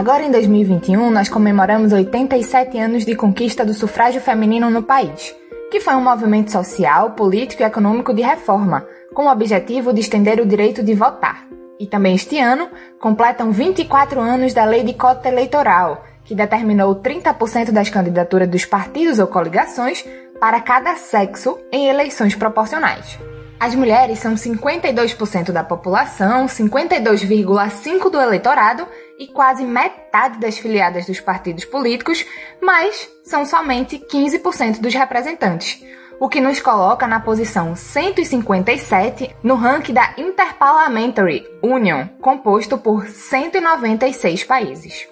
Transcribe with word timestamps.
Agora 0.00 0.22
em 0.22 0.30
2021, 0.30 1.10
nós 1.10 1.28
comemoramos 1.28 1.92
87 1.92 2.78
anos 2.78 3.04
de 3.04 3.14
conquista 3.14 3.66
do 3.66 3.74
sufrágio 3.74 4.18
feminino 4.18 4.70
no 4.70 4.82
país, 4.82 5.36
que 5.70 5.78
foi 5.78 5.94
um 5.94 6.02
movimento 6.02 6.50
social, 6.50 7.10
político 7.10 7.62
e 7.62 7.66
econômico 7.66 8.14
de 8.14 8.22
reforma, 8.22 8.86
com 9.12 9.26
o 9.26 9.30
objetivo 9.30 9.92
de 9.92 10.00
estender 10.00 10.40
o 10.40 10.46
direito 10.46 10.82
de 10.82 10.94
votar. 10.94 11.46
E 11.78 11.86
também 11.86 12.14
este 12.14 12.38
ano, 12.38 12.70
completam 12.98 13.52
24 13.52 14.18
anos 14.18 14.54
da 14.54 14.64
Lei 14.64 14.82
de 14.82 14.94
Cota 14.94 15.28
Eleitoral, 15.28 16.02
que 16.24 16.34
determinou 16.34 16.96
30% 16.96 17.70
das 17.70 17.90
candidaturas 17.90 18.48
dos 18.48 18.64
partidos 18.64 19.18
ou 19.18 19.26
coligações 19.26 20.02
para 20.40 20.62
cada 20.62 20.96
sexo 20.96 21.58
em 21.70 21.88
eleições 21.88 22.34
proporcionais. 22.34 23.18
As 23.60 23.74
mulheres 23.74 24.18
são 24.18 24.34
52% 24.34 25.52
da 25.52 25.62
população, 25.62 26.46
52,5% 26.46 28.08
do 28.10 28.18
eleitorado 28.18 28.88
e 29.20 29.26
quase 29.26 29.62
metade 29.64 30.38
das 30.40 30.56
filiadas 30.56 31.04
dos 31.04 31.20
partidos 31.20 31.66
políticos, 31.66 32.24
mas 32.60 33.06
são 33.22 33.44
somente 33.44 33.98
15% 33.98 34.80
dos 34.80 34.94
representantes, 34.94 35.84
o 36.18 36.26
que 36.26 36.40
nos 36.40 36.58
coloca 36.58 37.06
na 37.06 37.20
posição 37.20 37.76
157 37.76 39.36
no 39.42 39.56
ranking 39.56 39.92
da 39.92 40.14
Interparliamentary 40.16 41.46
Union, 41.62 42.06
composto 42.22 42.78
por 42.78 43.06
196 43.06 44.44
países. 44.44 45.06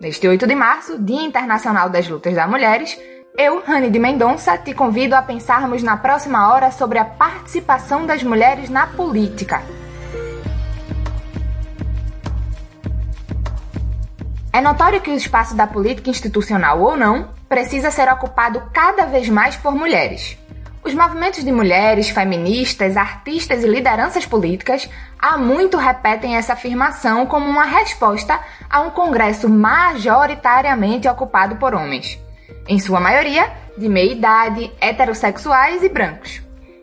Neste 0.00 0.26
8 0.26 0.46
de 0.46 0.54
março, 0.54 0.98
Dia 0.98 1.22
Internacional 1.22 1.90
das 1.90 2.08
Lutas 2.08 2.34
das 2.34 2.48
Mulheres, 2.48 2.98
eu, 3.36 3.62
Rani 3.62 3.90
de 3.90 3.98
Mendonça, 3.98 4.56
te 4.58 4.74
convido 4.74 5.14
a 5.14 5.22
pensarmos 5.22 5.82
na 5.82 5.96
próxima 5.96 6.52
hora 6.52 6.70
sobre 6.70 6.98
a 6.98 7.04
participação 7.04 8.06
das 8.06 8.22
mulheres 8.22 8.68
na 8.68 8.86
política. 8.86 9.62
É 14.52 14.60
notório 14.60 15.00
que 15.00 15.10
o 15.10 15.16
espaço 15.16 15.56
da 15.56 15.66
política 15.66 16.10
institucional 16.10 16.80
ou 16.80 16.96
não 16.96 17.30
precisa 17.48 17.90
ser 17.90 18.06
ocupado 18.12 18.62
cada 18.72 19.06
vez 19.06 19.28
mais 19.28 19.56
por 19.56 19.74
mulheres. 19.74 20.36
Os 20.84 20.92
movimentos 20.92 21.44
de 21.44 21.50
mulheres, 21.50 22.10
feministas, 22.10 22.96
artistas 22.96 23.64
e 23.64 23.66
lideranças 23.66 24.26
políticas 24.26 24.90
há 25.18 25.38
muito 25.38 25.76
repetem 25.76 26.36
essa 26.36 26.52
afirmação 26.52 27.24
como 27.24 27.48
uma 27.48 27.64
resposta 27.64 28.38
a 28.68 28.80
um 28.82 28.90
Congresso 28.90 29.48
majoritariamente 29.48 31.08
ocupado 31.08 31.56
por 31.56 31.74
homens 31.74 32.18
em 32.68 32.78
sua 32.78 33.00
maioria 33.00 33.50
de 33.76 33.88
meia 33.88 34.12
idade, 34.12 34.70
heterossexuais 34.80 35.82
e 35.82 35.88
brancos. 35.88 36.42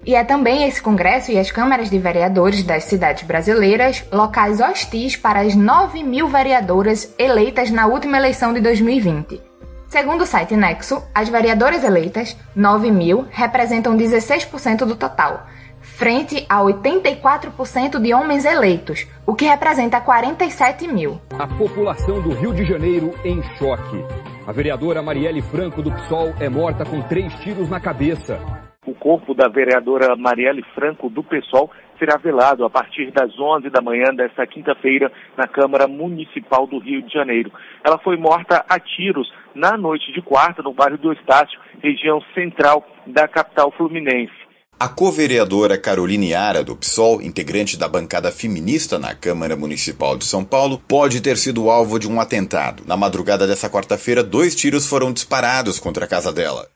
E 0.09 0.15
é 0.15 0.23
também 0.23 0.63
esse 0.63 0.81
Congresso 0.81 1.31
e 1.31 1.37
as 1.37 1.51
câmaras 1.51 1.87
de 1.87 1.99
vereadores 1.99 2.63
das 2.63 2.85
cidades 2.85 3.21
brasileiras 3.21 4.03
locais 4.11 4.59
hostis 4.59 5.15
para 5.15 5.41
as 5.41 5.53
9 5.53 6.01
mil 6.01 6.27
vereadoras 6.27 7.13
eleitas 7.19 7.69
na 7.69 7.85
última 7.85 8.17
eleição 8.17 8.51
de 8.51 8.59
2020. 8.59 9.39
Segundo 9.87 10.21
o 10.21 10.25
site 10.25 10.55
Nexo, 10.55 11.03
as 11.13 11.29
vereadoras 11.29 11.83
eleitas, 11.83 12.35
9 12.55 12.89
mil, 12.89 13.27
representam 13.29 13.95
16% 13.95 14.77
do 14.77 14.95
total, 14.95 15.45
frente 15.79 16.43
a 16.49 16.57
84% 16.61 17.99
de 18.01 18.11
homens 18.11 18.45
eleitos, 18.45 19.05
o 19.27 19.35
que 19.35 19.45
representa 19.45 20.01
47 20.01 20.87
mil. 20.87 21.21
A 21.37 21.45
população 21.45 22.19
do 22.19 22.33
Rio 22.33 22.51
de 22.51 22.65
Janeiro 22.65 23.13
em 23.23 23.43
choque. 23.59 24.03
A 24.47 24.51
vereadora 24.51 25.03
Marielle 25.03 25.43
Franco 25.43 25.83
do 25.83 25.91
PSOL 25.91 26.33
é 26.39 26.49
morta 26.49 26.83
com 26.83 26.99
três 27.03 27.31
tiros 27.41 27.69
na 27.69 27.79
cabeça. 27.79 28.68
O 28.89 28.95
corpo 28.95 29.35
da 29.35 29.47
vereadora 29.47 30.15
Marielle 30.15 30.65
Franco 30.73 31.11
do 31.11 31.21
PSOL 31.21 31.69
será 31.99 32.17
velado 32.17 32.65
a 32.65 32.71
partir 32.71 33.11
das 33.11 33.39
11 33.39 33.69
da 33.69 33.81
manhã 33.81 34.05
desta 34.15 34.47
quinta-feira 34.47 35.11
na 35.37 35.47
Câmara 35.47 35.87
Municipal 35.87 36.65
do 36.65 36.79
Rio 36.79 37.03
de 37.03 37.13
Janeiro. 37.13 37.51
Ela 37.85 37.99
foi 37.99 38.17
morta 38.17 38.65
a 38.67 38.79
tiros 38.79 39.31
na 39.53 39.77
noite 39.77 40.11
de 40.11 40.23
quarta 40.23 40.63
no 40.63 40.73
bairro 40.73 40.97
do 40.97 41.13
Estácio, 41.13 41.59
região 41.83 42.19
central 42.33 42.83
da 43.05 43.27
capital 43.27 43.71
fluminense. 43.77 44.33
A 44.79 44.89
co-vereadora 44.89 45.77
Caroline 45.77 46.33
Ara, 46.33 46.63
do 46.63 46.75
PSOL, 46.75 47.21
integrante 47.21 47.77
da 47.77 47.87
bancada 47.87 48.31
feminista 48.31 48.97
na 48.97 49.13
Câmara 49.13 49.55
Municipal 49.55 50.17
de 50.17 50.25
São 50.25 50.43
Paulo, 50.43 50.81
pode 50.87 51.21
ter 51.21 51.37
sido 51.37 51.69
alvo 51.69 51.99
de 51.99 52.09
um 52.09 52.19
atentado. 52.19 52.81
Na 52.87 52.97
madrugada 52.97 53.45
dessa 53.45 53.69
quarta-feira, 53.69 54.23
dois 54.23 54.55
tiros 54.55 54.87
foram 54.87 55.13
disparados 55.13 55.77
contra 55.77 56.05
a 56.05 56.07
casa 56.07 56.33
dela. 56.33 56.67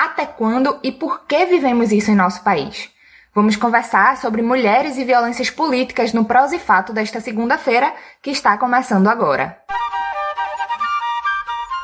Até 0.00 0.24
quando 0.24 0.78
e 0.82 0.90
por 0.90 1.26
que 1.26 1.44
vivemos 1.44 1.92
isso 1.92 2.10
em 2.10 2.14
nosso 2.14 2.42
país? 2.42 2.88
Vamos 3.34 3.54
conversar 3.54 4.16
sobre 4.16 4.40
mulheres 4.40 4.96
e 4.96 5.04
violências 5.04 5.50
políticas 5.50 6.14
no 6.14 6.24
Prós 6.24 6.52
e 6.52 6.58
Fato 6.58 6.90
desta 6.90 7.20
segunda-feira, 7.20 7.92
que 8.22 8.30
está 8.30 8.56
começando 8.56 9.08
agora. 9.08 9.58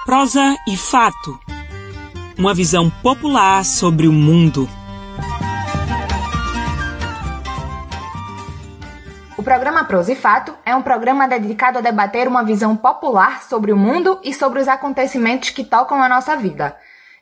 Prosa 0.06 0.56
e 0.66 0.78
Fato 0.78 1.38
Uma 2.38 2.54
visão 2.54 2.88
popular 3.02 3.62
sobre 3.66 4.08
o 4.08 4.12
mundo. 4.12 4.66
programa 9.46 9.84
Prosa 9.84 10.10
e 10.10 10.16
Fato 10.16 10.52
é 10.64 10.74
um 10.74 10.82
programa 10.82 11.28
dedicado 11.28 11.78
a 11.78 11.80
debater 11.80 12.26
uma 12.26 12.42
visão 12.42 12.74
popular 12.76 13.44
sobre 13.44 13.70
o 13.70 13.76
mundo 13.76 14.18
e 14.24 14.34
sobre 14.34 14.58
os 14.58 14.66
acontecimentos 14.66 15.50
que 15.50 15.62
tocam 15.62 16.02
a 16.02 16.08
nossa 16.08 16.34
vida. 16.34 16.76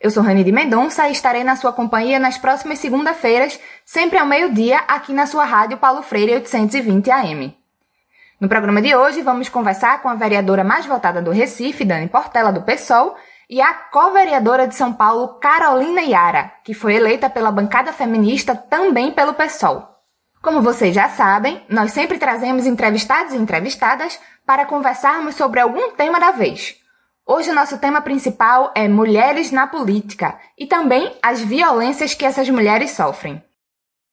Eu 0.04 0.10
sou 0.10 0.22
Rani 0.22 0.44
de 0.44 0.52
Mendonça 0.52 1.08
e 1.08 1.12
estarei 1.12 1.42
na 1.42 1.56
sua 1.56 1.72
companhia 1.72 2.18
nas 2.18 2.36
próximas 2.36 2.78
segunda-feiras, 2.78 3.58
sempre 3.86 4.18
ao 4.18 4.26
meio-dia, 4.26 4.80
aqui 4.86 5.14
na 5.14 5.26
sua 5.26 5.46
rádio 5.46 5.78
Paulo 5.78 6.02
Freire 6.02 6.34
820 6.34 7.10
AM. 7.10 7.56
No 8.38 8.46
programa 8.46 8.82
de 8.82 8.94
hoje, 8.94 9.22
vamos 9.22 9.48
conversar 9.48 10.02
com 10.02 10.10
a 10.10 10.14
vereadora 10.14 10.62
mais 10.62 10.84
votada 10.84 11.22
do 11.22 11.30
Recife, 11.30 11.86
Dani 11.86 12.06
Portela, 12.06 12.52
do 12.52 12.60
PSOL, 12.60 13.16
e 13.48 13.62
a 13.62 13.72
co-vereadora 13.72 14.68
de 14.68 14.74
São 14.74 14.92
Paulo, 14.92 15.40
Carolina 15.40 16.02
Yara, 16.02 16.52
que 16.62 16.74
foi 16.74 16.96
eleita 16.96 17.30
pela 17.30 17.50
bancada 17.50 17.90
feminista 17.90 18.54
também 18.54 19.10
pelo 19.10 19.32
PSOL. 19.32 19.88
Como 20.42 20.60
vocês 20.60 20.94
já 20.94 21.08
sabem, 21.08 21.64
nós 21.66 21.92
sempre 21.92 22.18
trazemos 22.18 22.66
entrevistados 22.66 23.32
e 23.32 23.38
entrevistadas 23.38 24.20
para 24.44 24.66
conversarmos 24.66 25.34
sobre 25.34 25.60
algum 25.60 25.92
tema 25.92 26.20
da 26.20 26.30
vez. 26.30 26.83
Hoje 27.26 27.50
o 27.50 27.54
nosso 27.54 27.78
tema 27.78 28.02
principal 28.02 28.70
é 28.76 28.86
mulheres 28.86 29.50
na 29.50 29.66
política 29.66 30.38
e 30.58 30.66
também 30.66 31.10
as 31.22 31.40
violências 31.40 32.12
que 32.12 32.22
essas 32.22 32.50
mulheres 32.50 32.90
sofrem. 32.90 33.42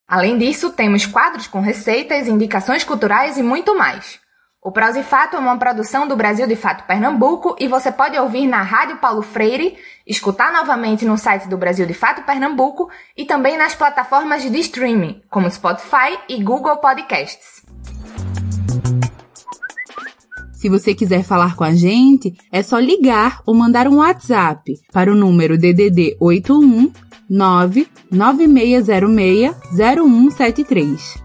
Além 0.08 0.38
disso, 0.38 0.72
temos 0.72 1.06
quadros 1.06 1.46
com 1.46 1.60
receitas, 1.60 2.30
indicações 2.30 2.86
culturais 2.86 3.38
e 3.38 3.44
muito 3.44 3.78
mais. 3.78 4.18
O 4.62 4.72
Prosa 4.72 5.02
e 5.02 5.04
Fato 5.04 5.36
é 5.36 5.40
uma 5.40 5.58
produção 5.58 6.08
do 6.08 6.16
Brasil 6.16 6.48
de 6.48 6.56
Fato 6.56 6.86
Pernambuco 6.88 7.54
e 7.60 7.68
você 7.68 7.92
pode 7.92 8.18
ouvir 8.18 8.48
na 8.48 8.62
Rádio 8.62 8.96
Paulo 8.96 9.22
Freire, 9.22 9.78
escutar 10.08 10.54
novamente 10.54 11.04
no 11.04 11.18
site 11.18 11.50
do 11.50 11.58
Brasil 11.58 11.86
de 11.86 11.94
Fato 11.94 12.22
Pernambuco 12.22 12.90
e 13.18 13.26
também 13.26 13.58
nas 13.58 13.76
plataformas 13.76 14.42
de 14.42 14.58
streaming, 14.58 15.22
como 15.30 15.52
Spotify 15.52 16.18
e 16.30 16.42
Google 16.42 16.78
Podcasts. 16.78 17.62
Se 20.62 20.70
você 20.70 20.94
quiser 20.94 21.24
falar 21.24 21.56
com 21.56 21.64
a 21.64 21.74
gente, 21.74 22.36
é 22.52 22.62
só 22.62 22.78
ligar 22.78 23.42
ou 23.48 23.56
mandar 23.56 23.88
um 23.88 23.96
WhatsApp 23.96 24.80
para 24.94 25.12
o 25.12 25.16
número 25.16 25.58
DDD 25.58 26.18
81 26.20 26.92
99606 27.28 29.56
0173. 29.76 31.18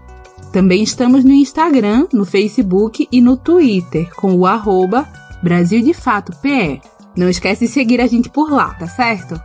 Também 0.51 0.81
estamos 0.81 1.23
no 1.23 1.33
Instagram, 1.33 2.07
no 2.11 2.25
Facebook 2.25 3.07
e 3.11 3.21
no 3.21 3.37
Twitter 3.37 4.11
com 4.15 4.33
o 4.33 4.47
arroba 4.47 5.07
Brasil 5.43 5.83
de 5.83 5.93
Fato 5.93 6.35
PE. 6.41 6.81
Não 7.15 7.29
esquece 7.29 7.67
de 7.67 7.71
seguir 7.71 8.01
a 8.01 8.07
gente 8.07 8.31
por 8.31 8.49
lá, 8.49 8.73
tá 8.73 8.87
certo? 8.87 9.39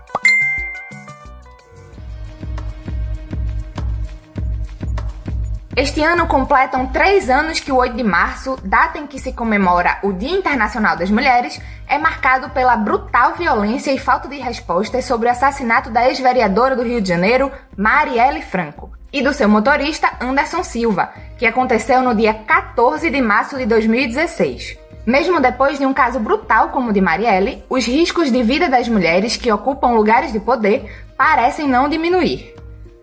Este 5.75 6.03
ano 6.03 6.27
completam 6.27 6.87
três 6.87 7.31
anos 7.31 7.59
que 7.59 7.73
o 7.73 7.77
8 7.77 7.97
de 7.97 8.03
março, 8.03 8.59
data 8.63 8.99
em 8.99 9.07
que 9.07 9.19
se 9.19 9.33
comemora 9.33 9.99
o 10.03 10.13
Dia 10.13 10.37
Internacional 10.37 10.99
das 10.99 11.11
Mulheres, 11.11 11.59
é 11.89 11.97
marcado 11.97 12.51
pela 12.51 12.77
brutal 12.77 13.35
violência 13.37 13.91
e 13.91 13.99
falta 13.99 14.29
de 14.29 14.37
respostas 14.37 15.07
sobre 15.07 15.29
o 15.29 15.31
assassinato 15.31 15.89
da 15.89 16.07
ex-vereadora 16.07 16.77
do 16.77 16.83
Rio 16.83 17.01
de 17.01 17.09
Janeiro, 17.09 17.51
Marielle 17.75 18.43
Franco, 18.43 18.93
e 19.11 19.23
do 19.23 19.33
seu 19.33 19.49
motorista, 19.49 20.13
Anderson 20.21 20.63
Silva, 20.63 21.11
que 21.39 21.47
aconteceu 21.47 22.03
no 22.03 22.15
dia 22.15 22.35
14 22.35 23.09
de 23.09 23.23
março 23.23 23.57
de 23.57 23.65
2016. 23.65 24.77
Mesmo 25.07 25.41
depois 25.41 25.79
de 25.79 25.87
um 25.87 25.95
caso 25.95 26.21
brutal 26.21 26.69
como 26.69 26.91
o 26.91 26.93
de 26.93 27.01
Marielle, 27.01 27.65
os 27.71 27.87
riscos 27.87 28.31
de 28.31 28.43
vida 28.43 28.69
das 28.69 28.89
mulheres 28.89 29.39
que 29.39 29.51
ocupam 29.51 29.93
lugares 29.93 30.33
de 30.33 30.39
poder 30.39 31.03
parecem 31.17 31.67
não 31.67 31.89
diminuir. 31.89 32.53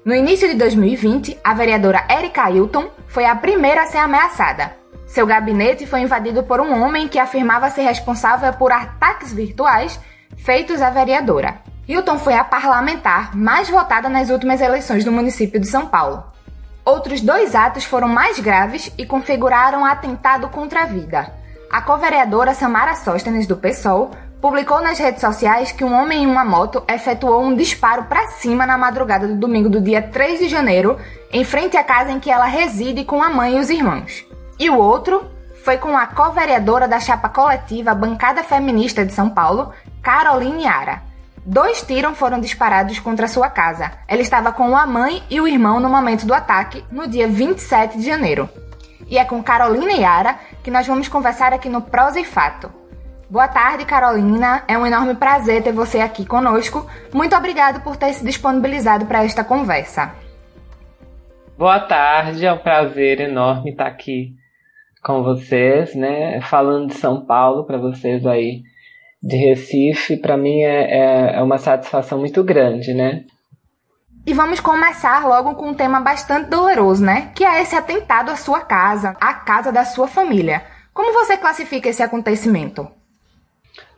No 0.09 0.15
início 0.15 0.47
de 0.47 0.55
2020, 0.55 1.39
a 1.43 1.53
vereadora 1.53 2.03
Erika 2.09 2.41
Ailton 2.41 2.89
foi 3.07 3.25
a 3.25 3.35
primeira 3.35 3.83
a 3.83 3.85
ser 3.85 3.99
ameaçada. 3.99 4.75
Seu 5.05 5.23
gabinete 5.27 5.85
foi 5.85 5.99
invadido 6.01 6.41
por 6.41 6.59
um 6.59 6.81
homem 6.81 7.07
que 7.07 7.19
afirmava 7.19 7.69
ser 7.69 7.83
responsável 7.83 8.51
por 8.53 8.71
ataques 8.71 9.31
virtuais 9.31 9.99
feitos 10.35 10.81
à 10.81 10.89
vereadora. 10.89 11.59
Hilton 11.87 12.17
foi 12.17 12.33
a 12.33 12.43
parlamentar 12.43 13.37
mais 13.37 13.69
votada 13.69 14.09
nas 14.09 14.31
últimas 14.31 14.61
eleições 14.61 15.05
do 15.05 15.11
município 15.11 15.59
de 15.59 15.67
São 15.67 15.85
Paulo. 15.85 16.23
Outros 16.83 17.21
dois 17.21 17.53
atos 17.53 17.83
foram 17.83 18.07
mais 18.07 18.39
graves 18.39 18.91
e 18.97 19.05
configuraram 19.05 19.85
atentado 19.85 20.49
contra 20.49 20.81
a 20.81 20.85
vida. 20.87 21.31
a 21.71 21.83
co-vereadora 21.83 22.55
Samara 22.55 22.95
Sóstenes, 22.95 23.45
do 23.45 23.55
PSOL, 23.55 24.09
publicou 24.41 24.81
nas 24.81 24.97
redes 24.97 25.21
sociais 25.21 25.71
que 25.71 25.83
um 25.83 25.93
homem 25.93 26.23
em 26.23 26.27
uma 26.27 26.45
moto 26.45 26.83
efetuou 26.87 27.43
um 27.43 27.55
disparo 27.55 28.03
para 28.03 28.27
cima 28.27 28.65
na 28.65 28.77
madrugada 28.77 29.27
do 29.27 29.35
domingo 29.35 29.69
do 29.69 29.81
dia 29.81 30.01
3 30.01 30.39
de 30.39 30.47
janeiro, 30.47 30.97
em 31.31 31.43
frente 31.43 31.75
à 31.75 31.83
casa 31.83 32.11
em 32.11 32.19
que 32.19 32.31
ela 32.31 32.45
reside 32.45 33.03
com 33.03 33.21
a 33.21 33.29
mãe 33.29 33.57
e 33.57 33.59
os 33.59 33.69
irmãos. 33.69 34.25
E 34.57 34.69
o 34.69 34.77
outro 34.77 35.29
foi 35.63 35.77
com 35.77 35.97
a 35.97 36.07
co-vereadora 36.07 36.87
da 36.87 36.99
chapa 36.99 37.29
coletiva 37.29 37.93
Bancada 37.93 38.43
Feminista 38.43 39.05
de 39.05 39.13
São 39.13 39.29
Paulo, 39.29 39.73
Caroline 40.01 40.65
Ara. 40.65 41.03
Dois 41.45 41.81
tiros 41.81 42.17
foram 42.17 42.39
disparados 42.39 42.99
contra 42.99 43.27
sua 43.27 43.49
casa. 43.49 43.91
Ela 44.07 44.21
estava 44.21 44.51
com 44.51 44.75
a 44.75 44.85
mãe 44.85 45.23
e 45.29 45.41
o 45.41 45.47
irmão 45.47 45.79
no 45.79 45.89
momento 45.89 46.25
do 46.25 46.33
ataque, 46.33 46.83
no 46.91 47.07
dia 47.07 47.27
27 47.27 47.97
de 47.97 48.05
janeiro. 48.05 48.49
E 49.07 49.17
é 49.17 49.25
com 49.25 49.41
Carolina 49.41 49.93
Yara 49.93 50.35
que 50.63 50.69
nós 50.69 50.85
vamos 50.85 51.07
conversar 51.07 51.53
aqui 51.53 51.67
no 51.67 51.81
Prosa 51.81 52.19
e 52.19 52.25
Fato. 52.25 52.78
Boa 53.29 53.47
tarde, 53.47 53.85
Carolina. 53.85 54.63
É 54.67 54.75
um 54.75 54.87
enorme 54.87 55.13
prazer 55.13 55.61
ter 55.61 55.71
você 55.71 55.99
aqui 55.99 56.25
conosco. 56.25 56.89
Muito 57.13 57.35
obrigado 57.35 57.79
por 57.83 57.95
ter 57.95 58.11
se 58.13 58.25
disponibilizado 58.25 59.05
para 59.05 59.23
esta 59.23 59.43
conversa. 59.43 60.15
Boa 61.55 61.79
tarde, 61.79 62.43
é 62.43 62.51
um 62.51 62.57
prazer 62.57 63.21
enorme 63.21 63.69
estar 63.69 63.85
aqui 63.85 64.33
com 65.03 65.21
vocês, 65.21 65.93
né? 65.93 66.41
Falando 66.41 66.87
de 66.87 66.95
São 66.95 67.23
Paulo 67.23 67.65
para 67.65 67.77
vocês 67.77 68.25
aí 68.25 68.63
de 69.21 69.37
Recife, 69.37 70.17
para 70.17 70.35
mim 70.35 70.61
é, 70.61 70.85
é, 70.89 71.35
é, 71.35 71.43
uma 71.43 71.59
satisfação 71.59 72.17
muito 72.17 72.43
grande, 72.43 72.95
né? 72.95 73.25
E 74.25 74.33
vamos 74.33 74.59
começar 74.59 75.27
logo 75.27 75.53
com 75.53 75.69
um 75.69 75.73
tema 75.75 75.99
bastante 75.99 76.49
doloroso, 76.49 77.05
né? 77.05 77.31
Que 77.35 77.45
é 77.45 77.61
esse 77.61 77.75
atentado 77.75 78.31
à 78.31 78.35
sua 78.35 78.61
casa, 78.61 79.15
à 79.21 79.35
casa 79.35 79.71
da 79.71 79.85
sua 79.85 80.07
família. 80.07 80.63
Como 80.91 81.13
você 81.13 81.37
classifica 81.37 81.89
esse 81.89 82.01
acontecimento? 82.01 82.89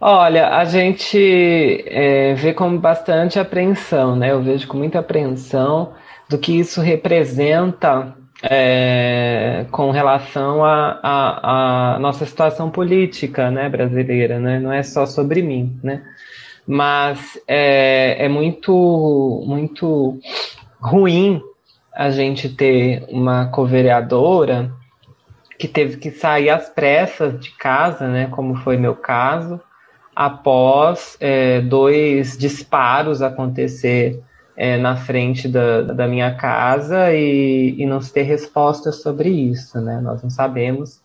Olha, 0.04 0.58
a 0.58 0.66
gente 0.66 1.84
é, 1.86 2.34
vê 2.34 2.54
com 2.54 2.76
bastante 2.76 3.38
apreensão, 3.38 4.16
né? 4.16 4.32
Eu 4.32 4.42
vejo 4.42 4.68
com 4.68 4.76
muita 4.76 4.98
apreensão 4.98 5.94
do 6.28 6.40
que 6.40 6.58
isso 6.58 6.82
representa 6.82 8.16
é, 8.42 9.68
com 9.70 9.92
relação 9.92 10.66
à 10.66 11.98
nossa 12.02 12.26
situação 12.26 12.72
política 12.72 13.52
né, 13.52 13.70
brasileira, 13.70 14.40
né? 14.40 14.60
não 14.60 14.74
é 14.74 14.82
só 14.82 15.06
sobre 15.06 15.44
mim, 15.44 15.80
né? 15.84 16.02
mas 16.66 17.40
é, 17.48 18.26
é 18.26 18.28
muito, 18.28 19.44
muito 19.46 20.20
ruim 20.80 21.42
a 21.94 22.10
gente 22.10 22.50
ter 22.50 23.06
uma 23.10 23.48
co-vereadora 23.48 24.72
que 25.60 25.68
teve 25.68 25.98
que 25.98 26.10
sair 26.10 26.50
às 26.50 26.70
pressas 26.70 27.40
de 27.40 27.52
casa, 27.52 28.08
né, 28.08 28.28
como 28.32 28.56
foi 28.56 28.78
meu 28.78 28.96
caso, 28.96 29.60
após 30.16 31.18
é, 31.20 31.62
dois 31.62 32.38
disparos 32.38 33.22
acontecer 33.22 34.22
é, 34.56 34.78
na 34.78 34.96
frente 34.96 35.48
da, 35.48 35.82
da 35.82 36.08
minha 36.08 36.36
casa 36.36 37.14
e, 37.14 37.76
e, 37.78 37.86
não 37.86 38.02
se 38.02 38.12
ter 38.14 38.24
resposta 38.24 38.92
sobre 38.92 39.30
isso, 39.30 39.80
né? 39.80 40.00
Nós 40.02 40.22
não 40.22 40.30
sabemos 40.30 41.02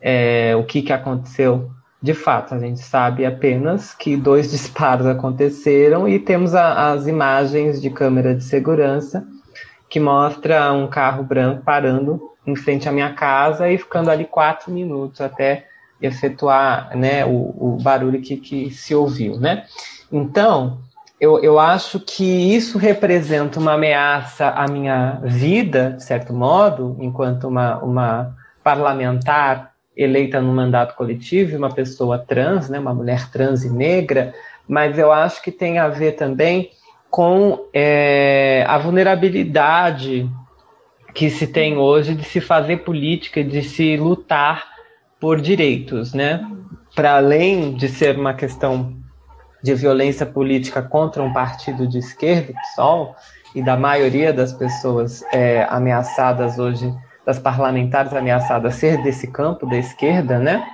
é, 0.00 0.56
o 0.56 0.64
que, 0.64 0.82
que 0.82 0.92
aconteceu 0.92 1.70
de 2.02 2.14
fato. 2.14 2.54
A 2.54 2.58
gente 2.58 2.80
sabe 2.80 3.24
apenas 3.24 3.94
que 3.94 4.16
dois 4.16 4.50
disparos 4.52 5.06
aconteceram 5.06 6.08
e 6.08 6.18
temos 6.18 6.54
a, 6.54 6.92
as 6.92 7.06
imagens 7.06 7.80
de 7.80 7.90
câmera 7.90 8.34
de 8.34 8.42
segurança 8.42 9.26
que 9.88 10.00
mostra 10.00 10.72
um 10.72 10.88
carro 10.88 11.22
branco 11.22 11.62
parando 11.64 12.20
em 12.46 12.56
frente 12.56 12.88
à 12.88 12.92
minha 12.92 13.12
casa 13.12 13.68
e 13.68 13.78
ficando 13.78 14.10
ali 14.10 14.24
quatro 14.24 14.72
minutos 14.72 15.20
até 15.20 15.66
efetuar 16.00 16.96
né, 16.96 17.24
o, 17.24 17.54
o 17.58 17.78
barulho 17.82 18.20
que, 18.20 18.36
que 18.36 18.70
se 18.70 18.94
ouviu, 18.94 19.38
né? 19.38 19.64
Então, 20.12 20.78
eu, 21.20 21.42
eu 21.42 21.58
acho 21.58 21.98
que 21.98 22.24
isso 22.24 22.76
representa 22.78 23.58
uma 23.58 23.72
ameaça 23.72 24.50
à 24.50 24.66
minha 24.68 25.20
vida, 25.24 25.94
de 25.96 26.04
certo 26.04 26.32
modo, 26.32 26.96
enquanto 27.00 27.48
uma, 27.48 27.78
uma 27.78 28.36
parlamentar 28.62 29.72
eleita 29.96 30.40
no 30.40 30.52
mandato 30.52 30.94
coletivo, 30.94 31.56
uma 31.56 31.72
pessoa 31.72 32.18
trans, 32.18 32.68
né, 32.68 32.78
uma 32.78 32.92
mulher 32.92 33.30
trans 33.30 33.64
e 33.64 33.70
negra, 33.70 34.34
mas 34.68 34.98
eu 34.98 35.10
acho 35.10 35.42
que 35.42 35.50
tem 35.50 35.78
a 35.78 35.88
ver 35.88 36.12
também 36.12 36.70
com 37.08 37.66
é, 37.72 38.64
a 38.68 38.76
vulnerabilidade 38.76 40.28
que 41.14 41.30
se 41.30 41.46
tem 41.46 41.78
hoje 41.78 42.14
de 42.14 42.24
se 42.24 42.42
fazer 42.42 42.78
política, 42.78 43.42
de 43.42 43.62
se 43.62 43.96
lutar 43.96 44.75
por 45.20 45.40
direitos, 45.40 46.12
né? 46.12 46.46
Para 46.94 47.16
além 47.16 47.74
de 47.74 47.88
ser 47.88 48.18
uma 48.18 48.34
questão 48.34 48.96
de 49.62 49.74
violência 49.74 50.24
política 50.24 50.82
contra 50.82 51.22
um 51.22 51.32
partido 51.32 51.86
de 51.86 51.98
esquerda, 51.98 52.52
o 52.52 52.54
PSOL, 52.54 53.16
e 53.54 53.62
da 53.62 53.76
maioria 53.76 54.32
das 54.32 54.52
pessoas 54.52 55.24
é, 55.32 55.66
ameaçadas 55.70 56.58
hoje, 56.58 56.92
das 57.24 57.38
parlamentares 57.38 58.12
ameaçadas 58.12 58.74
ser 58.74 59.02
desse 59.02 59.26
campo 59.26 59.66
da 59.66 59.76
esquerda, 59.76 60.38
né? 60.38 60.64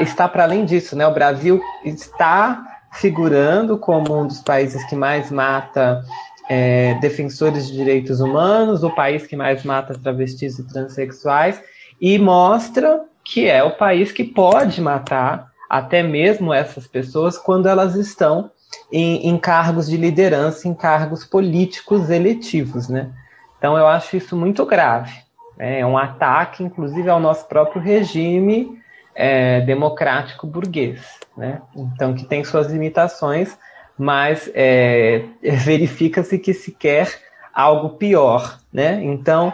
Está 0.00 0.28
para 0.28 0.42
além 0.42 0.64
disso, 0.64 0.96
né? 0.96 1.06
O 1.06 1.14
Brasil 1.14 1.60
está 1.84 2.64
figurando 2.92 3.78
como 3.78 4.20
um 4.20 4.26
dos 4.26 4.40
países 4.40 4.82
que 4.84 4.96
mais 4.96 5.30
mata 5.30 6.02
é, 6.48 6.94
defensores 6.94 7.68
de 7.68 7.74
direitos 7.74 8.20
humanos, 8.20 8.82
o 8.82 8.90
país 8.90 9.26
que 9.26 9.36
mais 9.36 9.64
mata 9.64 9.98
travestis 9.98 10.58
e 10.58 10.66
transexuais, 10.66 11.62
e 12.00 12.18
mostra 12.18 13.04
que 13.24 13.48
é 13.48 13.62
o 13.62 13.76
país 13.76 14.12
que 14.12 14.22
pode 14.22 14.80
matar 14.80 15.50
até 15.68 16.02
mesmo 16.02 16.52
essas 16.52 16.86
pessoas 16.86 17.38
quando 17.38 17.66
elas 17.66 17.94
estão 17.94 18.50
em, 18.92 19.28
em 19.28 19.38
cargos 19.38 19.88
de 19.88 19.96
liderança, 19.96 20.68
em 20.68 20.74
cargos 20.74 21.24
políticos 21.24 22.10
eletivos, 22.10 22.88
né? 22.88 23.10
Então 23.58 23.78
eu 23.78 23.86
acho 23.86 24.16
isso 24.16 24.36
muito 24.36 24.64
grave. 24.66 25.12
Né? 25.56 25.80
É 25.80 25.86
um 25.86 25.96
ataque, 25.96 26.62
inclusive, 26.62 27.08
ao 27.08 27.18
nosso 27.18 27.48
próprio 27.48 27.80
regime 27.80 28.78
é, 29.14 29.60
democrático 29.62 30.46
burguês, 30.46 31.18
né? 31.36 31.62
Então 31.74 32.14
que 32.14 32.24
tem 32.24 32.44
suas 32.44 32.70
limitações, 32.70 33.56
mas 33.98 34.50
é, 34.54 35.24
verifica-se 35.42 36.38
que 36.38 36.52
se 36.52 36.72
quer 36.72 37.08
algo 37.54 37.90
pior, 37.90 38.58
né? 38.72 39.02
Então 39.02 39.52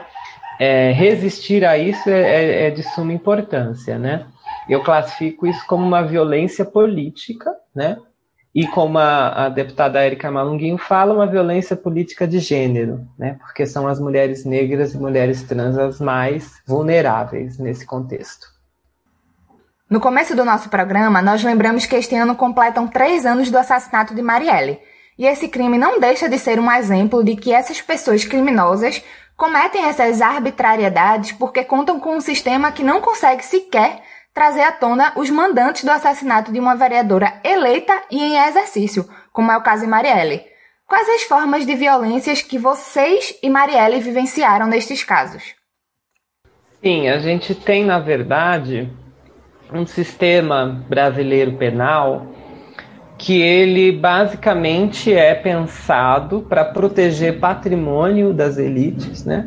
é, 0.61 0.93
resistir 0.93 1.65
a 1.65 1.79
isso 1.79 2.11
é, 2.11 2.21
é, 2.21 2.67
é 2.67 2.71
de 2.71 2.83
suma 2.83 3.15
importância, 3.15 3.99
né? 3.99 4.27
Eu 4.69 4.83
classifico 4.83 5.47
isso 5.47 5.67
como 5.67 5.87
uma 5.87 6.03
violência 6.03 6.67
política, 6.67 7.51
né? 7.75 7.97
E 8.55 8.67
como 8.67 8.99
a, 8.99 9.47
a 9.47 9.49
deputada 9.49 10.05
Erika 10.05 10.31
Malunguinho 10.31 10.77
fala, 10.77 11.15
uma 11.15 11.27
violência 11.27 11.75
política 11.75 12.29
de 12.29 12.41
gênero, 12.41 13.07
né? 13.19 13.39
Porque 13.41 13.65
são 13.65 13.89
as 13.89 13.99
mulheres 13.99 14.45
negras 14.45 14.93
e 14.93 14.99
mulheres 14.99 15.43
trans 15.45 15.79
as 15.79 15.99
mais 15.99 16.61
vulneráveis 16.67 17.59
nesse 17.59 17.87
contexto. 17.87 18.47
No 19.89 19.99
começo 19.99 20.37
do 20.37 20.45
nosso 20.45 20.69
programa, 20.69 21.23
nós 21.23 21.43
lembramos 21.43 21.87
que 21.87 21.97
este 21.97 22.15
ano 22.15 22.37
completam 22.37 22.87
três 22.87 23.25
anos 23.25 23.51
do 23.51 23.57
assassinato 23.57 24.15
de 24.15 24.21
Marielle. 24.21 24.79
E 25.19 25.27
esse 25.27 25.49
crime 25.49 25.79
não 25.79 25.99
deixa 25.99 26.29
de 26.29 26.39
ser 26.39 26.61
um 26.61 26.71
exemplo 26.71 27.25
de 27.25 27.35
que 27.35 27.53
essas 27.53 27.81
pessoas 27.81 28.25
criminosas 28.25 29.03
cometem 29.41 29.87
essas 29.87 30.21
arbitrariedades 30.21 31.33
porque 31.33 31.65
contam 31.65 31.99
com 31.99 32.15
um 32.15 32.21
sistema 32.21 32.71
que 32.71 32.83
não 32.83 33.01
consegue 33.01 33.43
sequer 33.43 34.03
trazer 34.35 34.61
à 34.61 34.71
tona 34.71 35.15
os 35.17 35.31
mandantes 35.31 35.83
do 35.83 35.91
assassinato 35.91 36.53
de 36.53 36.61
uma 36.61 36.77
vereadora 36.77 37.41
eleita 37.43 38.03
e 38.11 38.23
em 38.23 38.37
exercício, 38.37 39.09
como 39.33 39.51
é 39.51 39.57
o 39.57 39.63
caso 39.63 39.85
de 39.85 39.89
Marielle. 39.89 40.45
Quais 40.87 41.09
as 41.09 41.23
formas 41.23 41.65
de 41.65 41.75
violências 41.75 42.43
que 42.43 42.59
vocês 42.59 43.35
e 43.43 43.49
Marielle 43.49 43.99
vivenciaram 44.01 44.67
nestes 44.67 45.03
casos? 45.05 45.55
Sim, 46.83 47.09
a 47.09 47.19
gente 47.19 47.55
tem, 47.55 47.83
na 47.83 47.99
verdade, 47.99 48.93
um 49.73 49.87
sistema 49.87 50.85
brasileiro 50.87 51.57
penal 51.57 52.27
que 53.21 53.39
ele 53.39 53.93
basicamente 53.93 55.13
é 55.13 55.35
pensado 55.35 56.41
para 56.49 56.65
proteger 56.65 57.39
patrimônio 57.39 58.33
das 58.33 58.57
elites, 58.57 59.27
né? 59.27 59.47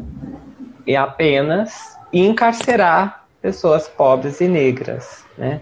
E 0.86 0.96
apenas 0.96 1.98
encarcerar 2.14 3.26
pessoas 3.42 3.88
pobres 3.88 4.40
e 4.42 4.48
negras, 4.48 5.26
né? 5.36 5.62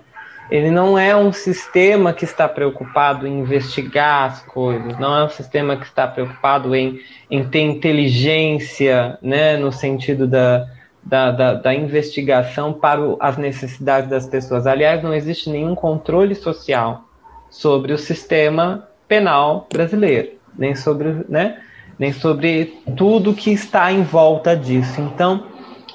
Ele 0.50 0.70
não 0.70 1.00
é 1.00 1.16
um 1.16 1.32
sistema 1.32 2.12
que 2.12 2.26
está 2.26 2.50
preocupado 2.50 3.26
em 3.26 3.40
investigar 3.40 4.26
as 4.26 4.42
coisas, 4.42 5.00
não 5.00 5.18
é 5.18 5.24
um 5.24 5.30
sistema 5.30 5.78
que 5.78 5.86
está 5.86 6.06
preocupado 6.06 6.76
em, 6.76 7.00
em 7.30 7.46
ter 7.48 7.62
inteligência, 7.62 9.18
né, 9.22 9.56
no 9.56 9.72
sentido 9.72 10.28
da, 10.28 10.68
da, 11.02 11.32
da, 11.32 11.54
da 11.54 11.74
investigação 11.74 12.74
para 12.74 13.00
o, 13.00 13.16
as 13.22 13.38
necessidades 13.38 14.10
das 14.10 14.28
pessoas. 14.28 14.68
Aliás, 14.68 15.02
não 15.02 15.14
existe 15.14 15.50
nenhum 15.50 15.74
controle 15.74 16.36
social 16.36 17.06
sobre 17.52 17.94
o 17.94 17.98
sistema 17.98 18.88
penal 19.08 19.68
brasileiro, 19.72 20.30
nem 20.58 20.74
sobre, 20.74 21.24
né, 21.30 21.60
nem 22.00 22.12
sobre 22.12 22.82
tudo 22.98 23.36
que 23.36 23.52
está 23.52 23.92
em 23.92 24.02
volta 24.02 24.56
disso. 24.56 25.00
Então, 25.02 25.46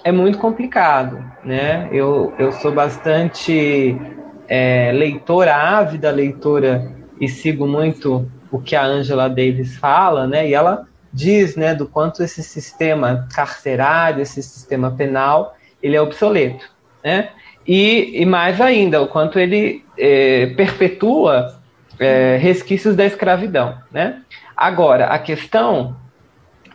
é 0.04 0.12
muito 0.12 0.38
complicado, 0.38 1.18
né? 1.42 1.88
Eu, 1.90 2.32
eu 2.38 2.52
sou 2.52 2.70
bastante 2.70 3.98
é, 4.46 4.92
leitora, 4.92 5.56
ávida 5.56 6.12
leitora, 6.12 6.92
e 7.20 7.28
sigo 7.28 7.66
muito 7.66 8.30
o 8.52 8.60
que 8.60 8.76
a 8.76 8.84
Angela 8.84 9.28
Davis 9.28 9.76
fala, 9.76 10.26
né? 10.26 10.48
E 10.48 10.54
ela 10.54 10.86
diz, 11.12 11.56
né, 11.56 11.74
do 11.74 11.86
quanto 11.86 12.22
esse 12.22 12.42
sistema 12.42 13.26
carcerário, 13.34 14.22
esse 14.22 14.42
sistema 14.42 14.90
penal, 14.90 15.56
ele 15.82 15.96
é 15.96 16.00
obsoleto, 16.00 16.70
né? 17.02 17.30
E, 17.66 18.22
e 18.22 18.24
mais 18.24 18.60
ainda, 18.60 19.02
o 19.02 19.08
quanto 19.08 19.38
ele 19.38 19.84
é, 19.98 20.46
perpetua 20.56 21.60
é, 21.98 22.36
resquícios 22.36 22.94
da 22.94 23.04
escravidão, 23.04 23.76
né? 23.90 24.22
Agora, 24.56 25.06
a 25.06 25.18
questão 25.18 25.96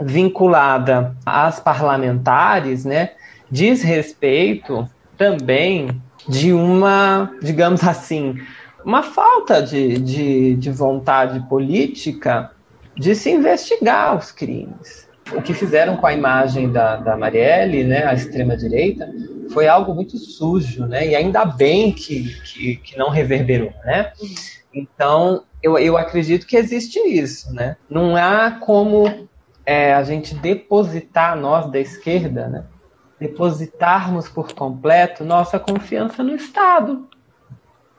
vinculada 0.02 1.16
às 1.26 1.60
parlamentares, 1.60 2.86
né, 2.86 3.12
diz 3.50 3.82
respeito 3.82 4.88
também 5.18 6.02
de 6.28 6.54
uma, 6.54 7.32
digamos 7.42 7.84
assim, 7.84 8.40
uma 8.84 9.04
falta 9.04 9.62
de, 9.62 10.00
de, 10.00 10.56
de 10.56 10.72
vontade 10.72 11.40
política 11.48 12.52
de 12.98 13.16
se 13.16 13.30
investigar 13.32 14.18
os 14.18 14.32
crimes. 14.32 15.10
O 15.36 15.42
que 15.42 15.54
fizeram 15.54 15.98
com 15.98 16.06
a 16.06 16.14
imagem 16.14 16.72
da, 16.72 16.98
da 16.98 17.16
Marielle, 17.16 17.84
né, 17.84 18.06
a 18.06 18.14
extrema-direita, 18.14 19.10
foi 19.52 19.68
algo 19.68 19.94
muito 19.94 20.18
sujo, 20.18 20.86
né, 20.86 21.08
e 21.08 21.16
ainda 21.16 21.46
bem 21.46 21.92
que, 21.92 22.34
que, 22.42 22.76
que 22.78 22.98
não 22.98 23.10
reverberou, 23.10 23.74
né. 23.86 24.12
Então, 24.74 25.44
eu, 25.62 25.78
eu 25.78 25.98
acredito 25.98 26.48
que 26.48 26.58
existe 26.58 27.00
isso, 27.00 27.54
né. 27.54 27.78
Não 27.90 28.16
há 28.16 28.52
como 28.52 29.28
é, 29.66 29.94
a 29.94 30.04
gente 30.04 30.36
depositar, 30.36 31.36
nós 31.38 31.72
da 31.72 31.80
esquerda, 31.80 32.48
né, 32.48 32.64
depositarmos 33.20 34.28
por 34.28 34.54
completo 34.54 35.24
nossa 35.24 35.60
confiança 35.60 36.24
no 36.24 36.36
Estado, 36.36 37.08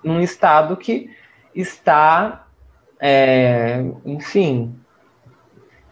num 0.02 0.20
Estado 0.20 0.76
que 0.76 1.08
está, 1.54 2.46
é, 3.00 3.84
enfim, 4.04 4.74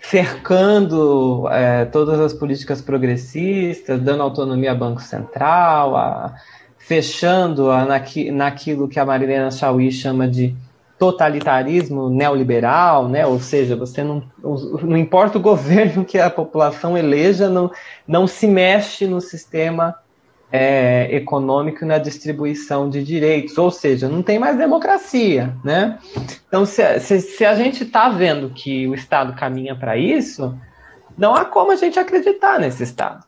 cercando 0.02 1.48
é, 1.50 1.84
todas 1.84 2.18
as 2.20 2.32
políticas 2.32 2.80
progressistas, 2.80 4.00
dando 4.00 4.22
autonomia 4.22 4.70
ao 4.70 4.76
Banco 4.76 5.00
Central, 5.00 5.96
a, 5.96 6.34
fechando 6.78 7.70
a, 7.70 7.84
naqui, 7.84 8.30
naquilo 8.30 8.88
que 8.88 8.98
a 8.98 9.04
Marilena 9.04 9.50
Chauí 9.50 9.92
chama 9.92 10.26
de 10.26 10.54
totalitarismo 10.98 12.10
neoliberal, 12.10 13.08
né? 13.08 13.24
ou 13.26 13.40
seja, 13.40 13.74
você 13.74 14.04
não, 14.04 14.22
não 14.42 14.96
importa 14.96 15.38
o 15.38 15.40
governo 15.40 16.04
que 16.04 16.18
a 16.18 16.28
população 16.28 16.96
eleja, 16.96 17.48
não, 17.48 17.70
não 18.06 18.26
se 18.26 18.46
mexe 18.46 19.06
no 19.06 19.20
sistema 19.20 19.94
é, 20.52 21.14
econômico 21.14 21.84
na 21.84 21.98
distribuição 21.98 22.88
de 22.88 23.04
direitos, 23.04 23.56
ou 23.56 23.70
seja, 23.70 24.08
não 24.08 24.22
tem 24.22 24.38
mais 24.38 24.56
democracia, 24.56 25.54
né? 25.64 25.98
Então, 26.48 26.66
se, 26.66 26.98
se, 27.00 27.20
se 27.20 27.44
a 27.44 27.54
gente 27.54 27.84
está 27.84 28.08
vendo 28.08 28.50
que 28.50 28.86
o 28.88 28.94
Estado 28.94 29.34
caminha 29.34 29.76
para 29.76 29.96
isso, 29.96 30.58
não 31.16 31.34
há 31.34 31.44
como 31.44 31.70
a 31.70 31.76
gente 31.76 31.98
acreditar 31.98 32.58
nesse 32.58 32.82
Estado, 32.82 33.24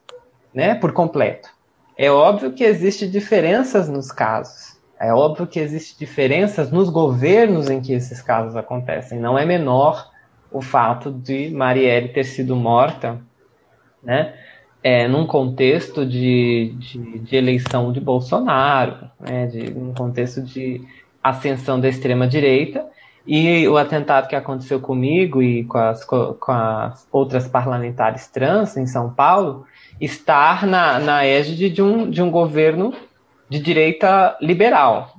né? 0.53 0.75
Por 0.75 0.93
completo. 0.93 1.49
É 1.97 2.11
óbvio 2.11 2.53
que 2.53 2.65
existem 2.65 3.09
diferenças 3.09 3.89
nos 3.89 4.11
casos. 4.11 4.81
É 4.99 5.13
óbvio 5.13 5.47
que 5.47 5.61
existem 5.61 5.99
diferenças 5.99 6.71
nos 6.71 6.89
governos 6.89 7.69
em 7.69 7.81
que 7.81 7.93
esses 7.93 8.23
casos 8.23 8.57
acontecem. 8.57 9.19
Não 9.19 9.39
é 9.39 9.45
menor 9.45 10.11
o 10.51 10.61
fato 10.61 11.11
de 11.11 11.51
Marielle 11.51 12.09
ter 12.09 12.25
sido 12.25 12.55
morta, 12.57 13.21
né? 14.03 14.35
É, 14.83 15.07
num 15.07 15.27
contexto 15.27 16.05
de, 16.05 16.75
de, 16.79 17.19
de, 17.21 17.37
eleição 17.37 17.93
de 17.93 18.01
Bolsonaro, 18.01 19.09
né, 19.21 19.47
de 19.47 19.73
um 19.73 19.95
contexto 19.95 20.43
de 20.43 20.81
ascensão 21.23 21.81
da 21.81 21.89
extrema-direita, 21.89 22.85
e 23.25 23.69
o 23.69 23.77
atentado 23.77 24.27
que 24.27 24.35
aconteceu 24.35 24.81
comigo 24.81 25.41
e 25.41 25.63
com 25.65 25.79
as, 25.79 26.05
com 26.05 26.37
as 26.49 27.07
outras 27.13 27.47
parlamentares 27.47 28.27
trans 28.27 28.77
em 28.77 28.87
São 28.87 29.11
Paulo, 29.11 29.65
estar 30.01 30.67
na, 30.67 30.99
na 30.99 31.25
égide 31.25 31.71
de 31.71 31.81
um, 31.81 32.11
de 32.11 32.21
um 32.21 32.31
governo 32.31 32.93
de 33.49 33.61
direita 33.61 34.37
liberal. 34.41 35.13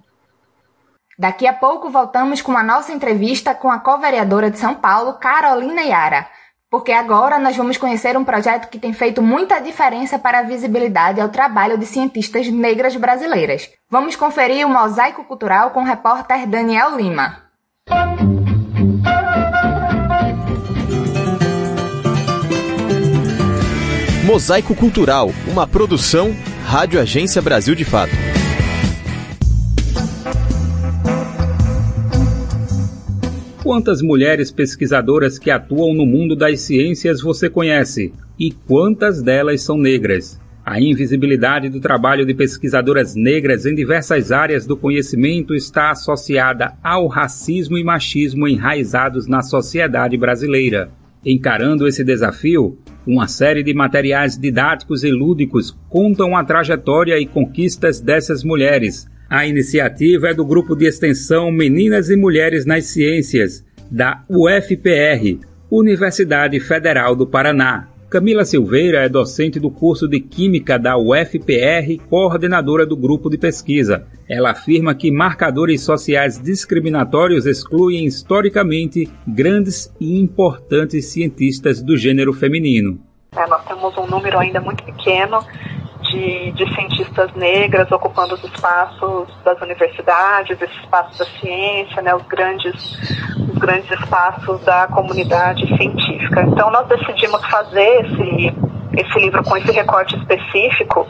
Daqui 1.17 1.47
a 1.47 1.53
pouco 1.53 1.89
voltamos 1.89 2.41
com 2.41 2.57
a 2.57 2.63
nossa 2.63 2.91
entrevista 2.91 3.55
com 3.55 3.71
a 3.71 3.79
co-vereadora 3.79 4.51
de 4.51 4.59
São 4.59 4.75
Paulo, 4.75 5.13
Carolina 5.13 5.81
Yara 5.83 6.27
porque 6.73 6.91
agora 6.91 7.37
nós 7.37 7.55
vamos 7.55 7.77
conhecer 7.77 8.17
um 8.17 8.23
projeto 8.23 8.67
que 8.67 8.79
tem 8.79 8.91
feito 8.93 9.21
muita 9.21 9.59
diferença 9.59 10.17
para 10.17 10.39
a 10.39 10.41
visibilidade 10.41 11.21
ao 11.21 11.29
trabalho 11.29 11.77
de 11.77 11.85
cientistas 11.85 12.47
negras 12.47 12.95
brasileiras. 12.95 13.69
Vamos 13.87 14.15
conferir 14.15 14.65
o 14.65 14.69
mosaico 14.71 15.23
cultural 15.23 15.69
com 15.69 15.81
o 15.81 15.85
repórter 15.85 16.47
Daniel 16.47 16.97
Lima. 16.97 17.43
Mosaico 24.25 24.73
Cultural, 24.73 25.29
uma 25.45 25.67
produção 25.67 26.35
Rádio 26.65 26.99
Agência 26.99 27.39
Brasil 27.39 27.75
de 27.75 27.85
Fato. 27.85 28.13
Quantas 33.63 34.01
mulheres 34.01 34.51
pesquisadoras 34.51 35.39
que 35.39 35.49
atuam 35.49 35.93
no 35.93 36.05
mundo 36.05 36.35
das 36.35 36.59
ciências 36.59 37.21
você 37.21 37.49
conhece? 37.49 38.11
E 38.37 38.51
quantas 38.51 39.23
delas 39.23 39.61
são 39.61 39.77
negras? 39.77 40.37
A 40.65 40.81
invisibilidade 40.81 41.69
do 41.69 41.79
trabalho 41.79 42.25
de 42.25 42.33
pesquisadoras 42.33 43.15
negras 43.15 43.65
em 43.65 43.73
diversas 43.73 44.33
áreas 44.33 44.65
do 44.65 44.75
conhecimento 44.75 45.55
está 45.55 45.91
associada 45.91 46.73
ao 46.83 47.07
racismo 47.07 47.77
e 47.77 47.85
machismo 47.85 48.49
enraizados 48.49 49.27
na 49.27 49.41
sociedade 49.41 50.17
brasileira. 50.17 50.91
Encarando 51.25 51.87
esse 51.87 52.03
desafio, 52.03 52.77
uma 53.07 53.29
série 53.29 53.63
de 53.63 53.73
materiais 53.73 54.37
didáticos 54.37 55.05
e 55.05 55.09
lúdicos 55.09 55.73
contam 55.87 56.35
a 56.35 56.43
trajetória 56.43 57.17
e 57.17 57.25
conquistas 57.25 58.01
dessas 58.01 58.43
mulheres, 58.43 59.07
a 59.33 59.47
iniciativa 59.47 60.29
é 60.29 60.33
do 60.35 60.45
Grupo 60.45 60.75
de 60.75 60.85
Extensão 60.85 61.51
Meninas 61.51 62.07
e 62.11 62.15
Mulheres 62.15 62.67
nas 62.67 62.85
Ciências, 62.85 63.65
da 63.89 64.23
UFPR, 64.29 65.39
Universidade 65.71 66.59
Federal 66.59 67.15
do 67.15 67.25
Paraná. 67.25 67.87
Camila 68.11 68.45
Silveira 68.45 68.99
é 68.99 69.09
docente 69.09 69.59
do 69.59 69.71
curso 69.71 70.07
de 70.07 70.19
Química 70.19 70.77
da 70.77 70.95
UFPR, 70.99 71.97
coordenadora 72.07 72.85
do 72.85 72.95
grupo 72.95 73.27
de 73.27 73.39
pesquisa. 73.39 74.05
Ela 74.29 74.51
afirma 74.51 74.93
que 74.93 75.09
marcadores 75.09 75.81
sociais 75.81 76.39
discriminatórios 76.39 77.47
excluem 77.47 78.05
historicamente 78.05 79.09
grandes 79.27 79.91
e 79.99 80.21
importantes 80.21 81.07
cientistas 81.07 81.81
do 81.81 81.97
gênero 81.97 82.33
feminino. 82.33 82.99
É, 83.35 83.47
nós 83.47 83.65
temos 83.65 83.97
um 83.97 84.05
número 84.05 84.37
ainda 84.37 84.61
muito 84.61 84.83
pequeno 84.83 85.43
de, 86.13 86.51
de, 86.51 86.75
cientistas 86.75 87.33
negras 87.33 87.91
ocupando 87.91 88.35
os 88.35 88.43
espaços 88.43 89.27
das 89.43 89.59
universidades, 89.61 90.61
esses 90.61 90.77
espaços 90.77 91.17
da 91.17 91.25
ciência, 91.25 92.01
né, 92.01 92.13
os 92.13 92.23
grandes, 92.27 92.75
os 93.49 93.57
grandes 93.57 93.89
espaços 93.91 94.61
da 94.61 94.87
comunidade 94.87 95.65
científica. 95.75 96.43
Então 96.43 96.69
nós 96.69 96.87
decidimos 96.87 97.43
fazer 97.47 98.05
esse, 98.05 98.55
esse 98.97 99.19
livro 99.19 99.43
com 99.43 99.57
esse 99.57 99.71
recorte 99.71 100.15
específico 100.15 101.07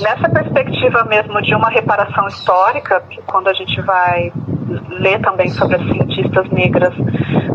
nessa 0.00 0.28
perspectiva 0.28 1.04
mesmo 1.04 1.40
de 1.42 1.54
uma 1.54 1.68
reparação 1.68 2.26
histórica, 2.28 3.02
quando 3.26 3.48
a 3.48 3.54
gente 3.54 3.80
vai 3.82 4.32
ler 4.88 5.20
também 5.20 5.48
sobre 5.50 5.76
as 5.76 5.82
cientistas 5.82 6.48
negras, 6.50 6.94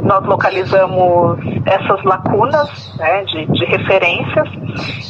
nós 0.03 0.25
localizamos 0.25 1.39
essas 1.65 2.03
lacunas 2.03 2.95
né, 2.97 3.23
de, 3.25 3.45
de 3.47 3.65
referências 3.65 4.47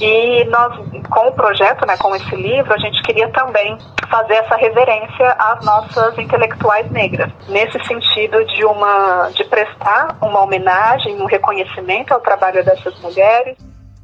e 0.02 0.44
nós, 0.46 0.76
com 1.10 1.28
o 1.28 1.32
projeto, 1.34 1.86
né, 1.86 1.96
com 1.98 2.16
esse 2.16 2.36
livro, 2.36 2.74
a 2.74 2.78
gente 2.78 3.02
queria 3.04 3.30
também 3.30 3.78
fazer 4.10 4.34
essa 4.36 4.56
reverência 4.56 5.30
às 5.40 5.66
nossas 5.66 6.18
intelectuais 6.18 6.90
negras, 6.92 7.32
nesse 7.48 7.80
sentido 7.86 8.44
de 8.46 8.66
uma 8.66 9.30
de 9.34 9.44
prestar 9.46 10.18
uma 10.22 10.42
homenagem, 10.42 11.22
um 11.22 11.26
reconhecimento 11.26 12.14
ao 12.14 12.20
trabalho 12.20 12.64
dessas 12.64 13.00
mulheres. 13.00 13.56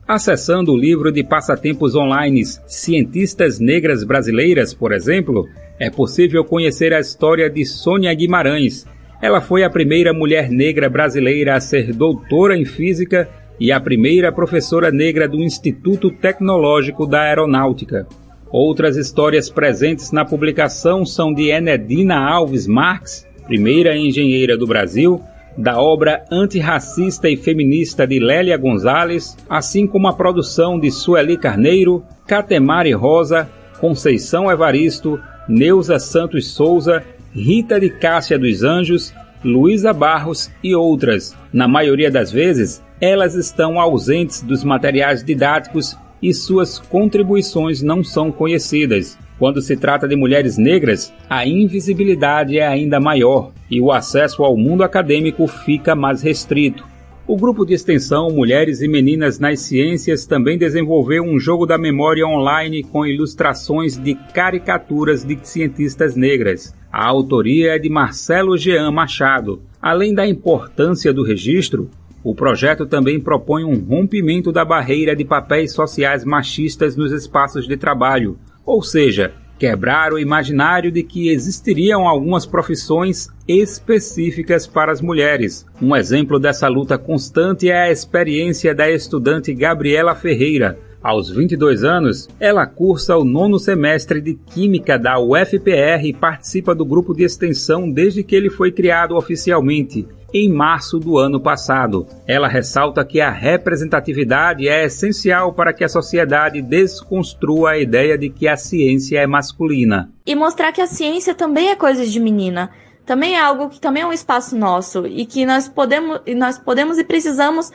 Acessando 0.08 0.72
o 0.72 0.78
livro 0.78 1.12
de 1.12 1.22
passatempos 1.22 1.94
online 1.94 2.42
Cientistas 2.66 3.60
Negras 3.60 4.06
Brasileiras, 4.06 4.74
por 4.74 4.94
exemplo, 4.94 5.46
é 5.78 5.90
possível 5.90 6.46
conhecer 6.46 6.94
a 6.94 7.00
história 7.02 7.50
de 7.50 7.66
Sônia 7.66 8.14
Guimarães. 8.14 8.88
Ela 9.22 9.42
foi 9.42 9.66
a 9.66 9.70
primeira 9.70 10.14
mulher 10.14 10.50
negra 10.50 10.90
brasileira 10.90 11.56
a 11.56 11.60
ser 11.60 11.92
doutora 11.92 12.56
em 12.56 12.64
física 12.64 13.28
e 13.60 13.70
a 13.70 13.82
primeira 13.82 14.32
professora 14.32 14.92
negra 14.92 15.28
do 15.28 15.44
Instituto 15.44 16.10
Tecnológico 16.10 17.06
da 17.06 17.24
Aeronáutica. 17.24 18.08
Outras 18.50 18.96
histórias 18.96 19.50
presentes 19.50 20.14
na 20.14 20.24
publicação 20.24 21.06
são 21.06 21.34
de 21.34 21.50
Enedina 21.50 22.16
Alves 22.16 22.66
Marx, 22.66 23.28
primeira 23.46 23.98
engenheira 23.98 24.58
do 24.58 24.66
Brasil, 24.66 25.22
da 25.58 25.82
obra 25.82 26.24
antirracista 26.32 27.30
e 27.30 27.36
feminista 27.36 28.06
de 28.06 28.20
Lélia 28.20 28.58
Gonzalez, 28.58 29.36
assim 29.50 29.88
como 29.88 30.08
a 30.08 30.14
produção 30.14 30.80
de 30.80 30.92
Sueli 30.92 31.38
Carneiro, 31.38 32.04
Catemari 32.28 32.94
Rosa, 32.94 33.50
Conceição 33.80 34.52
Evaristo, 34.52 35.20
Neuza 35.48 35.98
Santos 35.98 36.52
Souza, 36.52 37.04
Rita 37.34 37.80
de 37.80 37.90
Cássia 37.90 38.38
dos 38.38 38.64
Anjos, 38.64 39.14
Luísa 39.44 39.94
Barros 39.94 40.52
e 40.64 40.76
outras. 40.76 41.36
Na 41.52 41.68
maioria 41.68 42.12
das 42.12 42.32
vezes, 42.32 42.84
elas 43.00 43.36
estão 43.36 43.80
ausentes 43.80 44.42
dos 44.42 44.64
materiais 44.64 45.24
didáticos 45.24 45.98
e 46.22 46.34
suas 46.34 46.80
contribuições 46.80 47.82
não 47.82 48.04
são 48.04 48.32
conhecidas. 48.32 49.18
Quando 49.40 49.62
se 49.62 49.78
trata 49.78 50.08
de 50.08 50.16
mulheres 50.16 50.58
negras, 50.58 51.14
a 51.30 51.46
invisibilidade 51.46 52.58
é 52.58 52.68
ainda 52.68 53.00
maior 53.00 53.52
e 53.70 53.80
o 53.80 53.92
acesso 53.92 54.44
ao 54.44 54.58
mundo 54.58 54.84
acadêmico 54.84 55.46
fica 55.46 55.96
mais 55.96 56.24
restrito. 56.24 56.84
O 57.28 57.36
grupo 57.36 57.66
de 57.66 57.74
extensão 57.74 58.32
Mulheres 58.32 58.82
e 58.82 58.88
Meninas 58.88 59.38
nas 59.38 59.60
Ciências 59.60 60.26
também 60.26 60.58
desenvolveu 60.58 61.24
um 61.24 61.38
jogo 61.38 61.66
da 61.66 61.78
memória 61.78 62.26
online 62.26 62.84
com 62.84 63.06
ilustrações 63.06 63.98
de 63.98 64.16
caricaturas 64.16 65.24
de 65.24 65.38
cientistas 65.44 66.16
negras. 66.16 66.74
A 66.92 67.06
autoria 67.06 67.76
é 67.76 67.80
de 67.80 67.90
Marcelo 67.90 68.58
Jean 68.58 68.90
Machado. 68.92 69.62
Além 69.80 70.16
da 70.16 70.26
importância 70.26 71.14
do 71.14 71.22
registro, 71.22 71.90
o 72.24 72.34
projeto 72.34 72.86
também 72.86 73.20
propõe 73.20 73.64
um 73.64 73.78
rompimento 73.78 74.52
da 74.52 74.66
barreira 74.66 75.16
de 75.16 75.26
papéis 75.26 75.74
sociais 75.74 76.24
machistas 76.24 76.96
nos 76.96 77.12
espaços 77.12 77.68
de 77.68 77.76
trabalho, 77.78 78.38
ou 78.68 78.84
seja, 78.84 79.34
quebrar 79.58 80.12
o 80.14 80.20
imaginário 80.20 80.92
de 80.92 81.02
que 81.02 81.30
existiriam 81.30 82.08
algumas 82.08 82.46
profissões 82.46 83.30
específicas 83.48 84.68
para 84.68 84.92
as 84.92 85.02
mulheres. 85.02 85.66
Um 85.82 85.96
exemplo 85.96 86.38
dessa 86.38 86.68
luta 86.68 86.98
constante 86.98 87.70
é 87.70 87.84
a 87.84 87.92
experiência 87.92 88.76
da 88.76 88.92
estudante 88.92 89.54
Gabriela 89.54 90.14
Ferreira. 90.14 90.78
Aos 91.02 91.30
22 91.30 91.84
anos, 91.84 92.28
ela 92.40 92.66
cursa 92.66 93.16
o 93.16 93.24
nono 93.24 93.60
semestre 93.60 94.20
de 94.20 94.34
Química 94.34 94.98
da 94.98 95.20
UFPR 95.20 96.06
e 96.06 96.14
participa 96.14 96.74
do 96.74 96.84
grupo 96.84 97.14
de 97.14 97.24
extensão 97.24 97.90
desde 97.90 98.24
que 98.24 98.36
ele 98.36 98.50
foi 98.50 98.72
criado 98.72 99.16
oficialmente 99.16 100.08
em 100.34 100.52
março 100.52 101.00
do 101.00 101.18
ano 101.18 101.40
passado. 101.40 102.06
Ela 102.28 102.48
ressalta 102.48 103.06
que 103.06 103.22
a 103.22 103.30
representatividade 103.30 104.68
é 104.68 104.86
essencial 104.86 105.54
para 105.54 105.72
que 105.72 105.84
a 105.84 105.90
sociedade 105.90 106.62
desconstrua 106.62 107.72
a 107.72 107.78
ideia 107.78 108.18
de 108.18 108.30
que 108.30 108.48
a 108.48 108.58
ciência 108.58 109.20
é 109.20 109.28
masculina. 109.28 110.12
E 110.26 110.36
mostrar 110.36 110.72
que 110.72 110.82
a 110.82 110.88
ciência 110.88 111.34
também 111.34 111.70
é 111.70 111.76
coisa 111.76 112.06
de 112.06 112.20
menina 112.20 112.70
também 113.08 113.36
é 113.36 113.40
algo 113.40 113.70
que 113.70 113.80
também 113.80 114.04
é 114.04 114.06
um 114.06 114.12
espaço 114.12 114.54
nosso 114.54 115.08
e 115.08 115.26
que 115.26 115.46
nós 115.46 115.70
podemos, 115.70 116.20
nós 116.36 116.60
podemos 116.60 116.98
e 116.98 117.06
precisamos 117.06 117.72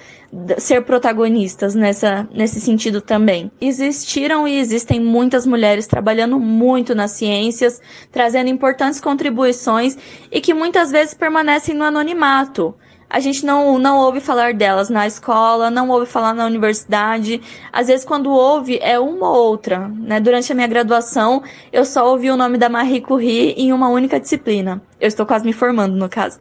ser 0.58 0.82
protagonistas 0.82 1.74
nessa, 1.74 2.28
nesse 2.30 2.60
sentido 2.60 3.00
também. 3.00 3.50
Existiram 3.58 4.46
e 4.46 4.58
existem 4.58 5.00
muitas 5.00 5.46
mulheres 5.46 5.86
trabalhando 5.86 6.38
muito 6.38 6.94
nas 6.94 7.12
ciências, 7.12 7.80
trazendo 8.12 8.50
importantes 8.50 9.00
contribuições 9.00 9.96
e 10.30 10.38
que 10.38 10.52
muitas 10.52 10.90
vezes 10.90 11.14
permanecem 11.14 11.74
no 11.74 11.84
anonimato 11.84 12.74
a 13.12 13.20
gente 13.20 13.44
não, 13.44 13.78
não 13.78 13.98
ouve 13.98 14.20
falar 14.20 14.54
delas 14.54 14.88
na 14.88 15.06
escola, 15.06 15.70
não 15.70 15.90
ouve 15.90 16.06
falar 16.06 16.32
na 16.32 16.46
universidade. 16.46 17.42
Às 17.70 17.88
vezes, 17.88 18.06
quando 18.06 18.30
ouve, 18.30 18.78
é 18.80 18.98
uma 18.98 19.28
ou 19.28 19.50
outra. 19.50 19.86
Né? 19.86 20.18
Durante 20.18 20.50
a 20.50 20.54
minha 20.54 20.66
graduação, 20.66 21.42
eu 21.70 21.84
só 21.84 22.10
ouvi 22.10 22.30
o 22.30 22.38
nome 22.38 22.56
da 22.56 22.70
Marie 22.70 23.02
Curie 23.02 23.52
em 23.58 23.70
uma 23.70 23.90
única 23.90 24.18
disciplina. 24.18 24.80
Eu 24.98 25.08
estou 25.08 25.26
quase 25.26 25.44
me 25.44 25.52
formando, 25.52 25.94
no 25.94 26.08
caso. 26.08 26.40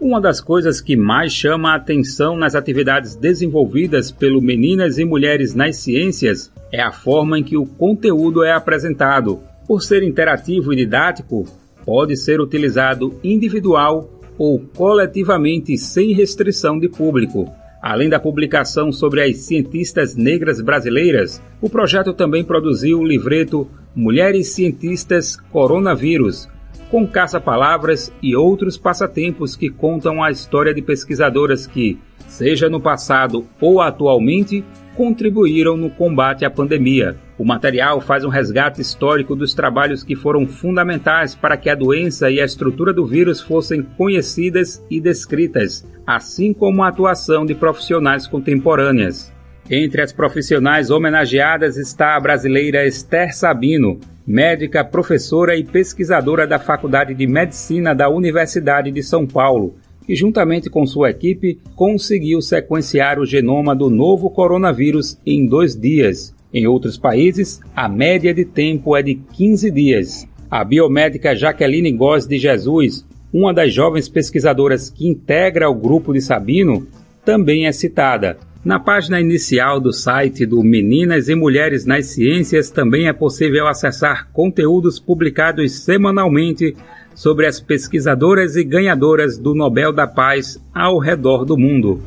Uma 0.00 0.18
das 0.18 0.40
coisas 0.40 0.80
que 0.80 0.96
mais 0.96 1.34
chama 1.34 1.72
a 1.72 1.76
atenção 1.76 2.34
nas 2.34 2.54
atividades 2.54 3.14
desenvolvidas 3.14 4.10
pelo 4.10 4.40
Meninas 4.40 4.96
e 4.96 5.04
Mulheres 5.04 5.54
nas 5.54 5.76
Ciências 5.76 6.50
é 6.72 6.80
a 6.80 6.92
forma 6.92 7.38
em 7.38 7.44
que 7.44 7.58
o 7.58 7.66
conteúdo 7.66 8.42
é 8.42 8.52
apresentado. 8.52 9.42
Por 9.68 9.82
ser 9.82 10.02
interativo 10.02 10.72
e 10.72 10.76
didático, 10.76 11.44
pode 11.84 12.16
ser 12.16 12.40
utilizado 12.40 13.20
individual 13.22 14.15
ou 14.38 14.58
coletivamente 14.58 15.76
sem 15.76 16.12
restrição 16.12 16.78
de 16.78 16.88
público. 16.88 17.50
Além 17.80 18.08
da 18.08 18.18
publicação 18.18 18.90
sobre 18.90 19.22
as 19.22 19.36
cientistas 19.38 20.16
negras 20.16 20.60
brasileiras, 20.60 21.42
o 21.60 21.70
projeto 21.70 22.12
também 22.12 22.42
produziu 22.42 23.00
o 23.00 23.06
livreto 23.06 23.68
Mulheres 23.94 24.48
Cientistas 24.48 25.36
Coronavírus, 25.36 26.48
com 26.90 27.06
caça-palavras 27.06 28.12
e 28.22 28.36
outros 28.36 28.76
passatempos 28.76 29.56
que 29.56 29.68
contam 29.70 30.22
a 30.22 30.30
história 30.30 30.72
de 30.72 30.82
pesquisadoras 30.82 31.66
que, 31.66 31.98
seja 32.26 32.68
no 32.68 32.80
passado 32.80 33.46
ou 33.60 33.80
atualmente, 33.80 34.64
contribuíram 34.96 35.76
no 35.76 35.90
combate 35.90 36.44
à 36.44 36.50
pandemia. 36.50 37.16
O 37.38 37.44
material 37.44 38.00
faz 38.00 38.24
um 38.24 38.30
resgate 38.30 38.80
histórico 38.80 39.36
dos 39.36 39.52
trabalhos 39.52 40.02
que 40.02 40.16
foram 40.16 40.46
fundamentais 40.46 41.34
para 41.34 41.56
que 41.56 41.68
a 41.68 41.74
doença 41.74 42.30
e 42.30 42.40
a 42.40 42.44
estrutura 42.44 42.94
do 42.94 43.04
vírus 43.04 43.40
fossem 43.40 43.82
conhecidas 43.82 44.82
e 44.90 45.00
descritas, 45.00 45.86
assim 46.06 46.54
como 46.54 46.82
a 46.82 46.88
atuação 46.88 47.44
de 47.44 47.54
profissionais 47.54 48.26
contemporâneas. 48.26 49.32
Entre 49.68 50.00
as 50.00 50.12
profissionais 50.12 50.90
homenageadas 50.90 51.76
está 51.76 52.16
a 52.16 52.20
brasileira 52.20 52.86
Esther 52.86 53.36
Sabino, 53.36 54.00
médica, 54.26 54.84
professora 54.84 55.56
e 55.56 55.62
pesquisadora 55.62 56.46
da 56.46 56.58
Faculdade 56.58 57.14
de 57.14 57.26
Medicina 57.26 57.94
da 57.94 58.08
Universidade 58.08 58.90
de 58.90 59.02
São 59.02 59.26
Paulo, 59.26 59.76
que, 60.04 60.16
juntamente 60.16 60.68
com 60.68 60.84
sua 60.86 61.10
equipe, 61.10 61.60
conseguiu 61.76 62.42
sequenciar 62.42 63.20
o 63.20 63.26
genoma 63.26 63.74
do 63.74 63.88
novo 63.88 64.28
coronavírus 64.28 65.18
em 65.24 65.46
dois 65.46 65.76
dias. 65.76 66.34
Em 66.52 66.66
outros 66.66 66.98
países, 66.98 67.60
a 67.74 67.88
média 67.88 68.34
de 68.34 68.44
tempo 68.44 68.96
é 68.96 69.02
de 69.02 69.14
15 69.14 69.70
dias. 69.70 70.26
A 70.50 70.64
biomédica 70.64 71.34
Jaqueline 71.34 71.92
Góes 71.92 72.26
de 72.26 72.38
Jesus, 72.38 73.06
uma 73.32 73.52
das 73.52 73.72
jovens 73.72 74.08
pesquisadoras 74.08 74.90
que 74.90 75.06
integra 75.06 75.68
o 75.68 75.74
grupo 75.74 76.12
de 76.12 76.20
Sabino, 76.20 76.86
também 77.24 77.66
é 77.66 77.72
citada. 77.72 78.38
Na 78.66 78.80
página 78.80 79.20
inicial 79.20 79.78
do 79.78 79.92
site 79.92 80.44
do 80.44 80.60
Meninas 80.60 81.28
e 81.28 81.36
Mulheres 81.36 81.86
nas 81.86 82.06
Ciências 82.06 82.68
também 82.68 83.06
é 83.06 83.12
possível 83.12 83.68
acessar 83.68 84.26
conteúdos 84.32 84.98
publicados 84.98 85.84
semanalmente 85.84 86.76
sobre 87.14 87.46
as 87.46 87.60
pesquisadoras 87.60 88.56
e 88.56 88.64
ganhadoras 88.64 89.38
do 89.38 89.54
Nobel 89.54 89.92
da 89.92 90.08
Paz 90.08 90.60
ao 90.74 90.98
redor 90.98 91.44
do 91.44 91.56
mundo. 91.56 92.02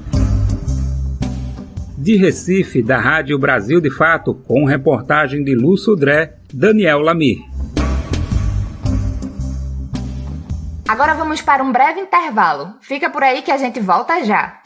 De 1.98 2.17
Recife, 2.17 2.84
da 2.84 3.00
Rádio 3.00 3.39
Brasil 3.39 3.80
de 3.80 3.89
Fato, 3.89 4.34
com 4.34 4.65
reportagem 4.65 5.45
de 5.45 5.56
Lu 5.56 5.78
Sudré, 5.78 6.39
Daniel 6.54 7.00
Lamir. 7.00 7.38
Agora 10.89 11.13
vamos 11.13 11.41
para 11.41 11.63
um 11.63 11.72
breve 11.72 12.02
intervalo. 12.02 12.74
Fica 12.82 13.10
por 13.10 13.24
aí 13.24 13.43
que 13.43 13.52
a 13.52 13.58
gente 13.58 13.80
volta 13.80 14.26
já. 14.26 14.59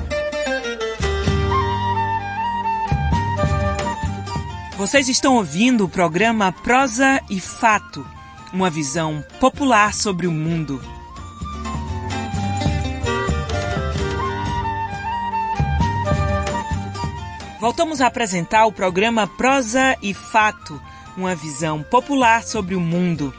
Vocês 4.84 5.08
estão 5.08 5.38
ouvindo 5.38 5.86
o 5.86 5.90
programa 5.90 6.52
Prosa 6.52 7.22
e 7.30 7.40
Fato 7.40 8.06
uma 8.52 8.70
visão 8.70 9.24
popular 9.40 9.94
sobre 9.94 10.28
o 10.28 10.32
mundo. 10.32 10.82
Voltamos 17.62 18.02
a 18.02 18.08
apresentar 18.08 18.66
o 18.66 18.74
programa 18.74 19.26
Prosa 19.26 19.98
e 20.02 20.14
Fato, 20.14 20.78
uma 21.16 21.34
visão 21.34 21.82
popular 21.82 22.44
sobre 22.44 22.76
o 22.76 22.82
mundo. 22.82 23.34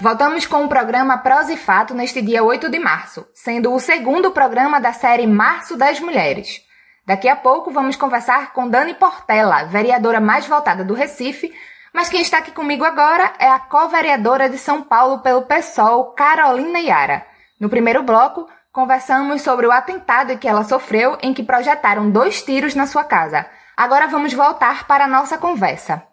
Voltamos 0.00 0.46
com 0.46 0.64
o 0.64 0.68
programa 0.68 1.18
Prosa 1.18 1.52
e 1.52 1.58
Fato 1.58 1.92
neste 1.92 2.22
dia 2.22 2.42
8 2.42 2.70
de 2.70 2.78
março, 2.78 3.26
sendo 3.34 3.70
o 3.70 3.78
segundo 3.78 4.30
programa 4.30 4.80
da 4.80 4.94
série 4.94 5.26
Março 5.26 5.76
das 5.76 6.00
Mulheres. 6.00 6.62
Daqui 7.06 7.28
a 7.28 7.36
pouco 7.36 7.70
vamos 7.70 7.96
conversar 7.96 8.54
com 8.54 8.66
Dani 8.66 8.94
Portela, 8.94 9.64
vereadora 9.64 10.18
mais 10.18 10.46
votada 10.46 10.82
do 10.82 10.94
Recife, 10.94 11.52
mas 11.92 12.08
quem 12.08 12.22
está 12.22 12.38
aqui 12.38 12.50
comigo 12.50 12.82
agora 12.82 13.34
é 13.38 13.50
a 13.50 13.58
co-vereadora 13.58 14.48
de 14.48 14.56
São 14.56 14.80
Paulo 14.80 15.18
pelo 15.18 15.42
PSOL, 15.42 16.12
Carolina 16.14 16.80
Yara. 16.80 17.26
No 17.60 17.68
primeiro 17.68 18.02
bloco, 18.02 18.48
conversamos 18.72 19.42
sobre 19.42 19.66
o 19.66 19.70
atentado 19.70 20.38
que 20.38 20.48
ela 20.48 20.64
sofreu 20.64 21.18
em 21.20 21.34
que 21.34 21.42
projetaram 21.42 22.10
dois 22.10 22.40
tiros 22.42 22.74
na 22.74 22.86
sua 22.86 23.04
casa. 23.04 23.44
Agora 23.76 24.06
vamos 24.06 24.32
voltar 24.32 24.86
para 24.86 25.04
a 25.04 25.08
nossa 25.08 25.36
conversa. 25.36 26.09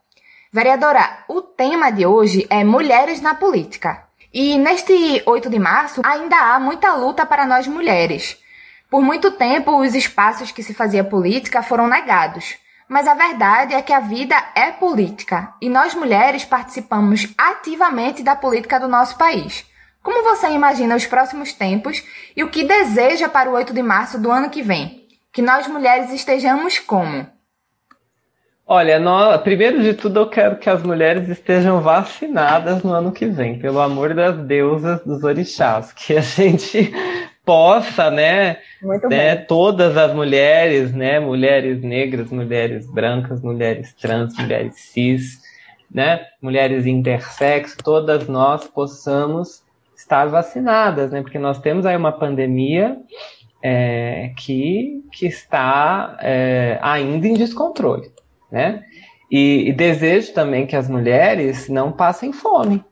Vereadora, 0.52 1.26
o 1.28 1.42
tema 1.42 1.92
de 1.92 2.06
hoje 2.06 2.48
é 2.50 2.64
Mulheres 2.64 3.20
na 3.20 3.36
Política. 3.36 4.06
E 4.34 4.58
neste 4.58 5.22
8 5.26 5.50
de 5.50 5.60
março 5.60 6.02
ainda 6.06 6.38
há 6.38 6.58
muita 6.58 6.94
luta 6.94 7.26
para 7.26 7.46
nós 7.46 7.68
mulheres. 7.68 8.38
Por 8.90 9.02
muito 9.02 9.32
tempo, 9.32 9.78
os 9.78 9.94
espaços 9.94 10.50
que 10.50 10.64
se 10.64 10.74
fazia 10.74 11.04
política 11.04 11.62
foram 11.62 11.86
negados. 11.88 12.56
Mas 12.88 13.10
a 13.10 13.14
verdade 13.14 13.74
é 13.74 13.82
que 13.82 13.92
a 13.92 14.00
vida 14.00 14.36
é 14.56 14.72
política 14.72 15.54
e 15.62 15.68
nós 15.68 15.94
mulheres 15.94 16.46
participamos 16.46 17.28
ativamente 17.38 18.24
da 18.24 18.34
política 18.34 18.80
do 18.80 18.88
nosso 18.88 19.18
país. 19.18 19.66
Como 20.02 20.24
você 20.24 20.48
imagina 20.52 20.96
os 20.96 21.06
próximos 21.06 21.52
tempos 21.52 22.02
e 22.38 22.42
o 22.42 22.50
que 22.50 22.64
deseja 22.64 23.28
para 23.28 23.50
o 23.50 23.54
8 23.54 23.74
de 23.74 23.84
março 23.84 24.18
do 24.18 24.32
ano 24.32 24.50
que 24.50 24.62
vem? 24.62 25.06
Que 25.34 25.42
nós 25.42 25.68
mulheres 25.68 26.10
estejamos 26.14 26.80
como? 26.80 27.28
Olha, 28.70 29.00
primeiro 29.40 29.82
de 29.82 29.94
tudo 29.94 30.20
eu 30.20 30.30
quero 30.30 30.58
que 30.58 30.70
as 30.70 30.84
mulheres 30.84 31.30
estejam 31.30 31.80
vacinadas 31.80 32.84
no 32.84 32.92
ano 32.92 33.14
que 33.14 33.26
vem, 33.26 33.58
pelo 33.58 33.80
amor 33.80 34.14
das 34.14 34.38
deusas 34.40 35.02
dos 35.06 35.24
orixás, 35.24 35.94
que 35.94 36.18
a 36.18 36.20
gente 36.20 36.92
possa, 37.46 38.12
né, 38.12 38.58
né 39.10 39.38
todas 39.38 39.96
as 39.96 40.14
mulheres, 40.14 40.94
né, 40.94 41.18
mulheres 41.18 41.82
negras, 41.82 42.30
mulheres 42.30 42.86
brancas, 42.92 43.42
mulheres 43.42 43.94
trans, 43.94 44.38
mulheres 44.38 44.76
cis, 44.76 45.42
né, 45.90 46.26
mulheres 46.42 46.86
intersexo, 46.86 47.78
todas 47.82 48.28
nós 48.28 48.68
possamos 48.68 49.64
estar 49.96 50.26
vacinadas, 50.26 51.10
né, 51.12 51.22
porque 51.22 51.40
nós 51.40 51.58
temos 51.60 51.86
aí 51.86 51.96
uma 51.96 52.12
pandemia 52.12 52.98
é, 53.64 54.34
que, 54.36 55.06
que 55.14 55.26
está 55.26 56.18
é, 56.20 56.78
ainda 56.82 57.30
em 57.30 57.34
descontrole 57.34 58.12
né? 58.52 58.84
E, 59.30 59.70
e, 59.70 59.74
desejo 59.74 60.34
também 60.34 60.66
que 60.66 60.76
as 60.76 60.90
mulheres 60.90 61.68
não 61.68 61.92
passem 61.92 62.32
fome. 62.32 62.84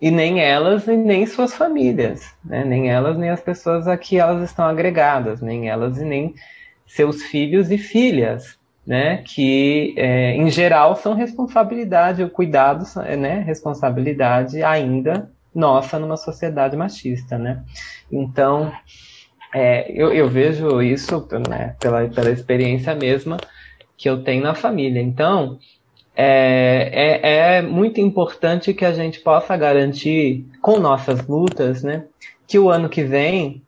E 0.00 0.10
nem 0.10 0.40
elas, 0.40 0.88
e 0.88 0.96
nem 0.96 1.24
suas 1.26 1.54
famílias, 1.54 2.34
né? 2.44 2.64
Nem 2.64 2.90
elas, 2.90 3.16
nem 3.16 3.30
as 3.30 3.40
pessoas 3.40 3.86
a 3.86 3.96
que 3.96 4.18
elas 4.18 4.42
estão 4.42 4.64
agregadas, 4.64 5.40
nem 5.40 5.68
elas 5.68 5.98
e 5.98 6.04
nem 6.04 6.34
seus 6.84 7.22
filhos 7.22 7.70
e 7.70 7.78
filhas, 7.78 8.58
né? 8.84 9.18
Que, 9.18 9.94
é, 9.96 10.34
em 10.34 10.50
geral, 10.50 10.96
são 10.96 11.14
responsabilidade, 11.14 12.24
o 12.24 12.30
cuidado, 12.30 12.84
né? 13.16 13.38
Responsabilidade 13.46 14.62
ainda 14.62 15.30
nossa 15.54 15.98
numa 15.98 16.16
sociedade 16.16 16.76
machista, 16.76 17.38
né? 17.38 17.62
Então, 18.10 18.72
é, 19.54 19.90
eu, 19.92 20.12
eu, 20.12 20.28
vejo 20.28 20.80
isso 20.80 21.28
né, 21.48 21.76
pela, 21.78 22.08
pela 22.08 22.30
experiência 22.30 22.94
mesma, 22.94 23.36
que 24.02 24.10
eu 24.10 24.24
tenho 24.24 24.42
na 24.42 24.52
família. 24.52 25.00
Então, 25.00 25.60
é, 26.16 27.20
é, 27.22 27.58
é, 27.58 27.62
muito 27.62 28.00
importante 28.00 28.74
que 28.74 28.84
a 28.84 28.92
gente 28.92 29.20
possa 29.20 29.56
garantir 29.56 30.44
com 30.60 30.80
nossas 30.80 31.24
lutas, 31.24 31.84
né, 31.84 32.06
que 32.44 32.58
o 32.58 32.68
ano 32.68 32.88
que 32.88 33.04
vem 33.04 33.62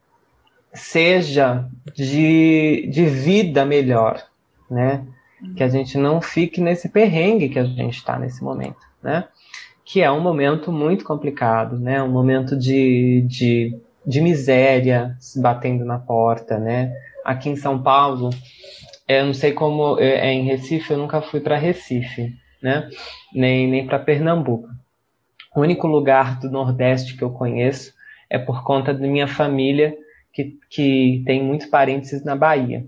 seja 0.72 1.64
de, 1.94 2.88
de 2.90 3.06
vida 3.06 3.64
melhor, 3.64 4.24
né, 4.68 5.04
que 5.56 5.62
a 5.62 5.68
gente 5.68 5.96
não 5.96 6.20
fique 6.20 6.60
nesse 6.60 6.88
perrengue 6.88 7.48
que 7.48 7.58
a 7.60 7.64
gente 7.64 7.98
está 7.98 8.18
nesse 8.18 8.42
momento, 8.42 8.84
né, 9.00 9.28
que 9.84 10.02
é 10.02 10.10
um 10.10 10.20
momento 10.20 10.72
muito 10.72 11.04
complicado, 11.04 11.78
né, 11.78 12.02
um 12.02 12.10
momento 12.10 12.56
de, 12.56 13.24
de, 13.28 13.78
de 14.04 14.20
miséria 14.20 15.16
se 15.20 15.40
batendo 15.40 15.84
na 15.84 16.00
porta, 16.00 16.58
né, 16.58 16.92
aqui 17.24 17.48
em 17.48 17.56
São 17.56 17.80
Paulo 17.80 18.30
eu 19.08 19.26
não 19.26 19.34
sei 19.34 19.52
como 19.52 19.98
é, 19.98 20.28
é 20.28 20.32
em 20.32 20.44
Recife, 20.44 20.92
eu 20.92 20.98
nunca 20.98 21.20
fui 21.20 21.40
para 21.40 21.56
Recife, 21.56 22.32
né? 22.62 22.88
Nem, 23.32 23.68
nem 23.68 23.86
para 23.86 23.98
Pernambuco. 23.98 24.68
O 25.54 25.60
único 25.60 25.86
lugar 25.86 26.38
do 26.40 26.50
Nordeste 26.50 27.16
que 27.16 27.22
eu 27.22 27.30
conheço 27.30 27.92
é 28.28 28.38
por 28.38 28.64
conta 28.64 28.92
da 28.92 29.06
minha 29.06 29.28
família, 29.28 29.96
que, 30.32 30.58
que 30.68 31.22
tem 31.24 31.42
muitos 31.42 31.68
parentes 31.68 32.24
na 32.24 32.34
Bahia. 32.34 32.84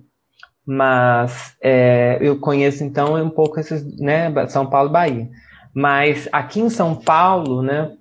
Mas 0.65 1.57
é, 1.63 2.19
eu 2.21 2.41
conheço 2.41 2.83
então 2.83 3.15
um 3.23 3.31
pouco 3.31 3.61
esses, 3.61 3.85
né? 4.01 4.33
São 4.49 4.67
Paulo 4.67 4.89
e 4.89 4.93
Bahia. 4.93 5.31
Mas 5.73 6.29
aqui 6.33 6.59
em 6.59 6.71
São 6.71 6.97
Paulo, 6.97 7.63
né? 7.63 7.93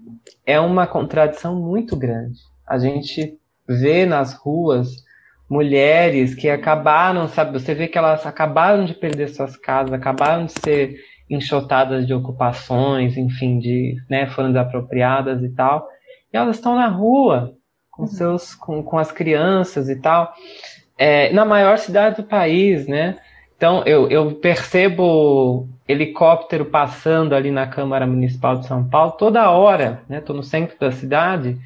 É 0.46 0.60
uma 0.60 0.88
contradição 0.88 1.56
muito 1.56 1.96
grande. 1.96 2.40
A 2.66 2.80
gente 2.80 3.38
vê 3.68 4.06
nas 4.06 4.34
ruas 4.34 5.05
mulheres 5.50 6.34
que 6.34 6.50
acabaram, 6.50 7.28
sabe, 7.28 7.54
você 7.54 7.74
vê 7.74 7.88
que 7.88 7.98
elas 7.98 8.26
acabaram 8.26 8.86
de 8.86 8.94
perder 8.94 9.30
suas 9.30 9.56
casas, 9.56 9.94
acabaram 9.94 10.46
de 10.46 10.54
ser 10.54 10.96
enxotadas 11.30 12.06
de 12.06 12.14
ocupações, 12.14 13.18
enfim, 13.18 13.60
de, 13.60 13.96
né, 14.10 14.28
foram 14.28 14.50
desapropriadas 14.50 15.44
e 15.44 15.50
tal, 15.50 15.88
e 16.34 16.38
elas 16.38 16.58
estão 16.58 16.76
na 16.76 16.88
rua 16.88 17.54
com 17.92 18.04
uhum. 18.04 18.08
seus, 18.08 18.54
com, 18.56 18.84
com 18.84 18.98
as 18.98 19.12
crianças 19.12 19.90
e 19.90 20.00
tal, 20.00 20.34
é, 20.98 21.32
na 21.32 21.46
maior 21.46 21.78
cidade 21.78 22.18
do 22.18 22.24
país, 22.24 22.88
né? 22.88 23.18
Então 23.58 23.84
eu, 23.86 24.10
eu 24.10 24.36
percebo 24.36 25.68
helicóptero 25.88 26.66
passando 26.66 27.34
ali 27.34 27.52
na 27.52 27.68
Câmara 27.68 28.06
Municipal 28.06 28.58
de 28.58 28.68
São 28.68 28.88
Paulo 28.88 29.14
toda 29.14 29.50
hora, 29.50 30.02
né? 30.10 30.18
Estou 30.18 30.36
no 30.36 30.44
centro 30.44 30.78
da 30.80 30.92
cidade 30.92 31.58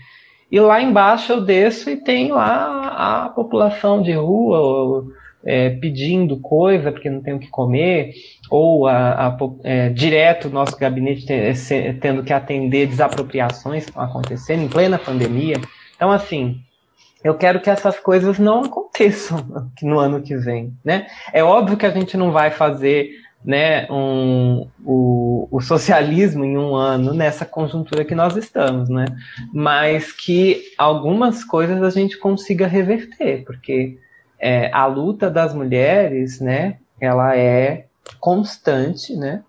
e 0.51 0.59
lá 0.59 0.81
embaixo 0.81 1.31
eu 1.31 1.41
desço 1.41 1.89
e 1.89 1.97
tem 1.97 2.31
lá 2.31 3.25
a 3.25 3.29
população 3.29 4.01
de 4.01 4.13
rua 4.13 5.05
é, 5.43 5.69
pedindo 5.69 6.39
coisa 6.39 6.91
porque 6.91 7.09
não 7.09 7.21
tem 7.21 7.33
o 7.33 7.39
que 7.39 7.47
comer, 7.47 8.13
ou 8.49 8.87
a, 8.87 9.27
a 9.27 9.37
é, 9.63 9.89
direto 9.89 10.47
o 10.47 10.51
nosso 10.51 10.77
gabinete 10.77 11.25
tendo 12.01 12.23
que 12.23 12.33
atender 12.33 12.87
desapropriações 12.87 13.83
que 13.83 13.91
estão 13.91 14.03
acontecendo 14.03 14.63
em 14.63 14.67
plena 14.67 14.97
pandemia. 14.97 15.55
Então, 15.95 16.11
assim, 16.11 16.59
eu 17.23 17.35
quero 17.35 17.59
que 17.59 17.69
essas 17.69 17.99
coisas 17.99 18.39
não 18.39 18.61
aconteçam 18.61 19.45
no 19.81 19.99
ano 19.99 20.21
que 20.21 20.35
vem, 20.35 20.73
né? 20.83 21.07
É 21.33 21.43
óbvio 21.43 21.77
que 21.77 21.85
a 21.85 21.91
gente 21.91 22.17
não 22.17 22.31
vai 22.31 22.51
fazer 22.51 23.09
né, 23.43 23.87
um, 23.89 24.67
o, 24.83 25.47
o, 25.49 25.61
socialismo 25.61 26.43
em 26.43 26.57
um 26.57 26.75
ano 26.75 27.13
nessa 27.13 27.45
conjuntura 27.45 28.03
que 28.03 28.13
nós 28.13 28.35
estamos, 28.35 28.89
né? 28.89 29.05
Mas 29.53 30.11
que 30.11 30.61
algumas 30.77 31.43
coisas 31.43 31.81
a 31.81 31.89
gente 31.89 32.17
consiga 32.17 32.67
reverter, 32.67 33.45
porque 33.45 33.97
é, 34.37 34.69
a 34.73 34.85
luta 34.85 35.29
das 35.29 35.53
mulheres, 35.53 36.41
né, 36.41 36.77
ela 36.99 37.35
é 37.35 37.85
constante, 38.19 39.15
né? 39.15 39.41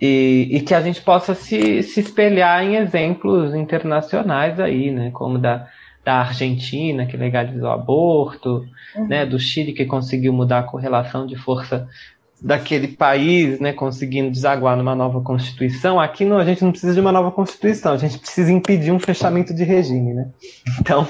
E, 0.00 0.48
e, 0.50 0.60
que 0.60 0.74
a 0.74 0.80
gente 0.80 1.02
possa 1.02 1.34
se, 1.34 1.82
se 1.82 2.00
espelhar 2.00 2.64
em 2.64 2.76
exemplos 2.76 3.54
internacionais 3.54 4.58
aí, 4.58 4.90
né? 4.90 5.10
Como 5.12 5.38
da, 5.38 5.68
da 6.02 6.20
Argentina, 6.20 7.04
que 7.04 7.18
legalizou 7.18 7.68
o 7.68 7.72
aborto, 7.72 8.66
uhum. 8.96 9.08
né? 9.08 9.26
Do 9.26 9.38
Chile, 9.38 9.74
que 9.74 9.84
conseguiu 9.84 10.32
mudar 10.32 10.60
a 10.60 10.62
correlação 10.62 11.26
de 11.26 11.36
força 11.36 11.86
daquele 12.42 12.88
país, 12.88 13.60
né, 13.60 13.72
conseguindo 13.72 14.30
desaguar 14.30 14.76
numa 14.76 14.94
nova 14.94 15.20
constituição, 15.20 16.00
aqui 16.00 16.24
não, 16.24 16.38
a 16.38 16.44
gente 16.44 16.64
não 16.64 16.70
precisa 16.70 16.94
de 16.94 17.00
uma 17.00 17.12
nova 17.12 17.30
constituição, 17.30 17.92
a 17.92 17.98
gente 17.98 18.18
precisa 18.18 18.50
impedir 18.50 18.92
um 18.92 18.98
fechamento 18.98 19.52
de 19.52 19.62
regime, 19.62 20.14
né? 20.14 20.28
Então, 20.80 21.06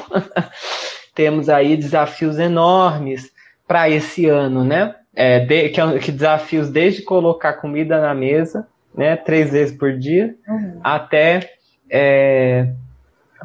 temos 1.15 1.49
aí 1.49 1.77
desafios 1.77 2.39
enormes 2.39 3.31
para 3.67 3.89
esse 3.89 4.27
ano, 4.27 4.65
né? 4.65 4.97
É, 5.15 5.41
de, 5.41 5.69
que, 5.69 5.81
é 5.81 5.99
que, 5.99 6.13
desafios 6.13 6.71
desde 6.71 7.03
colocar 7.03 7.55
comida 7.55 8.01
na 8.01 8.15
mesa, 8.15 8.67
né, 8.95 9.17
três 9.17 9.53
vezes 9.53 9.77
por 9.77 9.97
dia, 9.97 10.35
uhum. 10.49 10.81
até 10.83 11.51
é, 11.89 12.69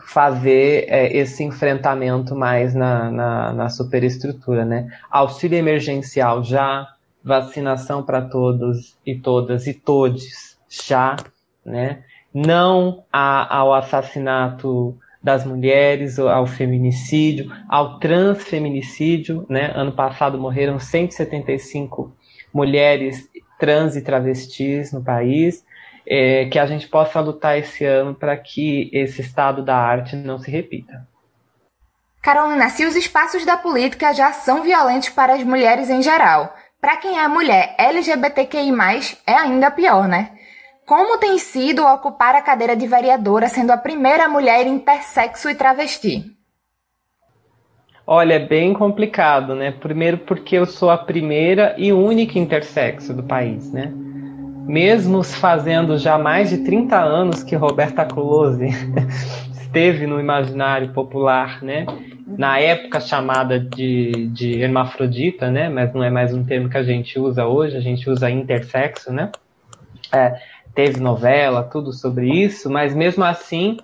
fazer 0.01 0.85
é, 0.87 1.15
esse 1.15 1.43
enfrentamento 1.43 2.35
mais 2.35 2.73
na, 2.73 3.11
na, 3.11 3.53
na 3.53 3.69
superestrutura, 3.69 4.65
né? 4.65 4.87
Auxílio 5.09 5.57
emergencial 5.57 6.43
já, 6.43 6.87
vacinação 7.25 8.03
para 8.03 8.21
todos 8.21 8.95
e 9.03 9.15
todas 9.15 9.65
e 9.65 9.73
todes 9.73 10.59
já, 10.69 11.15
né? 11.65 12.03
Não 12.31 13.03
a, 13.11 13.57
ao 13.57 13.73
assassinato 13.73 14.95
das 15.23 15.43
mulheres, 15.43 16.19
ao 16.19 16.45
feminicídio, 16.45 17.51
ao 17.67 17.97
transfeminicídio, 17.97 19.43
né? 19.49 19.71
Ano 19.73 19.91
passado 19.91 20.37
morreram 20.37 20.79
175 20.79 22.15
mulheres 22.53 23.27
trans 23.57 23.95
e 23.95 24.03
travestis 24.03 24.93
no 24.93 25.03
país. 25.03 25.65
É, 26.07 26.45
que 26.45 26.59
a 26.59 26.67
gente 26.67 26.87
possa 26.87 27.19
lutar 27.19 27.57
esse 27.57 27.83
ano 27.83 28.13
para 28.13 28.37
que 28.37 28.91
esse 28.93 29.21
estado 29.21 29.63
da 29.63 29.75
arte 29.75 30.15
não 30.15 30.37
se 30.37 30.51
repita. 30.51 31.07
Carolina, 32.21 32.69
se 32.69 32.85
os 32.85 32.95
espaços 32.95 33.43
da 33.43 33.57
política 33.57 34.13
já 34.13 34.31
são 34.31 34.61
violentos 34.61 35.09
para 35.09 35.33
as 35.33 35.43
mulheres 35.43 35.89
em 35.89 36.03
geral, 36.03 36.55
para 36.85 36.97
quem 36.97 37.17
é 37.17 37.27
mulher 37.27 37.73
LGBTQI+, 37.79 38.71
é 39.25 39.33
ainda 39.33 39.71
pior, 39.71 40.07
né? 40.07 40.29
Como 40.85 41.17
tem 41.17 41.39
sido 41.39 41.83
ocupar 41.83 42.35
a 42.35 42.43
cadeira 42.43 42.75
de 42.75 42.85
vereadora 42.85 43.47
sendo 43.47 43.71
a 43.71 43.77
primeira 43.77 44.27
mulher 44.27 44.67
intersexo 44.67 45.49
e 45.49 45.55
travesti? 45.55 46.23
Olha, 48.05 48.35
é 48.35 48.39
bem 48.39 48.71
complicado, 48.71 49.55
né? 49.55 49.71
Primeiro 49.71 50.19
porque 50.19 50.57
eu 50.57 50.67
sou 50.67 50.91
a 50.91 50.97
primeira 50.99 51.73
e 51.75 51.91
única 51.91 52.37
intersexo 52.37 53.15
do 53.15 53.23
país, 53.23 53.71
né? 53.71 53.91
Mesmo 54.67 55.23
fazendo 55.23 55.97
já 55.97 56.19
mais 56.19 56.51
de 56.51 56.59
30 56.59 56.99
anos 56.99 57.41
que 57.41 57.55
Roberta 57.55 58.05
Close 58.05 58.67
esteve 59.75 60.07
no 60.07 60.19
imaginário 60.19 60.89
popular, 60.89 61.61
né? 61.61 61.85
na 62.25 62.59
época 62.59 62.99
chamada 62.99 63.59
de, 63.59 64.27
de 64.27 64.59
hermafrodita, 64.61 65.49
né? 65.51 65.69
Mas 65.69 65.93
não 65.93 66.03
é 66.03 66.09
mais 66.09 66.33
um 66.33 66.43
termo 66.43 66.69
que 66.69 66.77
a 66.77 66.83
gente 66.83 67.19
usa 67.19 67.45
hoje, 67.45 67.77
a 67.77 67.81
gente 67.81 68.09
usa 68.09 68.29
intersexo, 68.29 69.11
né? 69.11 69.31
É, 70.11 70.35
teve 70.73 70.99
novela, 70.99 71.63
tudo 71.63 71.93
sobre 71.93 72.29
isso, 72.29 72.69
mas 72.69 72.95
mesmo 72.95 73.23
assim 73.23 73.77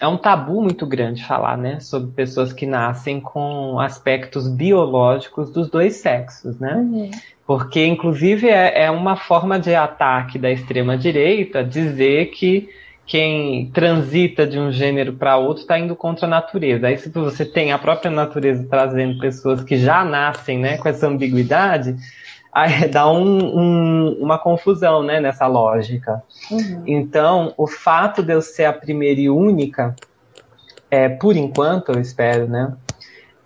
é 0.00 0.06
um 0.06 0.16
tabu 0.16 0.62
muito 0.62 0.86
grande 0.86 1.24
falar, 1.24 1.58
né? 1.58 1.80
Sobre 1.80 2.12
pessoas 2.12 2.52
que 2.52 2.66
nascem 2.66 3.20
com 3.20 3.80
aspectos 3.80 4.48
biológicos 4.48 5.50
dos 5.50 5.68
dois 5.68 5.96
sexos, 5.96 6.58
né? 6.60 6.74
Uhum. 6.76 7.10
Porque, 7.46 7.84
inclusive, 7.84 8.48
é, 8.48 8.84
é 8.84 8.90
uma 8.90 9.16
forma 9.16 9.58
de 9.58 9.74
ataque 9.74 10.38
da 10.38 10.50
extrema-direita 10.50 11.64
dizer 11.64 12.26
que 12.26 12.68
quem 13.08 13.70
transita 13.70 14.46
de 14.46 14.58
um 14.58 14.70
gênero 14.70 15.14
para 15.14 15.38
outro 15.38 15.62
está 15.62 15.78
indo 15.78 15.96
contra 15.96 16.26
a 16.26 16.28
natureza. 16.28 16.86
Aí, 16.86 16.98
se 16.98 17.08
você 17.08 17.42
tem 17.42 17.72
a 17.72 17.78
própria 17.78 18.10
natureza 18.10 18.66
trazendo 18.68 19.18
pessoas 19.18 19.64
que 19.64 19.78
já 19.78 20.04
nascem 20.04 20.58
né, 20.58 20.76
com 20.76 20.86
essa 20.90 21.08
ambiguidade, 21.08 21.96
aí 22.52 22.86
dá 22.92 23.10
um, 23.10 23.38
um, 23.38 24.18
uma 24.20 24.38
confusão 24.38 25.02
né, 25.02 25.20
nessa 25.20 25.46
lógica. 25.46 26.22
Uhum. 26.50 26.82
Então, 26.86 27.54
o 27.56 27.66
fato 27.66 28.22
de 28.22 28.34
eu 28.34 28.42
ser 28.42 28.66
a 28.66 28.74
primeira 28.74 29.18
e 29.18 29.30
única, 29.30 29.96
é, 30.90 31.08
por 31.08 31.34
enquanto, 31.34 31.92
eu 31.92 32.00
espero, 32.00 32.46
né? 32.46 32.74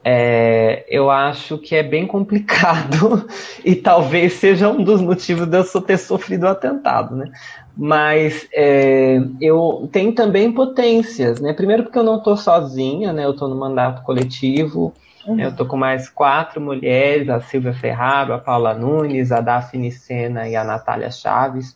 É, 0.05 0.85
eu 0.89 1.09
acho 1.09 1.57
que 1.59 1.77
é 1.77 1.83
bem 1.85 2.09
complicado 2.09 3.25
e 3.65 3.77
talvez 3.77 4.33
seja 4.33 4.69
um 4.69 4.83
dos 4.83 5.01
motivos 5.01 5.47
de 5.47 5.57
eu 5.57 5.81
ter 5.81 5.97
sofrido 5.97 6.43
o 6.43 6.49
atentado, 6.49 7.15
né? 7.15 7.31
Mas 7.77 8.49
é, 8.53 9.19
eu 9.41 9.89
tenho 9.91 10.15
também 10.15 10.53
potências, 10.53 11.41
né? 11.41 11.53
Primeiro 11.53 11.85
porque 11.85 11.99
eu 11.99 12.05
não 12.05 12.19
estou 12.19 12.37
sozinha, 12.37 13.13
né? 13.13 13.25
Eu 13.25 13.31
estou 13.31 13.49
no 13.49 13.57
mandato 13.57 14.03
coletivo, 14.03 14.93
uhum. 15.27 15.41
eu 15.41 15.49
estou 15.49 15.67
com 15.67 15.77
mais 15.77 16.09
quatro 16.09 16.61
mulheres, 16.61 17.31
a 17.31 17.41
Silvia 17.41 17.73
Ferraro, 17.73 18.35
a 18.35 18.39
Paula 18.39 18.75
Nunes, 18.75 19.33
a 19.33 19.41
Daphne 19.41 19.91
Sena 19.91 20.49
e 20.49 20.55
a 20.55 20.65
Natália 20.65 21.11
Chaves, 21.11 21.75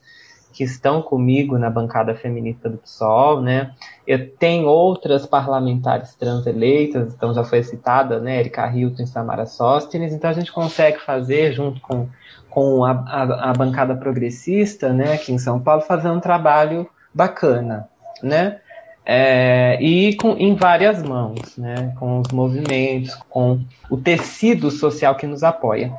que 0.56 0.64
estão 0.64 1.02
comigo 1.02 1.58
na 1.58 1.68
bancada 1.68 2.14
feminista 2.14 2.66
do 2.70 2.78
PSOL, 2.78 3.42
né? 3.42 3.72
Eu 4.06 4.30
tenho 4.30 4.66
outras 4.66 5.26
parlamentares 5.26 6.14
trans 6.14 6.46
eleitas, 6.46 7.12
então 7.12 7.34
já 7.34 7.44
foi 7.44 7.62
citada, 7.62 8.18
né? 8.18 8.40
Erika 8.40 8.66
Hilton 8.66 9.02
e 9.02 9.06
Samara 9.06 9.44
Sóstenes, 9.44 10.14
então 10.14 10.30
a 10.30 10.32
gente 10.32 10.50
consegue 10.50 10.98
fazer 10.98 11.52
junto 11.52 11.78
com 11.82 12.08
com 12.48 12.86
a, 12.86 12.92
a, 12.92 13.50
a, 13.50 13.52
bancada 13.52 13.94
progressista, 13.94 14.90
né, 14.90 15.12
aqui 15.12 15.30
em 15.30 15.36
São 15.36 15.60
Paulo, 15.60 15.82
fazendo 15.82 16.14
um 16.14 16.20
trabalho 16.20 16.88
bacana, 17.12 17.86
né, 18.22 18.60
é, 19.04 19.76
e 19.78 20.16
com, 20.16 20.30
em 20.38 20.54
várias 20.54 21.02
mãos, 21.02 21.58
né, 21.58 21.92
com 21.98 22.20
os 22.20 22.32
movimentos, 22.32 23.14
com 23.28 23.60
o 23.90 23.98
tecido 23.98 24.70
social 24.70 25.16
que 25.16 25.26
nos 25.26 25.44
apoia. 25.44 25.92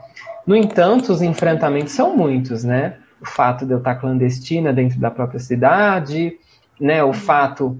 No 0.47 0.55
entanto, 0.55 1.13
os 1.13 1.21
enfrentamentos 1.21 1.93
são 1.93 2.17
muitos, 2.17 2.63
né, 2.63 2.95
o 3.21 3.25
fato 3.25 3.65
de 3.65 3.73
eu 3.73 3.77
estar 3.79 3.95
clandestina 3.95 4.71
dentro 4.71 4.99
da 4.99 5.11
própria 5.11 5.39
cidade, 5.39 6.37
né, 6.79 7.03
o 7.03 7.13
fato 7.13 7.77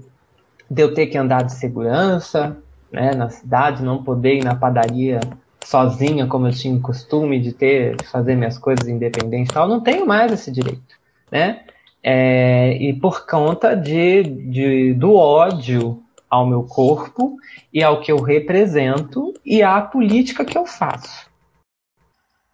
de 0.70 0.82
eu 0.82 0.92
ter 0.92 1.06
que 1.06 1.16
andar 1.16 1.44
de 1.44 1.52
segurança, 1.52 2.56
né, 2.92 3.14
na 3.14 3.30
cidade, 3.30 3.82
não 3.82 4.02
poder 4.02 4.36
ir 4.36 4.44
na 4.44 4.54
padaria 4.54 5.20
sozinha, 5.64 6.26
como 6.26 6.46
eu 6.46 6.52
tinha 6.52 6.74
o 6.74 6.80
costume 6.80 7.40
de 7.40 7.52
ter, 7.52 7.96
de 7.96 8.06
fazer 8.06 8.34
minhas 8.34 8.58
coisas 8.58 8.88
independentes 8.88 9.50
e 9.50 9.54
tal, 9.54 9.68
não 9.68 9.80
tenho 9.80 10.06
mais 10.06 10.32
esse 10.32 10.50
direito, 10.50 10.96
né? 11.30 11.60
É, 12.02 12.76
e 12.80 12.92
por 12.94 13.26
conta 13.26 13.74
de, 13.74 14.22
de, 14.22 14.94
do 14.94 15.14
ódio 15.14 16.02
ao 16.30 16.46
meu 16.46 16.62
corpo 16.62 17.36
e 17.72 17.82
ao 17.82 18.00
que 18.00 18.12
eu 18.12 18.22
represento 18.22 19.34
e 19.44 19.62
à 19.62 19.80
política 19.80 20.44
que 20.44 20.56
eu 20.56 20.64
faço. 20.64 21.27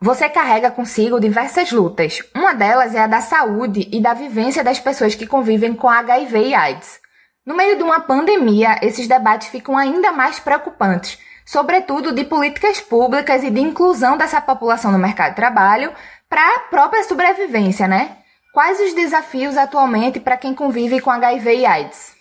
Você 0.05 0.29
carrega 0.29 0.71
consigo 0.71 1.19
diversas 1.19 1.73
lutas. 1.73 2.23
Uma 2.35 2.53
delas 2.53 2.95
é 2.95 2.99
a 2.99 3.07
da 3.07 3.23
saúde 3.23 3.89
e 3.91 4.03
da 4.03 4.13
vivência 4.13 4.63
das 4.63 4.79
pessoas 4.79 5.15
que 5.15 5.27
convivem 5.27 5.73
com 5.73 5.89
HIV 5.89 6.49
e 6.49 6.55
AIDS. 6.55 7.01
No 7.47 7.57
meio 7.57 7.79
de 7.79 7.83
uma 7.83 8.01
pandemia, 8.01 8.79
esses 8.83 9.09
debates 9.09 9.49
ficam 9.49 9.79
ainda 9.79 10.13
mais 10.13 10.39
preocupantes, 10.39 11.19
sobretudo 11.47 12.13
de 12.13 12.23
políticas 12.23 12.83
públicas 12.83 13.43
e 13.43 13.51
de 13.51 13.63
inclusão 13.63 14.19
dessa 14.19 14.43
população 14.43 14.93
no 14.93 14.99
mercado 14.99 15.31
de 15.31 15.37
trabalho 15.37 15.91
para 16.29 16.55
a 16.55 16.59
própria 16.69 17.03
sobrevivência, 17.05 17.89
né? 17.89 18.19
Quais 18.53 18.79
os 18.81 18.93
desafios 18.93 19.57
atualmente 19.57 20.21
para 20.21 20.37
quem 20.37 20.55
convive 20.55 21.01
com 21.01 21.11
HIV 21.11 21.61
e 21.61 21.65
AIDS? 21.65 22.14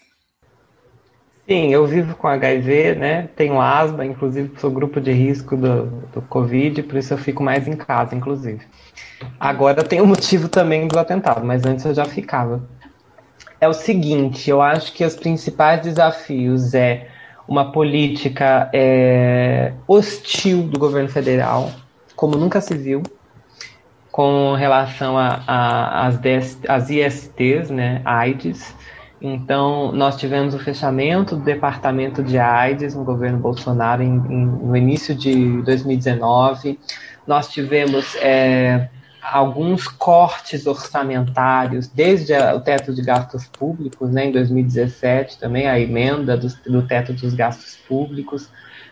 Sim, 1.47 1.73
eu 1.73 1.85
vivo 1.85 2.15
com 2.15 2.27
HIV, 2.27 2.95
né? 2.95 3.27
Tenho 3.35 3.59
asma, 3.59 4.05
inclusive 4.05 4.57
sou 4.59 4.71
grupo 4.71 5.01
de 5.01 5.11
risco 5.11 5.57
do, 5.57 5.87
do 6.13 6.21
Covid, 6.21 6.81
por 6.83 6.97
isso 6.97 7.13
eu 7.13 7.17
fico 7.17 7.43
mais 7.43 7.67
em 7.67 7.75
casa, 7.75 8.15
inclusive. 8.15 8.61
Agora 9.37 9.83
tem 9.83 9.99
o 9.99 10.07
motivo 10.07 10.47
também 10.47 10.87
do 10.87 10.97
atentado, 10.97 11.45
mas 11.45 11.65
antes 11.65 11.83
eu 11.83 11.93
já 11.93 12.05
ficava. 12.05 12.63
É 13.59 13.67
o 13.67 13.73
seguinte, 13.73 14.49
eu 14.49 14.61
acho 14.61 14.93
que 14.93 15.03
os 15.03 15.15
principais 15.15 15.81
desafios 15.81 16.73
é 16.73 17.07
uma 17.45 17.73
política 17.73 18.69
é, 18.73 19.73
hostil 19.85 20.63
do 20.63 20.79
governo 20.79 21.09
federal, 21.09 21.71
como 22.15 22.37
nunca 22.37 22.61
se 22.61 22.73
viu, 22.73 23.03
com 24.11 24.53
relação 24.53 25.15
às 25.17 26.89
ISTs, 26.89 27.69
né, 27.69 28.01
AIDS. 28.05 28.73
Então, 29.25 29.93
nós 29.93 30.17
tivemos 30.17 30.53
o 30.53 30.59
fechamento 30.59 31.37
do 31.37 31.45
departamento 31.45 32.21
de 32.21 32.37
AIDS 32.37 32.93
no 32.93 33.05
governo 33.05 33.37
Bolsonaro 33.39 34.03
em, 34.03 34.09
em, 34.09 34.45
no 34.45 34.75
início 34.75 35.15
de 35.15 35.61
2019. 35.61 36.77
Nós 37.25 37.47
tivemos 37.47 38.17
é, 38.17 38.89
alguns 39.21 39.87
cortes 39.87 40.67
orçamentários, 40.67 41.87
desde 41.87 42.33
o 42.33 42.59
teto 42.59 42.93
de 42.93 43.01
gastos 43.01 43.47
públicos, 43.47 44.11
né, 44.11 44.25
em 44.25 44.31
2017, 44.33 45.39
também 45.39 45.67
a 45.67 45.79
emenda 45.79 46.35
do, 46.35 46.49
do 46.67 46.85
teto 46.85 47.13
dos 47.13 47.33
gastos 47.33 47.77
públicos. 47.87 48.49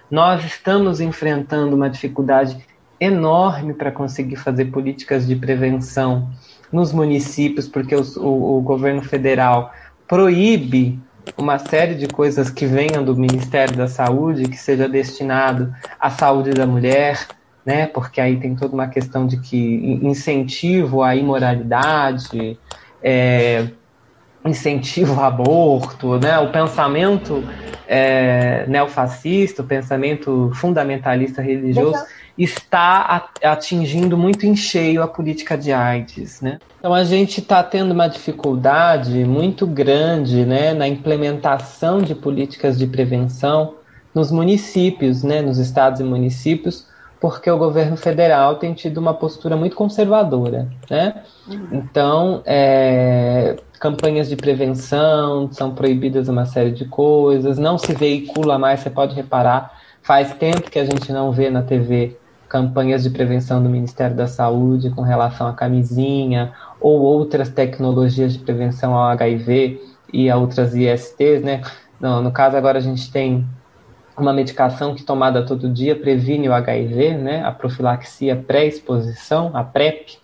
Nós 0.10 0.46
estamos 0.46 1.02
enfrentando 1.02 1.76
uma 1.76 1.90
dificuldade 1.90 2.58
enorme 3.02 3.74
para 3.74 3.92
conseguir 3.92 4.38
fazer 4.38 4.66
políticas 4.66 5.28
de 5.28 5.36
prevenção 5.36 6.30
nos 6.72 6.94
municípios, 6.94 7.68
porque 7.68 7.94
os, 7.94 8.16
o, 8.16 8.58
o 8.58 8.62
governo 8.62 9.02
federal 9.02 9.74
proíbe 10.12 11.00
uma 11.38 11.58
série 11.58 11.96
de 11.96 12.06
coisas 12.06 12.50
que 12.50 12.66
venham 12.66 13.02
do 13.02 13.16
Ministério 13.16 13.78
da 13.78 13.88
Saúde, 13.88 14.44
que 14.50 14.58
seja 14.58 14.86
destinado 14.90 15.74
à 15.98 16.10
saúde 16.10 16.52
da 16.52 16.68
mulher, 16.68 17.26
né? 17.66 17.88
Porque 17.88 18.20
aí 18.20 18.38
tem 18.38 18.54
toda 18.54 18.74
uma 18.74 18.88
questão 18.88 19.26
de 19.26 19.38
que 19.38 19.98
incentivo 20.04 21.02
à 21.02 21.16
imoralidade, 21.16 22.60
é, 23.02 23.68
incentivo 24.44 25.18
ao 25.18 25.28
aborto, 25.28 26.20
né? 26.20 26.38
O 26.40 26.52
pensamento 26.52 27.42
é, 27.88 28.66
neofascista, 28.68 29.62
o 29.62 29.66
pensamento 29.66 30.52
fundamentalista 30.56 31.42
religioso 31.42 32.04
está 32.38 33.30
atingindo 33.44 34.18
muito 34.18 34.46
em 34.46 34.56
cheio 34.56 35.04
a 35.04 35.08
política 35.08 35.58
de 35.58 35.72
AIDS, 35.72 36.42
né? 36.42 36.60
Então 36.80 36.94
a 36.94 37.04
gente 37.04 37.40
está 37.40 37.62
tendo 37.64 37.92
uma 37.92 38.08
dificuldade 38.08 39.24
muito 39.26 39.68
grande, 39.68 40.46
né, 40.46 40.74
na 40.74 40.88
implementação 40.88 42.02
de 42.02 42.16
políticas 42.16 42.78
de 42.78 42.88
prevenção 42.88 43.76
nos 44.14 44.32
municípios, 44.32 45.24
né, 45.24 45.42
nos 45.42 45.58
estados 45.58 46.00
e 46.00 46.04
municípios, 46.04 46.88
porque 47.20 47.50
o 47.52 47.58
governo 47.58 47.96
federal 47.96 48.56
tem 48.56 48.74
tido 48.74 48.98
uma 48.98 49.14
postura 49.14 49.56
muito 49.56 49.76
conservadora, 49.76 50.68
né? 50.90 51.22
Uhum. 51.48 51.68
Então, 51.72 52.42
é, 52.46 53.58
campanhas 53.80 54.28
de 54.28 54.36
prevenção 54.36 55.48
são 55.52 55.76
proibidas 55.76 56.28
uma 56.28 56.48
série 56.48 56.72
de 56.72 56.86
coisas, 56.86 57.60
não 57.60 57.78
se 57.78 57.94
veicula 57.94 58.58
mais, 58.58 58.80
você 58.80 58.90
pode 58.90 59.14
reparar, 59.16 59.72
faz 60.02 60.34
tempo 60.34 60.72
que 60.72 60.80
a 60.80 60.86
gente 60.86 61.12
não 61.14 61.32
vê 61.32 61.52
na 61.52 61.62
TV 61.62 62.18
campanhas 62.52 63.02
de 63.04 63.10
prevenção 63.10 63.64
do 63.64 63.70
Ministério 63.70 64.14
da 64.14 64.28
Saúde 64.28 64.90
com 64.90 65.02
relação 65.02 65.48
à 65.48 65.54
camisinha 65.54 66.52
ou 66.82 67.00
outras 67.00 67.48
tecnologias 67.48 68.34
de 68.34 68.40
prevenção 68.40 68.94
ao 68.94 69.06
HIV 69.06 69.82
e 70.12 70.30
a 70.30 70.36
outras 70.36 70.76
ISTs, 70.76 71.42
né? 71.42 71.62
Não, 71.98 72.22
no 72.22 72.30
caso 72.30 72.58
agora 72.58 72.78
a 72.78 72.82
gente 72.82 73.10
tem 73.10 73.48
uma 74.18 74.34
medicação 74.34 74.94
que 74.94 75.02
tomada 75.02 75.46
todo 75.46 75.70
dia 75.70 75.96
previne 75.96 76.50
o 76.50 76.54
HIV, 76.54 77.14
né, 77.14 77.42
a 77.46 77.54
profilaxia 77.54 78.36
pré-exposição, 78.36 79.52
a 79.54 79.64
PrEP, 79.64 80.18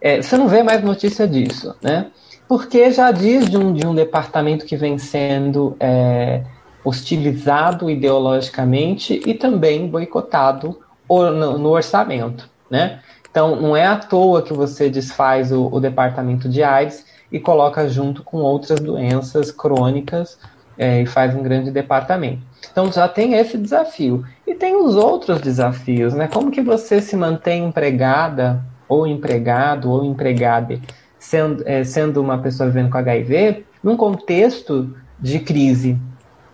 é, 0.00 0.20
você 0.20 0.36
não 0.36 0.48
vê 0.48 0.64
mais 0.64 0.82
notícia 0.82 1.28
disso, 1.28 1.76
né? 1.80 2.08
Porque 2.48 2.90
já 2.90 3.12
diz 3.12 3.48
de 3.48 3.56
um, 3.56 3.72
de 3.72 3.86
um 3.86 3.94
departamento 3.94 4.66
que 4.66 4.76
vem 4.76 4.98
sendo 4.98 5.76
é, 5.78 6.42
hostilizado 6.82 7.88
ideologicamente 7.88 9.22
e 9.24 9.34
também 9.34 9.86
boicotado 9.86 10.76
no, 11.10 11.58
no, 11.58 11.70
orçamento, 11.70 12.48
né? 12.70 13.00
Então, 13.30 13.56
não 13.56 13.76
é 13.76 13.86
à 13.86 13.96
toa 13.96 14.42
que 14.42 14.52
você 14.52 14.88
desfaz 14.88 15.52
o, 15.52 15.68
o 15.72 15.80
departamento 15.80 16.48
de 16.48 16.62
AIDS 16.62 17.04
e 17.30 17.38
coloca 17.38 17.88
junto 17.88 18.22
com 18.22 18.38
outras 18.38 18.80
doenças 18.80 19.52
crônicas 19.52 20.38
é, 20.76 21.02
e 21.02 21.06
faz 21.06 21.34
um 21.34 21.42
grande 21.42 21.70
departamento. 21.70 22.42
Então 22.70 22.90
já 22.90 23.08
tem 23.08 23.34
esse 23.34 23.58
desafio. 23.58 24.24
E 24.46 24.54
tem 24.54 24.74
os 24.74 24.96
outros 24.96 25.40
desafios, 25.40 26.14
né? 26.14 26.26
Como 26.26 26.50
que 26.50 26.60
você 26.60 27.00
se 27.00 27.16
mantém 27.16 27.64
empregada, 27.64 28.64
ou 28.88 29.06
empregado, 29.06 29.90
ou 29.90 30.04
empregada, 30.04 30.80
sendo, 31.18 31.62
é, 31.66 31.84
sendo 31.84 32.20
uma 32.20 32.38
pessoa 32.38 32.68
vivendo 32.68 32.90
com 32.90 32.98
HIV, 32.98 33.64
num 33.82 33.96
contexto 33.96 34.96
de 35.18 35.38
crise, 35.38 35.98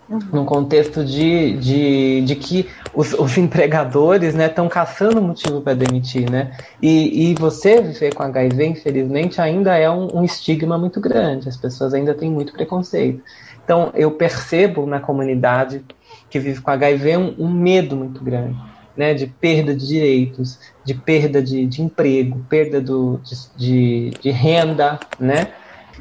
Uhum. 0.09 0.21
Num 0.33 0.45
contexto 0.45 1.05
de, 1.05 1.57
de, 1.57 2.21
de 2.23 2.37
que 2.37 2.69
os, 2.95 3.12
os 3.12 3.37
empregadores 3.37 4.37
estão 4.37 4.66
né, 4.66 4.71
caçando 4.71 5.21
motivo 5.21 5.61
para 5.61 5.75
demitir, 5.75 6.31
né? 6.31 6.53
E, 6.81 7.31
e 7.31 7.35
você 7.35 7.83
viver 7.83 8.14
com 8.14 8.23
HIV, 8.23 8.66
infelizmente, 8.66 9.40
ainda 9.40 9.77
é 9.77 9.90
um, 9.90 10.19
um 10.19 10.25
estigma 10.25 10.79
muito 10.79 11.01
grande. 11.01 11.49
As 11.49 11.57
pessoas 11.57 11.92
ainda 11.92 12.14
têm 12.14 12.31
muito 12.31 12.53
preconceito. 12.53 13.21
Então, 13.64 13.90
eu 13.95 14.12
percebo 14.12 14.87
na 14.87 15.01
comunidade 15.01 15.85
que 16.31 16.38
vive 16.38 16.61
com 16.61 16.71
HIV 16.71 17.16
um, 17.16 17.35
um 17.38 17.51
medo 17.51 17.97
muito 17.97 18.23
grande, 18.23 18.57
né? 18.97 19.12
De 19.12 19.27
perda 19.27 19.75
de 19.75 19.88
direitos, 19.88 20.61
de 20.85 20.95
perda 20.95 21.42
de, 21.42 21.66
de 21.66 21.83
emprego, 21.83 22.45
perda 22.49 22.81
do, 22.81 23.21
de, 23.25 23.35
de, 23.57 24.11
de 24.21 24.31
renda, 24.31 25.01
né? 25.19 25.49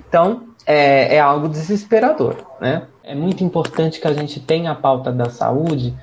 Então, 0.08 0.44
é, 0.64 1.16
é 1.16 1.20
algo 1.20 1.50
desesperador, 1.50 2.36
né? 2.62 2.84
É 3.06 3.14
muito 3.14 3.44
importante 3.44 4.00
que 4.00 4.08
a 4.08 4.14
gente 4.14 4.40
tenha 4.40 4.72
a 4.72 4.76
pauta 4.76 5.12
da 5.12 5.30
saúde 5.30 5.94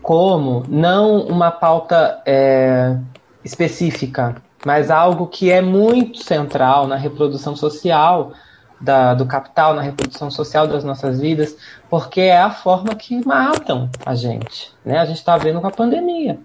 como 0.00 0.64
não 0.66 1.20
uma 1.20 1.50
pauta 1.50 2.22
é, 2.24 2.96
específica, 3.44 4.36
mas 4.64 4.90
algo 4.90 5.26
que 5.26 5.50
é 5.50 5.60
muito 5.60 6.24
central 6.24 6.86
na 6.86 6.96
reprodução 6.96 7.54
social 7.54 8.32
da, 8.80 9.12
do 9.12 9.26
capital, 9.26 9.74
na 9.74 9.82
reprodução 9.82 10.30
social 10.30 10.66
das 10.66 10.84
nossas 10.84 11.20
vidas, 11.20 11.54
porque 11.90 12.22
é 12.22 12.40
a 12.40 12.50
forma 12.50 12.94
que 12.94 13.22
matam 13.26 13.90
a 14.06 14.14
gente. 14.14 14.72
Né? 14.84 14.98
A 14.98 15.04
gente 15.04 15.18
está 15.18 15.36
vendo 15.36 15.60
com 15.60 15.66
a 15.66 15.72
pandemia. 15.72 16.38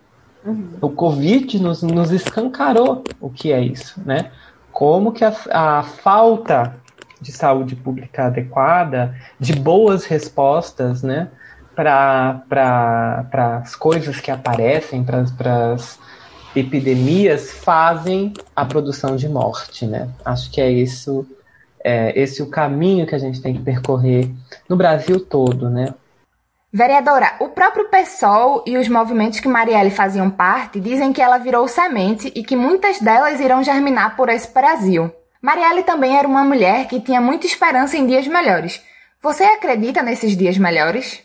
Uhum. 0.45 0.71
O 0.81 0.89
Covid 0.89 1.61
nos, 1.61 1.81
nos 1.81 2.11
escancarou 2.11 3.03
o 3.21 3.29
que 3.29 3.53
é 3.53 3.61
isso, 3.61 4.01
né? 4.05 4.31
Como 4.73 5.13
que 5.13 5.23
a, 5.23 5.33
a 5.51 5.83
falta 5.83 6.75
de 7.23 7.31
saúde 7.31 7.75
pública 7.75 8.25
adequada, 8.25 9.15
de 9.39 9.53
boas 9.53 10.05
respostas, 10.05 11.01
né, 11.01 11.29
para 11.73 12.43
as 13.63 13.75
coisas 13.75 14.19
que 14.19 14.29
aparecem, 14.29 15.03
para 15.03 15.73
as 15.73 15.97
epidemias, 16.55 17.51
fazem 17.51 18.33
a 18.55 18.63
produção 18.63 19.15
de 19.15 19.27
morte, 19.27 19.87
né? 19.87 20.09
Acho 20.23 20.51
que 20.51 20.61
é 20.61 20.69
isso, 20.69 21.25
é, 21.83 22.19
esse 22.19 22.43
o 22.43 22.49
caminho 22.49 23.07
que 23.07 23.15
a 23.15 23.19
gente 23.19 23.41
tem 23.41 23.55
que 23.55 23.61
percorrer 23.61 24.29
no 24.69 24.75
Brasil 24.75 25.19
todo, 25.19 25.69
né? 25.69 25.95
Vereadora, 26.71 27.35
o 27.39 27.49
próprio 27.49 27.87
PSOL 27.87 28.63
e 28.65 28.77
os 28.77 28.89
movimentos 28.89 29.39
que 29.39 29.47
Marielle 29.47 29.91
faziam 29.91 30.29
parte 30.29 30.79
dizem 30.79 31.13
que 31.13 31.21
ela 31.21 31.37
virou 31.37 31.67
semente 31.67 32.31
e 32.35 32.43
que 32.43 32.55
muitas 32.55 32.99
delas 32.99 33.39
irão 33.39 33.63
germinar 33.63 34.15
por 34.15 34.27
esse 34.27 34.51
Brasil. 34.51 35.11
Marielle 35.43 35.83
também 35.83 36.17
era 36.17 36.25
uma 36.25 36.45
mulher 36.45 36.87
que 36.87 37.01
tinha 37.01 37.19
muita 37.19 37.45
esperança 37.45 37.97
em 37.97 38.07
dias 38.07 38.25
melhores. 38.25 38.81
Você 39.21 39.43
acredita 39.43 40.01
nesses 40.01 40.37
dias 40.37 40.57
melhores? 40.57 41.21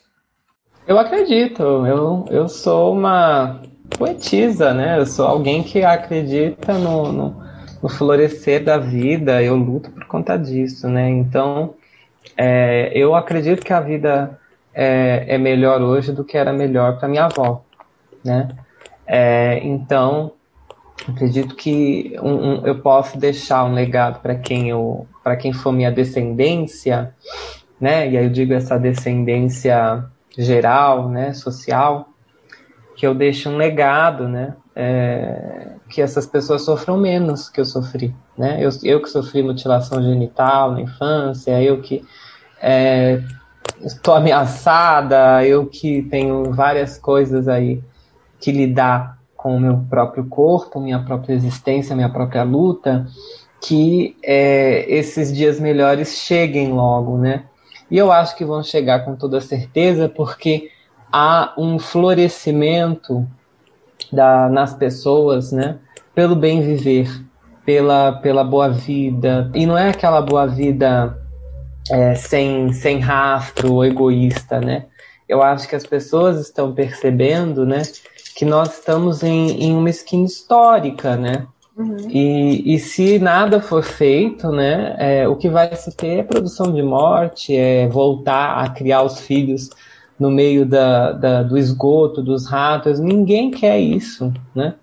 Eu 0.88 0.98
acredito. 0.98 1.62
Eu, 1.62 2.24
eu 2.28 2.48
sou 2.48 2.94
uma 2.94 3.62
poetisa, 3.96 4.74
né? 4.74 4.98
Eu 4.98 5.06
sou 5.06 5.24
alguém 5.24 5.62
que 5.62 5.84
acredita 5.84 6.72
no, 6.72 7.12
no, 7.12 7.42
no 7.80 7.88
florescer 7.88 8.64
da 8.64 8.76
vida. 8.76 9.40
Eu 9.40 9.54
luto 9.54 9.88
por 9.92 10.04
conta 10.06 10.36
disso, 10.36 10.88
né? 10.88 11.08
Então, 11.08 11.74
é, 12.36 12.90
eu 12.94 13.14
acredito 13.14 13.64
que 13.64 13.72
a 13.72 13.80
vida 13.80 14.36
é, 14.74 15.26
é 15.28 15.38
melhor 15.38 15.80
hoje 15.80 16.10
do 16.10 16.24
que 16.24 16.36
era 16.36 16.52
melhor 16.52 16.98
para 16.98 17.06
minha 17.06 17.26
avó, 17.26 17.62
né? 18.24 18.48
É, 19.06 19.60
então, 19.62 20.32
acredito 21.06 21.54
que 21.54 22.16
um, 22.22 22.32
um, 22.32 22.66
eu 22.66 22.80
posso 22.80 23.18
deixar 23.18 23.64
um 23.64 23.72
legado 23.72 24.20
para 24.20 24.34
quem 24.34 24.68
eu 24.68 25.06
para 25.22 25.36
quem 25.36 25.52
for 25.52 25.72
minha 25.72 25.92
descendência 25.92 27.14
né? 27.80 28.10
E 28.10 28.16
aí 28.16 28.24
eu 28.24 28.30
digo 28.30 28.52
essa 28.52 28.78
descendência 28.78 30.04
geral 30.36 31.08
né? 31.08 31.32
Social 31.32 32.08
que 32.96 33.06
eu 33.06 33.14
deixe 33.14 33.48
um 33.48 33.56
legado 33.56 34.28
né? 34.28 34.56
É, 34.74 35.72
que 35.88 36.00
essas 36.00 36.26
pessoas 36.26 36.62
sofram 36.62 36.96
menos 36.96 37.48
que 37.48 37.60
eu 37.60 37.64
sofri 37.64 38.14
né? 38.36 38.58
Eu, 38.60 38.70
eu 38.82 39.00
que 39.00 39.08
sofri 39.08 39.42
mutilação 39.42 40.02
genital 40.02 40.72
na 40.72 40.80
infância 40.80 41.62
eu 41.62 41.80
que 41.80 42.04
é, 42.60 43.22
estou 43.82 44.14
ameaçada 44.14 45.44
eu 45.44 45.66
que 45.66 46.02
tenho 46.02 46.52
várias 46.52 46.98
coisas 46.98 47.46
aí 47.46 47.82
que 48.40 48.50
lidar 48.50 49.17
com 49.48 49.56
o 49.56 49.60
meu 49.60 49.78
próprio 49.88 50.26
corpo, 50.26 50.78
minha 50.78 50.98
própria 50.98 51.32
existência, 51.32 51.96
minha 51.96 52.10
própria 52.10 52.42
luta, 52.42 53.06
que 53.62 54.14
é, 54.22 54.84
esses 54.94 55.34
dias 55.34 55.58
melhores 55.58 56.18
cheguem 56.18 56.70
logo, 56.70 57.16
né? 57.16 57.44
E 57.90 57.96
eu 57.96 58.12
acho 58.12 58.36
que 58.36 58.44
vão 58.44 58.62
chegar 58.62 59.06
com 59.06 59.16
toda 59.16 59.40
certeza, 59.40 60.06
porque 60.06 60.70
há 61.10 61.54
um 61.56 61.78
florescimento 61.78 63.26
da, 64.12 64.50
nas 64.50 64.74
pessoas, 64.74 65.50
né? 65.50 65.78
Pelo 66.14 66.36
bem 66.36 66.60
viver, 66.60 67.08
pela, 67.64 68.12
pela 68.12 68.44
boa 68.44 68.68
vida. 68.68 69.50
E 69.54 69.64
não 69.64 69.78
é 69.78 69.88
aquela 69.88 70.20
boa 70.20 70.46
vida 70.46 71.18
é, 71.90 72.14
sem, 72.14 72.70
sem 72.74 73.00
rastro 73.00 73.82
egoísta, 73.82 74.60
né? 74.60 74.84
Eu 75.26 75.42
acho 75.42 75.66
que 75.66 75.74
as 75.74 75.86
pessoas 75.86 76.38
estão 76.38 76.74
percebendo, 76.74 77.64
né? 77.64 77.80
Que 78.38 78.44
nós 78.44 78.78
estamos 78.78 79.24
em, 79.24 79.64
em 79.64 79.74
uma 79.74 79.90
esquina 79.90 80.24
histórica, 80.24 81.16
né? 81.16 81.48
Uhum. 81.76 81.96
E, 82.08 82.72
e 82.72 82.78
se 82.78 83.18
nada 83.18 83.60
for 83.60 83.82
feito, 83.82 84.52
né, 84.52 84.94
é, 84.96 85.26
o 85.26 85.34
que 85.34 85.48
vai 85.48 85.74
se 85.74 85.90
ter 85.96 86.18
é 86.18 86.22
produção 86.22 86.72
de 86.72 86.80
morte, 86.80 87.56
é 87.56 87.88
voltar 87.88 88.62
a 88.62 88.68
criar 88.68 89.02
os 89.02 89.18
filhos 89.18 89.70
no 90.16 90.30
meio 90.30 90.64
da, 90.64 91.10
da, 91.10 91.42
do 91.42 91.58
esgoto, 91.58 92.22
dos 92.22 92.46
ratos. 92.46 93.00
Ninguém 93.00 93.50
quer 93.50 93.80
isso, 93.80 94.32
né? 94.54 94.74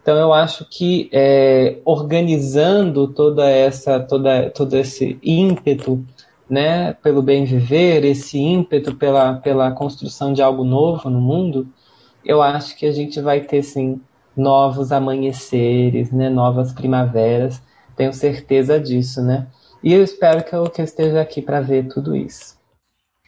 Então 0.00 0.16
eu 0.16 0.32
acho 0.32 0.66
que 0.70 1.10
é, 1.12 1.80
organizando 1.84 3.08
toda 3.08 3.46
essa, 3.46 4.00
toda, 4.00 4.48
todo 4.48 4.74
esse 4.74 5.18
ímpeto, 5.22 6.02
né, 6.48 6.94
pelo 7.02 7.20
bem 7.20 7.44
viver, 7.44 8.06
esse 8.06 8.38
ímpeto 8.38 8.94
pela, 8.94 9.34
pela 9.34 9.70
construção 9.70 10.32
de 10.32 10.40
algo 10.40 10.64
novo 10.64 11.10
no 11.10 11.20
mundo, 11.20 11.68
eu 12.24 12.42
acho 12.42 12.76
que 12.76 12.86
a 12.86 12.92
gente 12.92 13.20
vai 13.20 13.40
ter 13.40 13.62
sim 13.62 14.00
novos 14.36 14.92
amanheceres, 14.92 16.10
né, 16.10 16.28
novas 16.28 16.72
primaveras. 16.72 17.60
Tenho 17.96 18.12
certeza 18.12 18.80
disso, 18.80 19.22
né? 19.22 19.46
E 19.82 19.92
eu 19.92 20.02
espero 20.02 20.42
que 20.44 20.54
eu, 20.54 20.64
que 20.64 20.80
eu 20.80 20.84
esteja 20.84 21.20
aqui 21.20 21.42
para 21.42 21.60
ver 21.60 21.88
tudo 21.88 22.16
isso. 22.16 22.60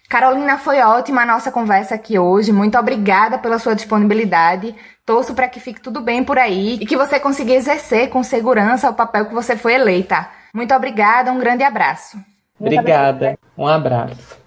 Carolina, 0.08 0.58
foi 0.58 0.80
ótima 0.80 1.22
a 1.22 1.26
nossa 1.26 1.50
conversa 1.50 1.94
aqui 1.94 2.18
hoje. 2.18 2.52
Muito 2.52 2.78
obrigada 2.78 3.38
pela 3.38 3.58
sua 3.58 3.74
disponibilidade. 3.74 4.74
Torço 5.04 5.34
para 5.34 5.48
que 5.48 5.58
fique 5.58 5.80
tudo 5.80 6.00
bem 6.00 6.22
por 6.22 6.38
aí 6.38 6.74
e 6.74 6.86
que 6.86 6.96
você 6.96 7.18
consiga 7.18 7.52
exercer 7.52 8.10
com 8.10 8.22
segurança 8.22 8.90
o 8.90 8.94
papel 8.94 9.26
que 9.26 9.34
você 9.34 9.56
foi 9.56 9.74
eleita. 9.74 10.28
Muito 10.54 10.72
obrigada, 10.72 11.32
um 11.32 11.38
grande 11.38 11.64
abraço. 11.64 12.16
Obrigada, 12.60 13.36
um 13.58 13.66
abraço. 13.66 14.43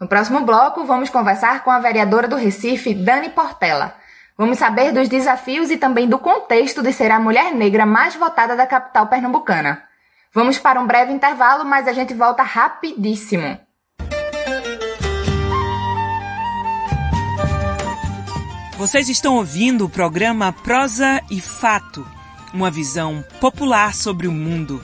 No 0.00 0.08
próximo 0.08 0.40
bloco, 0.40 0.86
vamos 0.86 1.10
conversar 1.10 1.62
com 1.62 1.70
a 1.70 1.78
vereadora 1.78 2.26
do 2.26 2.34
Recife, 2.34 2.94
Dani 2.94 3.28
Portela. 3.28 3.94
Vamos 4.36 4.56
saber 4.56 4.92
dos 4.92 5.10
desafios 5.10 5.70
e 5.70 5.76
também 5.76 6.08
do 6.08 6.18
contexto 6.18 6.82
de 6.82 6.90
ser 6.90 7.10
a 7.10 7.20
mulher 7.20 7.52
negra 7.54 7.84
mais 7.84 8.14
votada 8.14 8.56
da 8.56 8.66
capital 8.66 9.08
pernambucana. 9.08 9.82
Vamos 10.32 10.58
para 10.58 10.80
um 10.80 10.86
breve 10.86 11.12
intervalo, 11.12 11.66
mas 11.66 11.86
a 11.86 11.92
gente 11.92 12.14
volta 12.14 12.42
rapidíssimo. 12.42 13.60
Vocês 18.78 19.10
estão 19.10 19.36
ouvindo 19.36 19.84
o 19.84 19.90
programa 19.90 20.50
Prosa 20.50 21.20
e 21.30 21.38
Fato, 21.42 22.06
uma 22.54 22.70
visão 22.70 23.22
popular 23.38 23.94
sobre 23.94 24.26
o 24.26 24.32
mundo. 24.32 24.80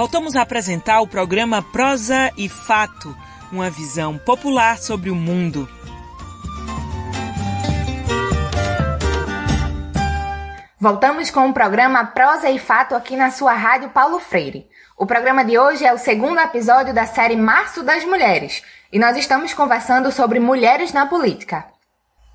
Voltamos 0.00 0.34
a 0.34 0.40
apresentar 0.40 1.02
o 1.02 1.06
programa 1.06 1.60
Prosa 1.60 2.32
e 2.34 2.48
Fato, 2.48 3.14
uma 3.52 3.68
visão 3.68 4.16
popular 4.16 4.78
sobre 4.78 5.10
o 5.10 5.14
mundo. 5.14 5.68
Voltamos 10.80 11.30
com 11.30 11.50
o 11.50 11.52
programa 11.52 12.02
Prosa 12.06 12.48
e 12.48 12.58
Fato 12.58 12.94
aqui 12.94 13.14
na 13.14 13.30
sua 13.30 13.52
rádio 13.52 13.90
Paulo 13.90 14.18
Freire. 14.18 14.70
O 14.96 15.04
programa 15.04 15.44
de 15.44 15.58
hoje 15.58 15.84
é 15.84 15.92
o 15.92 15.98
segundo 15.98 16.40
episódio 16.40 16.94
da 16.94 17.04
série 17.04 17.36
Março 17.36 17.82
das 17.82 18.02
Mulheres 18.02 18.62
e 18.90 18.98
nós 18.98 19.18
estamos 19.18 19.52
conversando 19.52 20.10
sobre 20.10 20.40
mulheres 20.40 20.94
na 20.94 21.04
política. 21.04 21.66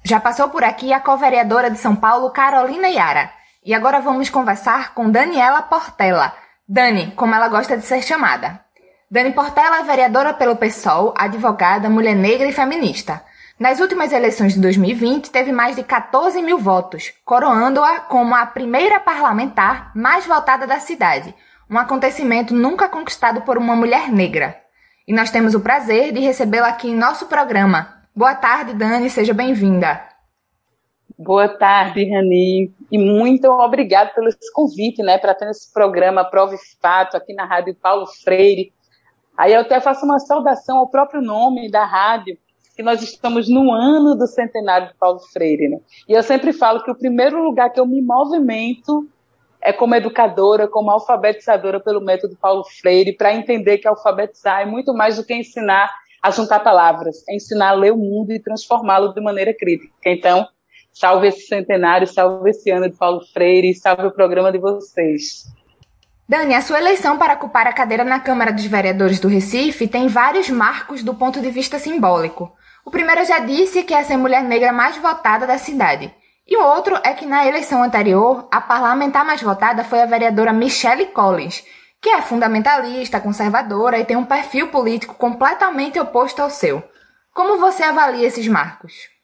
Já 0.04 0.20
passou 0.20 0.50
por 0.50 0.64
aqui 0.64 0.94
a 0.94 1.00
co-vereadora 1.00 1.72
de 1.72 1.80
São 1.80 1.96
Paulo, 1.96 2.30
Carolina 2.30 2.90
Yara, 2.90 3.32
e 3.66 3.74
agora 3.74 4.00
vamos 4.00 4.30
conversar 4.30 4.94
com 4.94 5.10
Daniela 5.10 5.64
Portela 5.64 6.45
Dani, 6.68 7.12
como 7.16 7.36
ela 7.36 7.48
gosta 7.48 7.78
de 7.78 7.86
ser 7.86 8.02
chamada. 8.02 8.60
Dani 9.10 9.32
Portela 9.34 9.80
é 9.80 9.84
vereadora 9.84 10.34
pelo 10.34 10.56
PSOL, 10.56 11.14
advogada, 11.16 11.92
mulher 11.92 12.16
negra 12.16 12.48
e 12.48 12.52
feminista. 12.52 13.24
Nas 13.60 13.80
últimas 13.80 14.12
eleições 14.12 14.56
de 14.56 14.60
2020, 14.62 15.30
teve 15.30 15.52
mais 15.52 15.76
de 15.76 15.84
14 15.84 16.42
mil 16.42 16.58
votos, 16.58 17.14
coroando-a 17.24 18.00
como 18.00 18.34
a 18.34 18.48
primeira 18.48 19.00
parlamentar 19.00 19.92
mais 19.96 20.26
votada 20.26 20.66
da 20.66 20.80
cidade, 20.80 21.36
um 21.70 21.78
acontecimento 21.78 22.54
nunca 22.54 22.90
conquistado 22.90 23.42
por 23.42 23.60
uma 23.60 23.76
mulher 23.76 24.12
negra. 24.12 24.60
E 25.08 25.14
nós 25.14 25.30
temos 25.30 25.54
o 25.54 25.60
prazer 25.60 26.12
de 26.12 26.20
recebê-la 26.20 26.70
aqui 26.70 26.90
em 26.90 26.96
nosso 26.96 27.28
programa. 27.28 28.02
Boa 28.16 28.34
tarde, 28.34 28.74
Dani, 28.74 29.08
seja 29.12 29.36
bem-vinda. 29.36 30.15
Boa 31.18 31.48
tarde, 31.48 32.04
Rani, 32.10 32.74
e 32.92 32.98
muito 32.98 33.50
obrigado 33.50 34.14
pelo 34.14 34.30
convite, 34.54 35.02
né, 35.02 35.18
para 35.18 35.34
ter 35.34 35.50
esse 35.50 35.72
programa 35.72 36.26
Prova 36.26 36.54
e 36.54 36.58
Fato 36.82 37.16
aqui 37.16 37.34
na 37.34 37.46
Rádio 37.46 37.74
Paulo 37.74 38.06
Freire. 38.06 38.74
Aí 39.38 39.54
eu 39.54 39.62
até 39.62 39.80
faço 39.80 40.06
uma 40.06 40.20
saudação 40.20 40.78
ao 40.78 40.90
próprio 40.90 41.22
nome 41.22 41.72
da 41.72 41.86
rádio, 41.86 42.38
que 42.76 42.84
nós 42.84 43.02
estamos 43.02 43.48
no 43.48 43.72
ano 43.72 44.14
do 44.16 44.28
centenário 44.28 44.90
de 44.90 44.94
Paulo 44.96 45.20
Freire, 45.32 45.70
né? 45.70 45.80
E 46.06 46.12
eu 46.12 46.22
sempre 46.22 46.52
falo 46.52 46.84
que 46.84 46.92
o 46.92 46.98
primeiro 46.98 47.42
lugar 47.42 47.70
que 47.70 47.80
eu 47.80 47.86
me 47.86 48.02
movimento 48.02 49.08
é 49.62 49.72
como 49.72 49.96
educadora, 49.96 50.68
como 50.68 50.92
alfabetizadora 50.92 51.80
pelo 51.80 52.02
método 52.02 52.36
Paulo 52.36 52.66
Freire, 52.66 53.14
para 53.14 53.34
entender 53.34 53.78
que 53.78 53.88
alfabetizar 53.88 54.64
é 54.64 54.66
muito 54.66 54.94
mais 54.94 55.16
do 55.16 55.24
que 55.24 55.34
ensinar 55.34 55.90
a 56.22 56.30
juntar 56.30 56.60
palavras, 56.60 57.24
é 57.30 57.36
ensinar 57.36 57.70
a 57.70 57.74
ler 57.74 57.94
o 57.94 57.98
mundo 57.98 58.34
e 58.34 58.40
transformá-lo 58.40 59.14
de 59.14 59.22
maneira 59.22 59.54
crítica. 59.54 59.94
Então, 60.06 60.46
salve 60.96 61.28
esse 61.28 61.48
centenário, 61.48 62.08
salve 62.08 62.50
esse 62.50 62.72
ano 62.72 62.90
de 62.90 62.96
Paulo 62.96 63.22
Freire, 63.34 63.76
salve 63.76 64.08
o 64.08 64.12
programa 64.12 64.52
de 64.52 64.58
vocês. 64.58 65.44
Dani, 66.28 66.56
a 66.56 66.62
sua 66.62 66.80
eleição 66.80 67.18
para 67.18 67.34
ocupar 67.34 67.68
a 67.68 67.74
cadeira 67.74 68.04
na 68.04 68.20
Câmara 68.20 68.52
dos 68.52 68.66
Vereadores 68.66 69.20
do 69.20 69.28
Recife 69.28 69.88
tem 69.88 70.08
vários 70.08 70.50
marcos 70.50 71.04
do 71.04 71.14
ponto 71.14 71.40
de 71.40 71.52
vista 71.52 71.78
simbólico. 71.78 72.52
O 72.84 72.90
primeiro 72.90 73.24
já 73.26 73.40
disse 73.40 73.84
que 73.84 73.94
é 73.94 74.04
ser 74.04 74.18
mulher 74.18 74.44
negra 74.44 74.72
mais 74.72 74.98
votada 74.98 75.46
da 75.46 75.58
cidade. 75.58 76.12
E 76.48 76.56
o 76.58 76.64
outro 76.64 77.00
é 77.04 77.14
que 77.14 77.26
na 77.26 77.46
eleição 77.46 77.84
anterior, 77.84 78.48
a 78.52 78.62
parlamentar 78.62 79.26
mais 79.26 79.42
votada 79.42 79.84
foi 79.84 80.02
a 80.02 80.06
vereadora 80.06 80.54
Michelle 80.54 81.08
Collins, 81.08 81.64
que 82.02 82.10
é 82.10 82.22
fundamentalista, 82.22 83.20
conservadora 83.20 84.00
e 84.00 84.06
tem 84.06 84.16
um 84.16 84.26
perfil 84.26 84.70
político 84.70 85.16
completamente 85.16 86.00
oposto 86.00 86.42
ao 86.42 86.50
seu. 86.50 86.84
Como 87.34 87.58
você 87.58 87.84
avalia 87.84 88.28
esses 88.28 88.48
marcos? 88.48 89.15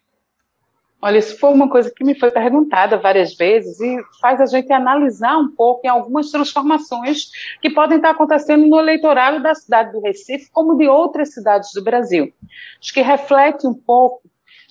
Olha, 1.04 1.18
isso 1.18 1.39
foi 1.39 1.52
uma 1.52 1.68
coisa 1.68 1.91
que 1.95 2.04
me 2.04 2.14
foi 2.14 2.30
perguntada 2.30 2.97
várias 2.97 3.36
vezes 3.36 3.80
e 3.80 3.97
faz 4.22 4.39
a 4.39 4.45
gente 4.45 4.72
analisar 4.72 5.38
um 5.38 5.49
pouco 5.56 5.82
em 5.86 5.89
algumas 5.89 6.30
transformações 6.30 7.32
que 7.60 7.72
podem 7.72 7.97
estar 7.97 8.12
acontecendo 8.12 8.68
no 8.68 8.78
eleitorado 8.78 9.41
da 9.41 9.56
cidade 9.56 9.91
do 9.91 9.99
Recife, 9.99 10.52
como 10.52 10.78
de 10.78 10.88
outras 10.88 11.34
cidades 11.34 11.72
do 11.74 11.84
Brasil. 11.84 12.32
Acho 12.80 12.93
que 12.93 13.02
reflete 13.02 13.66
um 13.66 13.74
pouco 13.74 14.22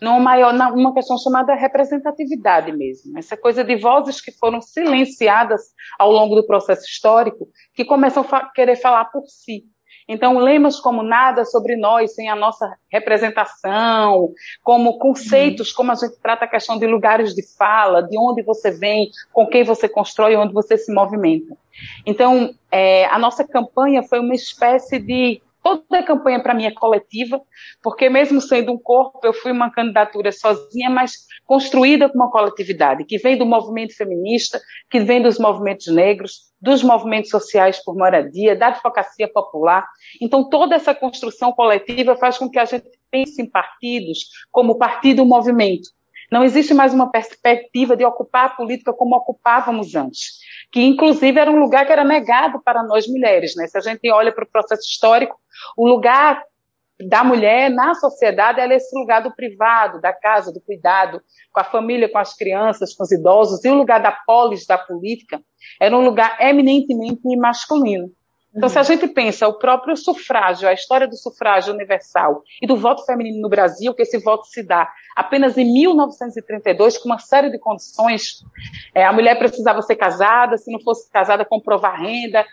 numa 0.01 0.70
numa 0.70 0.95
questão 0.95 1.18
chamada 1.18 1.55
representatividade 1.55 2.72
mesmo. 2.72 3.18
Essa 3.18 3.37
coisa 3.37 3.64
de 3.64 3.76
vozes 3.76 4.20
que 4.20 4.31
foram 4.33 4.61
silenciadas 4.61 5.74
ao 5.99 6.11
longo 6.11 6.37
do 6.37 6.47
processo 6.47 6.87
histórico, 6.87 7.49
que 7.74 7.85
começam 7.85 8.24
a 8.31 8.49
querer 8.51 8.76
falar 8.76 9.07
por 9.07 9.26
si. 9.26 9.64
Então, 10.13 10.39
lemas 10.39 10.81
como 10.81 11.05
nada 11.05 11.45
sobre 11.45 11.77
nós 11.77 12.17
sem 12.17 12.29
a 12.29 12.35
nossa 12.35 12.77
representação, 12.91 14.33
como 14.61 14.99
conceitos, 14.99 15.71
como 15.71 15.93
a 15.93 15.95
gente 15.95 16.17
trata 16.21 16.47
a 16.47 16.49
questão 16.49 16.77
de 16.77 16.85
lugares 16.85 17.33
de 17.33 17.45
fala, 17.57 18.03
de 18.03 18.19
onde 18.19 18.43
você 18.43 18.73
vem, 18.73 19.09
com 19.33 19.47
quem 19.47 19.63
você 19.63 19.89
constrói, 19.89 20.35
onde 20.35 20.53
você 20.53 20.77
se 20.77 20.93
movimenta. 20.93 21.57
Então, 22.05 22.53
é, 22.73 23.05
a 23.05 23.21
nossa 23.21 23.47
campanha 23.47 24.03
foi 24.03 24.19
uma 24.19 24.35
espécie 24.35 24.99
de 24.99 25.41
Toda 25.63 25.99
a 25.99 26.03
campanha 26.03 26.43
para 26.43 26.55
mim 26.55 26.65
é 26.65 26.71
coletiva, 26.71 27.41
porque 27.83 28.09
mesmo 28.09 28.41
sendo 28.41 28.73
um 28.73 28.79
corpo, 28.79 29.21
eu 29.23 29.33
fui 29.33 29.53
uma 29.53 29.71
candidatura 29.71 30.33
sozinha, 30.33 30.89
mas 30.89 31.27
construída 31.45 32.09
com 32.09 32.17
uma 32.17 32.31
coletividade, 32.31 33.05
que 33.05 33.19
vem 33.19 33.37
do 33.37 33.45
movimento 33.45 33.95
feminista, 33.95 34.61
que 34.89 35.01
vem 35.01 35.21
dos 35.21 35.39
movimentos 35.39 35.87
negros, 35.89 36.51
dos 36.61 36.83
movimentos 36.83 37.31
sociais 37.31 37.83
por 37.85 37.95
moradia, 37.95 38.57
da 38.57 38.69
advocacia 38.69 39.31
popular. 39.31 39.87
Então, 40.21 40.49
toda 40.49 40.75
essa 40.75 40.95
construção 40.95 41.53
coletiva 41.53 42.17
faz 42.17 42.39
com 42.39 42.49
que 42.49 42.59
a 42.59 42.65
gente 42.65 42.89
pense 43.11 43.43
em 43.43 43.47
partidos 43.49 44.29
como 44.51 44.79
partido 44.79 45.27
movimento. 45.27 45.91
Não 46.31 46.45
existe 46.45 46.73
mais 46.73 46.95
uma 46.95 47.11
perspectiva 47.11 47.97
de 47.97 48.05
ocupar 48.05 48.47
a 48.47 48.51
política 48.51 48.93
como 48.93 49.17
ocupávamos 49.17 49.97
antes, 49.97 50.39
que 50.71 50.81
inclusive 50.81 51.41
era 51.41 51.51
um 51.51 51.59
lugar 51.59 51.85
que 51.85 51.93
era 51.93 52.05
negado 52.05 52.63
para 52.63 52.85
nós 52.85 53.09
mulheres. 53.09 53.57
Né? 53.57 53.67
Se 53.67 53.77
a 53.77 53.81
gente 53.81 54.09
olha 54.11 54.31
para 54.31 54.45
o 54.45 54.49
processo 54.49 54.83
histórico, 54.89 55.37
o 55.77 55.87
lugar 55.87 56.43
da 57.09 57.25
mulher 57.25 57.71
na 57.71 57.95
sociedade 57.95 58.61
é 58.61 58.75
esse 58.75 58.97
lugar 58.99 59.23
do 59.23 59.35
privado, 59.35 60.01
da 60.01 60.13
casa, 60.13 60.53
do 60.53 60.61
cuidado, 60.61 61.21
com 61.53 61.61
a 61.61 61.65
família, 61.65 62.11
com 62.11 62.19
as 62.19 62.35
crianças, 62.35 62.95
com 62.95 63.03
os 63.03 63.13
idosos, 63.13 63.65
e 63.65 63.69
o 63.69 63.75
lugar 63.75 64.03
da 64.03 64.13
polis, 64.13 64.67
da 64.67 64.77
política, 64.77 65.41
era 65.81 65.97
um 65.97 66.05
lugar 66.05 66.37
eminentemente 66.41 67.37
masculino. 67.37 68.11
Então, 68.55 68.69
uhum. 68.69 68.73
se 68.73 68.79
a 68.79 68.83
gente 68.83 69.07
pensa 69.07 69.47
o 69.47 69.59
próprio 69.59 69.97
sufrágio, 69.97 70.69
a 70.69 70.73
história 70.73 71.07
do 71.07 71.17
sufrágio 71.17 71.73
universal 71.73 72.43
e 72.61 72.67
do 72.67 72.77
voto 72.77 73.05
feminino 73.07 73.41
no 73.41 73.49
Brasil, 73.49 73.95
que 73.95 74.03
esse 74.03 74.19
voto 74.19 74.45
se 74.47 74.63
dá 74.63 74.91
apenas 75.17 75.57
em 75.57 75.73
1932, 75.73 76.99
com 76.99 77.09
uma 77.09 77.19
série 77.21 77.49
de 77.49 77.61
condições, 77.61 78.43
é, 78.93 79.05
a 79.05 79.13
mulher 79.13 79.39
precisava 79.39 79.81
ser 79.83 79.95
casada, 79.95 80.59
se 80.59 80.71
não 80.71 80.81
fosse 80.81 81.09
casada, 81.11 81.45
comprovar 81.45 82.01
renda, 82.01 82.45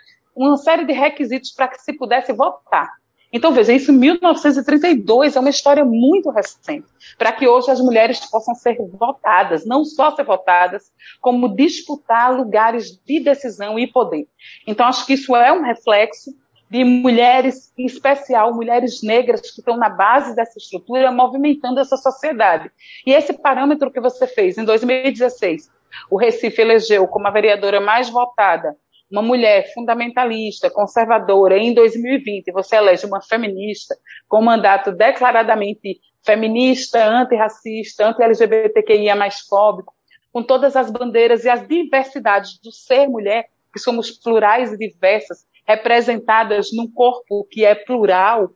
uma 0.46 0.56
série 0.56 0.84
de 0.84 0.92
requisitos 0.92 1.50
para 1.50 1.68
que 1.68 1.82
se 1.82 1.92
pudesse 1.92 2.32
votar. 2.32 2.88
Então, 3.30 3.52
veja, 3.52 3.74
isso 3.74 3.92
em 3.92 3.96
1932 3.96 5.36
é 5.36 5.40
uma 5.40 5.50
história 5.50 5.84
muito 5.84 6.30
recente, 6.30 6.86
para 7.18 7.30
que 7.30 7.46
hoje 7.46 7.70
as 7.70 7.78
mulheres 7.78 8.24
possam 8.30 8.54
ser 8.54 8.78
votadas, 8.98 9.66
não 9.66 9.84
só 9.84 10.14
ser 10.14 10.24
votadas, 10.24 10.90
como 11.20 11.54
disputar 11.54 12.34
lugares 12.34 12.98
de 13.04 13.20
decisão 13.20 13.78
e 13.78 13.86
poder. 13.86 14.26
Então, 14.66 14.86
acho 14.86 15.04
que 15.04 15.12
isso 15.12 15.36
é 15.36 15.52
um 15.52 15.62
reflexo 15.62 16.34
de 16.70 16.84
mulheres, 16.84 17.72
em 17.76 17.84
especial 17.84 18.54
mulheres 18.54 19.02
negras 19.02 19.40
que 19.40 19.60
estão 19.60 19.76
na 19.76 19.90
base 19.90 20.34
dessa 20.34 20.58
estrutura, 20.58 21.12
movimentando 21.12 21.80
essa 21.80 21.96
sociedade. 21.98 22.70
E 23.04 23.12
esse 23.12 23.34
parâmetro 23.34 23.90
que 23.90 24.00
você 24.00 24.26
fez 24.26 24.56
em 24.56 24.64
2016, 24.64 25.70
o 26.10 26.16
Recife 26.16 26.62
elegeu 26.62 27.06
como 27.08 27.26
a 27.26 27.30
vereadora 27.30 27.80
mais 27.80 28.08
votada 28.08 28.74
uma 29.10 29.22
mulher 29.22 29.72
fundamentalista, 29.72 30.70
conservadora, 30.70 31.56
em 31.56 31.72
2020 31.72 32.52
você 32.52 32.76
elege 32.76 33.06
uma 33.06 33.22
feminista 33.22 33.96
com 34.28 34.42
mandato 34.42 34.92
declaradamente 34.92 36.00
feminista, 36.24 37.02
antirracista, 37.04 38.06
anti-LGBTQIA 38.06 39.16
mais 39.16 39.40
fóbico, 39.40 39.94
com 40.30 40.42
todas 40.42 40.76
as 40.76 40.90
bandeiras 40.90 41.44
e 41.44 41.48
as 41.48 41.66
diversidades 41.66 42.58
do 42.60 42.70
ser 42.70 43.08
mulher, 43.08 43.46
que 43.72 43.80
somos 43.80 44.10
plurais 44.10 44.72
e 44.72 44.78
diversas, 44.78 45.46
representadas 45.66 46.68
num 46.72 46.90
corpo 46.90 47.46
que 47.50 47.64
é 47.64 47.74
plural. 47.74 48.50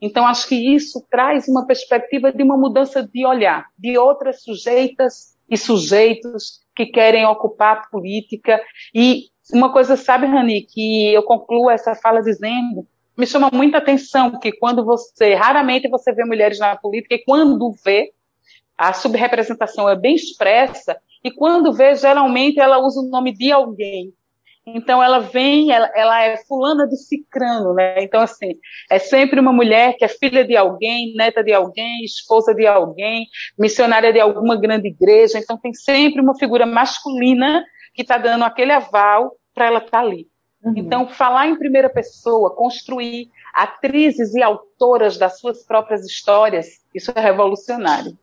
Então, 0.00 0.26
acho 0.26 0.48
que 0.48 0.74
isso 0.74 1.06
traz 1.10 1.46
uma 1.48 1.66
perspectiva 1.66 2.32
de 2.32 2.42
uma 2.42 2.56
mudança 2.56 3.02
de 3.02 3.26
olhar, 3.26 3.66
de 3.78 3.98
outras 3.98 4.42
sujeitas 4.42 5.36
e 5.48 5.56
sujeitos 5.56 6.60
que 6.74 6.86
querem 6.86 7.26
ocupar 7.26 7.76
a 7.76 7.86
política 7.88 8.60
e 8.94 9.24
uma 9.52 9.72
coisa, 9.72 9.96
sabe, 9.96 10.26
Rani, 10.26 10.62
que 10.62 11.12
eu 11.12 11.22
concluo 11.22 11.70
essa 11.70 11.94
fala 11.94 12.22
dizendo, 12.22 12.86
me 13.16 13.26
chama 13.26 13.50
muita 13.52 13.78
atenção 13.78 14.38
que 14.38 14.52
quando 14.52 14.84
você, 14.84 15.34
raramente 15.34 15.88
você 15.88 16.12
vê 16.12 16.24
mulheres 16.24 16.58
na 16.58 16.76
política, 16.76 17.14
e 17.14 17.24
quando 17.24 17.72
vê, 17.84 18.12
a 18.76 18.92
subrepresentação 18.92 19.88
é 19.88 19.96
bem 19.96 20.14
expressa, 20.14 20.96
e 21.22 21.30
quando 21.30 21.72
vê, 21.72 21.94
geralmente 21.94 22.58
ela 22.58 22.78
usa 22.78 23.00
o 23.00 23.10
nome 23.10 23.32
de 23.32 23.52
alguém. 23.52 24.12
Então 24.66 25.02
ela 25.02 25.18
vem, 25.18 25.70
ela, 25.72 25.90
ela, 25.94 26.22
é 26.22 26.36
fulana 26.36 26.86
de 26.86 26.96
cicrano, 26.96 27.74
né? 27.74 28.02
Então 28.02 28.20
assim, 28.20 28.54
é 28.90 28.98
sempre 28.98 29.40
uma 29.40 29.52
mulher 29.52 29.96
que 29.96 30.04
é 30.04 30.08
filha 30.08 30.44
de 30.44 30.56
alguém, 30.56 31.14
neta 31.14 31.42
de 31.42 31.52
alguém, 31.52 32.04
esposa 32.04 32.54
de 32.54 32.66
alguém, 32.66 33.26
missionária 33.58 34.12
de 34.12 34.20
alguma 34.20 34.56
grande 34.56 34.88
igreja. 34.88 35.38
Então 35.38 35.58
tem 35.58 35.72
sempre 35.72 36.20
uma 36.20 36.38
figura 36.38 36.66
masculina 36.66 37.64
que 37.94 38.02
está 38.02 38.16
dando 38.18 38.44
aquele 38.44 38.72
aval 38.72 39.32
para 39.60 39.66
ela 39.66 39.78
estar 39.78 39.90
tá 39.90 40.00
ali. 40.00 40.26
Uhum. 40.64 40.72
Então, 40.74 41.06
falar 41.06 41.46
em 41.46 41.54
primeira 41.54 41.90
pessoa, 41.90 42.56
construir 42.56 43.28
atrizes 43.52 44.34
e 44.34 44.42
autoras 44.42 45.18
das 45.18 45.38
suas 45.38 45.62
próprias 45.62 46.06
histórias, 46.06 46.66
isso 46.94 47.12
é 47.14 47.20
revolucionário. 47.20 48.16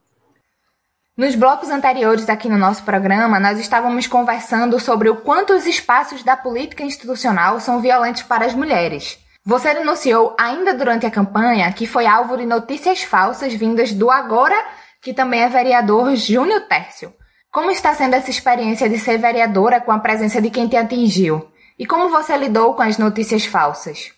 Nos 1.15 1.35
blocos 1.35 1.69
anteriores 1.69 2.27
aqui 2.27 2.49
no 2.49 2.57
nosso 2.57 2.83
programa, 2.83 3.39
nós 3.39 3.59
estávamos 3.59 4.07
conversando 4.07 4.79
sobre 4.79 5.09
o 5.09 5.17
quanto 5.17 5.53
os 5.53 5.67
espaços 5.67 6.23
da 6.23 6.35
política 6.35 6.83
institucional 6.83 7.59
são 7.59 7.79
violentos 7.79 8.23
para 8.23 8.45
as 8.45 8.55
mulheres. 8.55 9.19
Você 9.45 9.75
denunciou 9.75 10.35
ainda 10.39 10.73
durante 10.73 11.05
a 11.05 11.11
campanha 11.11 11.71
que 11.71 11.85
foi 11.85 12.07
alvo 12.07 12.35
de 12.35 12.47
notícias 12.47 13.03
falsas 13.03 13.53
vindas 13.53 13.93
do 13.93 14.09
agora, 14.09 14.55
que 15.03 15.13
também 15.13 15.41
é 15.41 15.49
vereador 15.49 16.15
Júnior 16.15 16.61
Tércio. 16.61 17.13
Como 17.51 17.71
está 17.71 17.93
sendo 17.93 18.15
essa 18.15 18.29
experiência 18.29 18.89
de 18.89 18.99
ser 18.99 19.17
vereadora 19.17 19.81
com 19.81 19.91
a 19.91 19.99
presença 19.99 20.41
de 20.41 20.49
quem 20.49 20.67
te 20.67 20.75
atingiu? 20.75 21.49
E 21.79 21.85
como 21.85 22.09
você 22.09 22.37
lidou 22.37 22.73
com 22.73 22.81
as 22.81 22.97
notícias 22.97 23.45
falsas? 23.45 24.17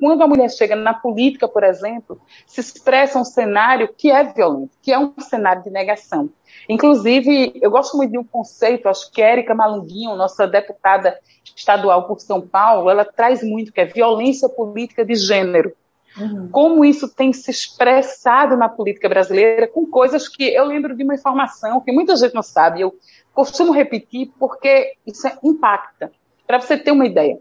quando 0.00 0.22
a 0.22 0.26
mulher 0.26 0.50
chega 0.50 0.74
na 0.74 0.94
política, 0.94 1.46
por 1.46 1.62
exemplo, 1.62 2.20
se 2.46 2.60
expressa 2.60 3.18
um 3.18 3.24
cenário 3.24 3.92
que 3.96 4.10
é 4.10 4.24
violento, 4.24 4.70
que 4.82 4.90
é 4.90 4.98
um 4.98 5.12
cenário 5.18 5.62
de 5.62 5.70
negação. 5.70 6.30
Inclusive, 6.68 7.52
eu 7.60 7.70
gosto 7.70 7.96
muito 7.96 8.10
de 8.10 8.18
um 8.18 8.24
conceito, 8.24 8.88
acho 8.88 9.12
que 9.12 9.20
Érica 9.20 9.54
Malunguinho, 9.54 10.16
nossa 10.16 10.46
deputada 10.46 11.20
estadual 11.54 12.08
por 12.08 12.18
São 12.18 12.40
Paulo, 12.40 12.88
ela 12.88 13.04
traz 13.04 13.42
muito, 13.42 13.72
que 13.72 13.80
é 13.80 13.84
violência 13.84 14.48
política 14.48 15.04
de 15.04 15.14
gênero. 15.14 15.74
Uhum. 16.18 16.48
Como 16.50 16.84
isso 16.84 17.08
tem 17.08 17.32
se 17.32 17.50
expressado 17.50 18.56
na 18.56 18.68
política 18.68 19.08
brasileira 19.08 19.68
com 19.68 19.86
coisas 19.86 20.28
que 20.28 20.44
eu 20.44 20.64
lembro 20.64 20.96
de 20.96 21.04
uma 21.04 21.14
informação 21.14 21.80
que 21.80 21.92
muita 21.92 22.16
gente 22.16 22.34
não 22.34 22.42
sabe, 22.42 22.80
eu 22.80 22.94
costumo 23.32 23.72
repetir 23.72 24.32
porque 24.38 24.94
isso 25.06 25.28
impacta. 25.42 26.10
Para 26.46 26.60
você 26.60 26.76
ter 26.76 26.90
uma 26.90 27.06
ideia 27.06 27.38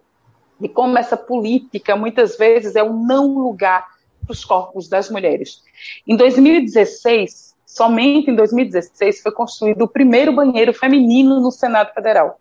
de 0.60 0.70
como 0.70 0.98
essa 0.98 1.18
política 1.18 1.96
muitas 1.96 2.38
vezes 2.38 2.76
é 2.76 2.84
um 2.84 3.06
não 3.06 3.40
lugar 3.40 3.88
para 4.24 4.34
os 4.34 4.46
corpos 4.46 4.88
das 4.88 5.10
mulheres. 5.10 5.64
Em 6.06 6.16
2016, 6.16 7.56
somente 7.66 8.30
em 8.30 8.36
2016, 8.36 9.22
foi 9.22 9.32
construído 9.32 9.84
o 9.84 9.88
primeiro 9.88 10.32
banheiro 10.32 10.74
feminino 10.74 11.40
no 11.40 11.52
Senado 11.52 11.94
Federal 11.94 12.40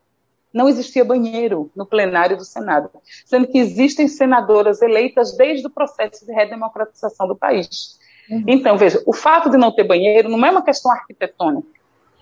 não 0.53 0.69
existia 0.69 1.05
banheiro 1.05 1.71
no 1.77 1.87
plenário 1.87 2.37
do 2.37 2.45
Senado, 2.45 2.91
sendo 3.27 3.47
que 3.47 3.59
existem 3.59 4.09
senadoras 4.09 4.81
eleitas 4.83 5.37
desde 5.37 5.67
o 5.67 5.71
processo 5.71 6.25
de 6.25 6.33
redemocratização 6.33 7.29
do 7.29 7.37
país. 7.37 7.99
Uhum. 8.31 8.45
Então, 8.47 8.77
veja, 8.77 9.03
o 9.07 9.13
fato 9.13 9.51
de 9.51 9.57
não 9.57 9.73
ter 9.73 9.85
banheiro 9.85 10.29
não 10.29 10.45
é 10.45 10.51
uma 10.51 10.63
questão 10.63 10.91
arquitetônica, 10.91 11.69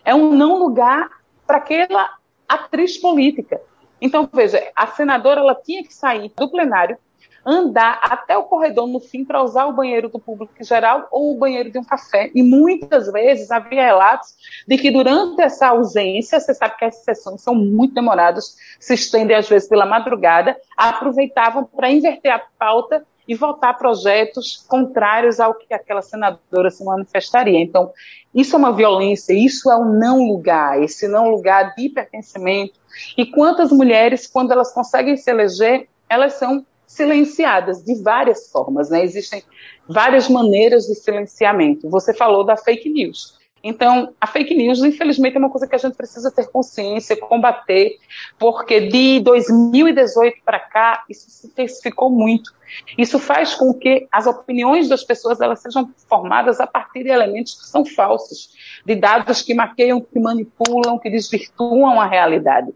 é 0.05 0.15
um 0.15 0.33
não 0.33 0.59
lugar 0.59 1.09
para 1.47 1.59
aquela 1.59 2.17
atriz 2.49 2.99
política. 2.99 3.61
Então, 4.01 4.29
veja, 4.33 4.63
a 4.75 4.87
senadora 4.89 5.41
ela 5.41 5.55
tinha 5.55 5.83
que 5.83 5.95
sair 5.95 6.33
do 6.37 6.51
plenário 6.51 6.99
andar 7.47 8.01
até 8.03 8.37
o 8.37 8.43
corredor 8.43 8.89
no 8.89 8.99
fim 8.99 9.25
para 9.25 9.43
usar 9.43 9.67
o 9.67 9.73
banheiro 9.73 10.09
do 10.09 10.19
público 10.19 10.53
em 10.61 10.65
geral 10.65 11.07
ou 11.13 11.33
o 11.33 11.39
banheiro 11.39 11.71
de 11.71 11.79
um 11.79 11.85
café. 11.85 12.31
E 12.35 12.43
muitas 12.43 13.11
vezes 13.13 13.53
havia 13.53 13.85
relatos 13.85 14.35
de 14.67 14.77
que 14.77 14.91
durante 14.91 15.41
essa 15.41 15.69
ausência, 15.69 16.41
você 16.41 16.53
sabe 16.53 16.77
que 16.77 16.85
as 16.85 16.97
sessões 17.05 17.41
são 17.41 17.55
muito 17.55 17.95
demoradas, 17.95 18.57
se 18.81 18.95
estendem 18.95 19.37
às 19.37 19.49
vezes 19.49 19.69
pela 19.69 19.87
madrugada, 19.87 20.57
aproveitavam 20.77 21.65
para 21.65 21.91
inverter 21.91 22.33
a 22.33 22.43
pauta 22.59 23.07
e 23.29 23.35
votar 23.35 23.77
projetos 23.77 24.65
contrários 24.69 25.41
ao 25.41 25.55
que 25.55 25.73
aquela 25.73 26.03
senadora 26.03 26.71
se 26.71 26.85
manifestaria. 26.85 27.61
Então, 27.61 27.93
isso 28.35 28.55
é 28.55 28.59
uma 28.59 28.73
violência, 28.73 29.33
isso 29.33 29.71
é 29.71 29.77
um 29.77 29.99
não 29.99 30.19
lugar, 30.29 30.83
esse 30.83 31.09
não 31.09 31.29
lugar 31.31 31.75
de 31.75 31.89
pertencimento. 31.89 32.79
E 33.17 33.27
quantas 33.27 33.71
mulheres, 33.73 34.27
quando 34.27 34.53
elas 34.53 34.73
conseguem 34.73 35.17
se 35.17 35.31
eleger, 35.31 35.89
elas 36.09 36.35
são 36.35 36.65
silenciadas 36.97 37.85
de 37.85 38.03
várias 38.03 38.51
formas, 38.51 38.91
né? 38.91 39.05
Existem 39.05 39.43
várias 39.87 40.29
maneiras 40.29 40.87
de 40.87 40.95
silenciamento. 40.95 41.89
Você 41.91 42.15
falou 42.15 42.45
da 42.45 42.57
fake 42.57 42.89
news. 42.89 43.37
Então, 43.63 44.15
a 44.21 44.27
fake 44.29 44.55
news, 44.55 44.83
infelizmente, 44.83 45.35
é 45.35 45.39
uma 45.39 45.51
coisa 45.51 45.67
que 45.67 45.75
a 45.75 45.79
gente 45.79 45.97
precisa 45.97 46.31
ter 46.31 46.49
consciência, 46.51 47.17
combater, 47.17 47.97
porque 48.39 48.81
de 48.89 49.19
2018 49.21 50.37
para 50.45 50.61
cá, 50.61 51.05
isso 51.11 51.29
se 51.29 51.49
intensificou 51.49 52.09
muito. 52.09 52.55
Isso 52.97 53.19
faz 53.19 53.55
com 53.55 53.75
que 53.75 54.07
as 54.13 54.27
opiniões 54.27 54.89
das 54.89 55.03
pessoas 55.03 55.41
elas 55.41 55.61
sejam 55.61 55.91
formadas 56.09 56.61
a 56.61 56.67
partir 56.67 57.03
de 57.03 57.11
elementos 57.11 57.55
que 57.55 57.67
são 57.67 57.85
falsos, 57.85 58.51
de 58.85 58.95
dados 58.95 59.43
que 59.43 59.53
maqueiam, 59.53 60.01
que 60.01 60.21
manipulam, 60.21 60.99
que 60.99 61.11
desvirtuam 61.11 62.01
a 62.01 62.07
realidade. 62.07 62.73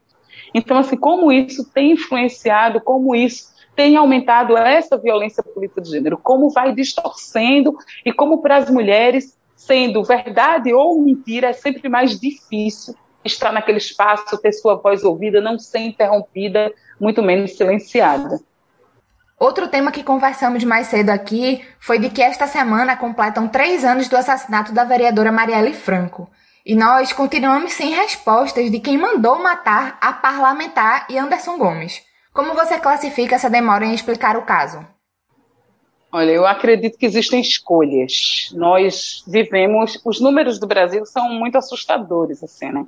Então, 0.52 0.78
assim, 0.78 0.96
como 0.96 1.30
isso 1.30 1.70
tem 1.72 1.92
influenciado, 1.92 2.80
como 2.80 3.14
isso 3.14 3.50
tem 3.80 3.96
aumentado 3.96 4.58
essa 4.58 4.98
violência 4.98 5.42
política 5.42 5.80
de 5.80 5.88
gênero, 5.88 6.18
como 6.18 6.50
vai 6.50 6.70
distorcendo 6.74 7.74
e 8.04 8.12
como 8.12 8.42
para 8.42 8.58
as 8.58 8.68
mulheres, 8.68 9.38
sendo 9.56 10.04
verdade 10.04 10.70
ou 10.74 11.00
mentira, 11.00 11.48
é 11.48 11.54
sempre 11.54 11.88
mais 11.88 12.20
difícil 12.20 12.94
estar 13.24 13.50
naquele 13.50 13.78
espaço, 13.78 14.36
ter 14.36 14.52
sua 14.52 14.74
voz 14.74 15.02
ouvida, 15.02 15.40
não 15.40 15.58
ser 15.58 15.78
interrompida, 15.78 16.70
muito 17.00 17.22
menos 17.22 17.56
silenciada. 17.56 18.38
Outro 19.38 19.66
tema 19.66 19.90
que 19.90 20.04
conversamos 20.04 20.62
mais 20.62 20.88
cedo 20.88 21.08
aqui 21.08 21.64
foi 21.78 21.98
de 21.98 22.10
que 22.10 22.20
esta 22.20 22.46
semana 22.46 22.98
completam 22.98 23.48
três 23.48 23.82
anos 23.82 24.08
do 24.08 24.16
assassinato 24.18 24.74
da 24.74 24.84
vereadora 24.84 25.32
Marielle 25.32 25.72
Franco. 25.72 26.28
E 26.66 26.74
nós 26.74 27.14
continuamos 27.14 27.72
sem 27.72 27.94
respostas 27.94 28.70
de 28.70 28.78
quem 28.78 28.98
mandou 28.98 29.42
matar 29.42 29.96
a 30.02 30.12
parlamentar 30.12 31.06
e 31.08 31.16
Anderson 31.16 31.56
Gomes. 31.56 32.09
Como 32.32 32.54
você 32.54 32.78
classifica 32.78 33.34
essa 33.34 33.50
demora 33.50 33.84
em 33.84 33.94
explicar 33.94 34.36
o 34.36 34.42
caso? 34.42 34.86
Olha, 36.12 36.30
eu 36.30 36.46
acredito 36.46 36.98
que 36.98 37.06
existem 37.06 37.40
escolhas. 37.40 38.50
Nós 38.52 39.24
vivemos, 39.26 40.00
os 40.04 40.20
números 40.20 40.58
do 40.58 40.66
Brasil 40.66 41.04
são 41.06 41.28
muito 41.30 41.56
assustadores, 41.56 42.42
assim, 42.42 42.70
né? 42.70 42.86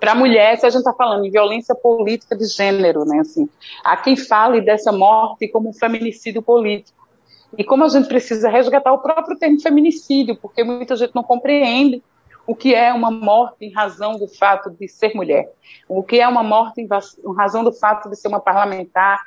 Para 0.00 0.12
a 0.12 0.14
mulher, 0.14 0.58
se 0.58 0.66
a 0.66 0.70
gente 0.70 0.80
está 0.80 0.92
falando 0.92 1.24
em 1.24 1.30
violência 1.30 1.74
política 1.74 2.36
de 2.36 2.46
gênero, 2.46 3.04
né? 3.04 3.20
Assim, 3.20 3.48
há 3.84 3.96
quem 3.96 4.16
fale 4.16 4.60
dessa 4.60 4.92
morte 4.92 5.48
como 5.48 5.70
um 5.70 5.72
feminicídio 5.72 6.42
político. 6.42 7.08
E 7.56 7.64
como 7.64 7.84
a 7.84 7.88
gente 7.88 8.08
precisa 8.08 8.50
resgatar 8.50 8.92
o 8.92 8.98
próprio 8.98 9.38
termo 9.38 9.60
feminicídio, 9.60 10.36
porque 10.36 10.62
muita 10.62 10.96
gente 10.96 11.14
não 11.14 11.22
compreende 11.22 12.02
o 12.48 12.54
que 12.54 12.74
é 12.74 12.90
uma 12.94 13.10
morte 13.10 13.66
em 13.66 13.70
razão 13.70 14.18
do 14.18 14.26
fato 14.26 14.70
de 14.70 14.88
ser 14.88 15.14
mulher, 15.14 15.52
o 15.86 16.02
que 16.02 16.18
é 16.18 16.26
uma 16.26 16.42
morte 16.42 16.80
em 16.80 16.88
razão 17.36 17.62
do 17.62 17.70
fato 17.70 18.08
de 18.08 18.16
ser 18.16 18.28
uma 18.28 18.40
parlamentar 18.40 19.22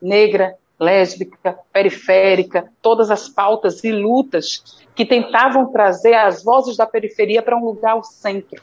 negra, 0.00 0.56
lésbica, 0.80 1.58
periférica, 1.70 2.72
todas 2.80 3.10
as 3.10 3.28
pautas 3.28 3.84
e 3.84 3.92
lutas 3.92 4.82
que 4.94 5.04
tentavam 5.04 5.70
trazer 5.70 6.14
as 6.14 6.42
vozes 6.42 6.74
da 6.74 6.86
periferia 6.86 7.42
para 7.42 7.54
um 7.54 7.62
lugar 7.62 7.92
ao 7.92 8.02
centro. 8.02 8.58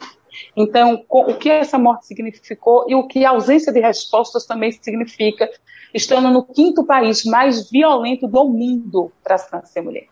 Então, 0.56 1.04
o 1.08 1.34
que 1.34 1.48
essa 1.48 1.78
morte 1.78 2.06
significou 2.06 2.86
e 2.88 2.96
o 2.96 3.06
que 3.06 3.24
a 3.24 3.30
ausência 3.30 3.72
de 3.72 3.78
respostas 3.78 4.44
também 4.44 4.72
significa, 4.72 5.48
estando 5.94 6.30
no 6.30 6.42
quinto 6.42 6.84
país 6.84 7.24
mais 7.24 7.70
violento 7.70 8.26
do 8.26 8.44
mundo 8.44 9.12
para 9.22 9.38
ser 9.38 9.82
mulher. 9.82 10.08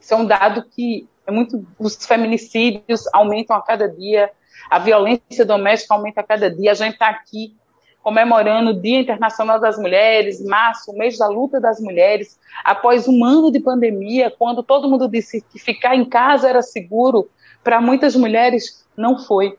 Isso 0.00 0.14
é 0.14 0.16
um 0.16 0.24
dado 0.24 0.64
que 0.70 1.06
é 1.28 1.30
muito, 1.30 1.62
os 1.78 1.94
feminicídios 2.06 3.06
aumentam 3.12 3.54
a 3.54 3.60
cada 3.60 3.86
dia, 3.86 4.30
a 4.70 4.78
violência 4.78 5.44
doméstica 5.44 5.94
aumenta 5.94 6.22
a 6.22 6.24
cada 6.24 6.50
dia. 6.50 6.70
A 6.70 6.74
gente 6.74 6.94
está 6.94 7.10
aqui 7.10 7.54
comemorando 8.02 8.70
o 8.70 8.80
Dia 8.80 9.00
Internacional 9.00 9.60
das 9.60 9.78
Mulheres, 9.78 10.42
março, 10.42 10.90
o 10.90 10.96
mês 10.96 11.18
da 11.18 11.28
luta 11.28 11.60
das 11.60 11.78
mulheres, 11.80 12.40
após 12.64 13.06
um 13.06 13.22
ano 13.22 13.52
de 13.52 13.60
pandemia, 13.60 14.34
quando 14.38 14.62
todo 14.62 14.88
mundo 14.88 15.06
disse 15.06 15.42
que 15.42 15.58
ficar 15.58 15.94
em 15.94 16.06
casa 16.06 16.48
era 16.48 16.62
seguro, 16.62 17.28
para 17.62 17.78
muitas 17.78 18.16
mulheres 18.16 18.86
não 18.96 19.18
foi. 19.18 19.58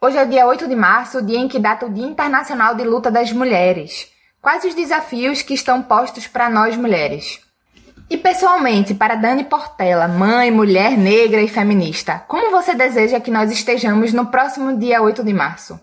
Hoje 0.00 0.16
é 0.16 0.24
dia 0.24 0.46
8 0.46 0.68
de 0.68 0.76
março, 0.76 1.18
o 1.18 1.22
dia 1.26 1.38
em 1.38 1.48
que 1.48 1.58
data 1.58 1.86
o 1.86 1.92
Dia 1.92 2.06
Internacional 2.06 2.76
de 2.76 2.84
Luta 2.84 3.10
das 3.10 3.32
Mulheres. 3.32 4.12
Quais 4.40 4.62
os 4.62 4.76
desafios 4.76 5.42
que 5.42 5.54
estão 5.54 5.82
postos 5.82 6.28
para 6.28 6.48
nós 6.48 6.76
mulheres? 6.76 7.40
E 8.12 8.18
pessoalmente, 8.18 8.92
para 8.92 9.14
Dani 9.14 9.42
Portela, 9.42 10.06
mãe, 10.06 10.50
mulher 10.50 10.98
negra 10.98 11.40
e 11.40 11.48
feminista, 11.48 12.22
como 12.28 12.50
você 12.50 12.74
deseja 12.74 13.18
que 13.18 13.30
nós 13.30 13.50
estejamos 13.50 14.12
no 14.12 14.26
próximo 14.26 14.78
dia 14.78 15.00
8 15.00 15.24
de 15.24 15.32
março? 15.32 15.80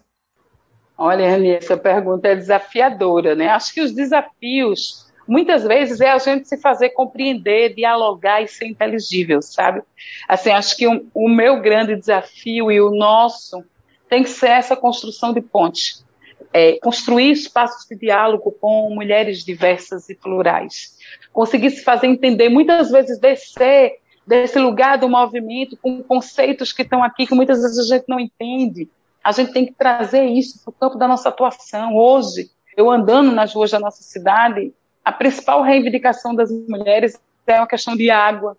Olha, 0.96 1.28
Rani, 1.28 1.54
essa 1.54 1.76
pergunta 1.76 2.28
é 2.28 2.36
desafiadora, 2.36 3.34
né? 3.34 3.48
Acho 3.48 3.74
que 3.74 3.82
os 3.82 3.92
desafios, 3.92 5.08
muitas 5.28 5.64
vezes, 5.64 6.02
é 6.02 6.12
a 6.12 6.20
gente 6.20 6.48
se 6.48 6.56
fazer 6.62 6.90
compreender, 6.90 7.74
dialogar 7.74 8.44
e 8.44 8.48
ser 8.48 8.68
inteligível, 8.68 9.42
sabe? 9.42 9.82
Assim, 10.28 10.52
acho 10.52 10.78
que 10.78 10.88
o, 10.88 11.08
o 11.16 11.28
meu 11.28 11.60
grande 11.60 11.96
desafio 11.96 12.72
e 12.72 12.80
o 12.80 12.92
nosso 12.92 13.64
tem 14.08 14.22
que 14.22 14.30
ser 14.30 14.52
essa 14.52 14.76
construção 14.76 15.34
de 15.34 15.42
ponte. 15.42 16.08
É, 16.54 16.78
construir 16.80 17.32
espaços 17.32 17.88
de 17.88 17.96
diálogo 17.96 18.52
com 18.52 18.94
mulheres 18.94 19.44
diversas 19.44 20.10
e 20.10 20.16
plurais 20.16 21.00
conseguir 21.34 21.72
se 21.72 21.84
fazer 21.84 22.08
entender, 22.08 22.50
muitas 22.50 22.92
vezes 22.92 23.20
descer 23.20 24.00
desse 24.26 24.60
lugar 24.60 24.98
do 24.98 25.10
movimento 25.10 25.76
com 25.78 26.04
conceitos 26.04 26.72
que 26.72 26.84
estão 26.84 27.04
aqui 27.04 27.26
que 27.26 27.34
muitas 27.34 27.62
vezes 27.62 27.80
a 27.80 27.96
gente 27.96 28.06
não 28.08 28.20
entende. 28.20 28.88
A 29.24 29.32
gente 29.32 29.52
tem 29.52 29.66
que 29.66 29.74
trazer 29.74 30.24
isso 30.26 30.62
para 30.64 30.70
o 30.70 30.74
campo 30.74 30.98
da 30.98 31.08
nossa 31.08 31.30
atuação. 31.30 31.96
Hoje, 31.96 32.50
eu 32.78 32.90
andando 32.90 33.32
nas 33.32 33.54
ruas 33.54 33.72
da 33.72 33.80
nossa 33.80 34.04
cidade, 34.04 34.72
a 35.04 35.12
principal 35.12 35.64
reivindicação 35.64 36.36
das 36.36 36.52
mulheres 36.52 37.20
é 37.48 37.56
uma 37.56 37.68
questão 37.68 37.96
de 37.96 38.12
água. 38.12 38.56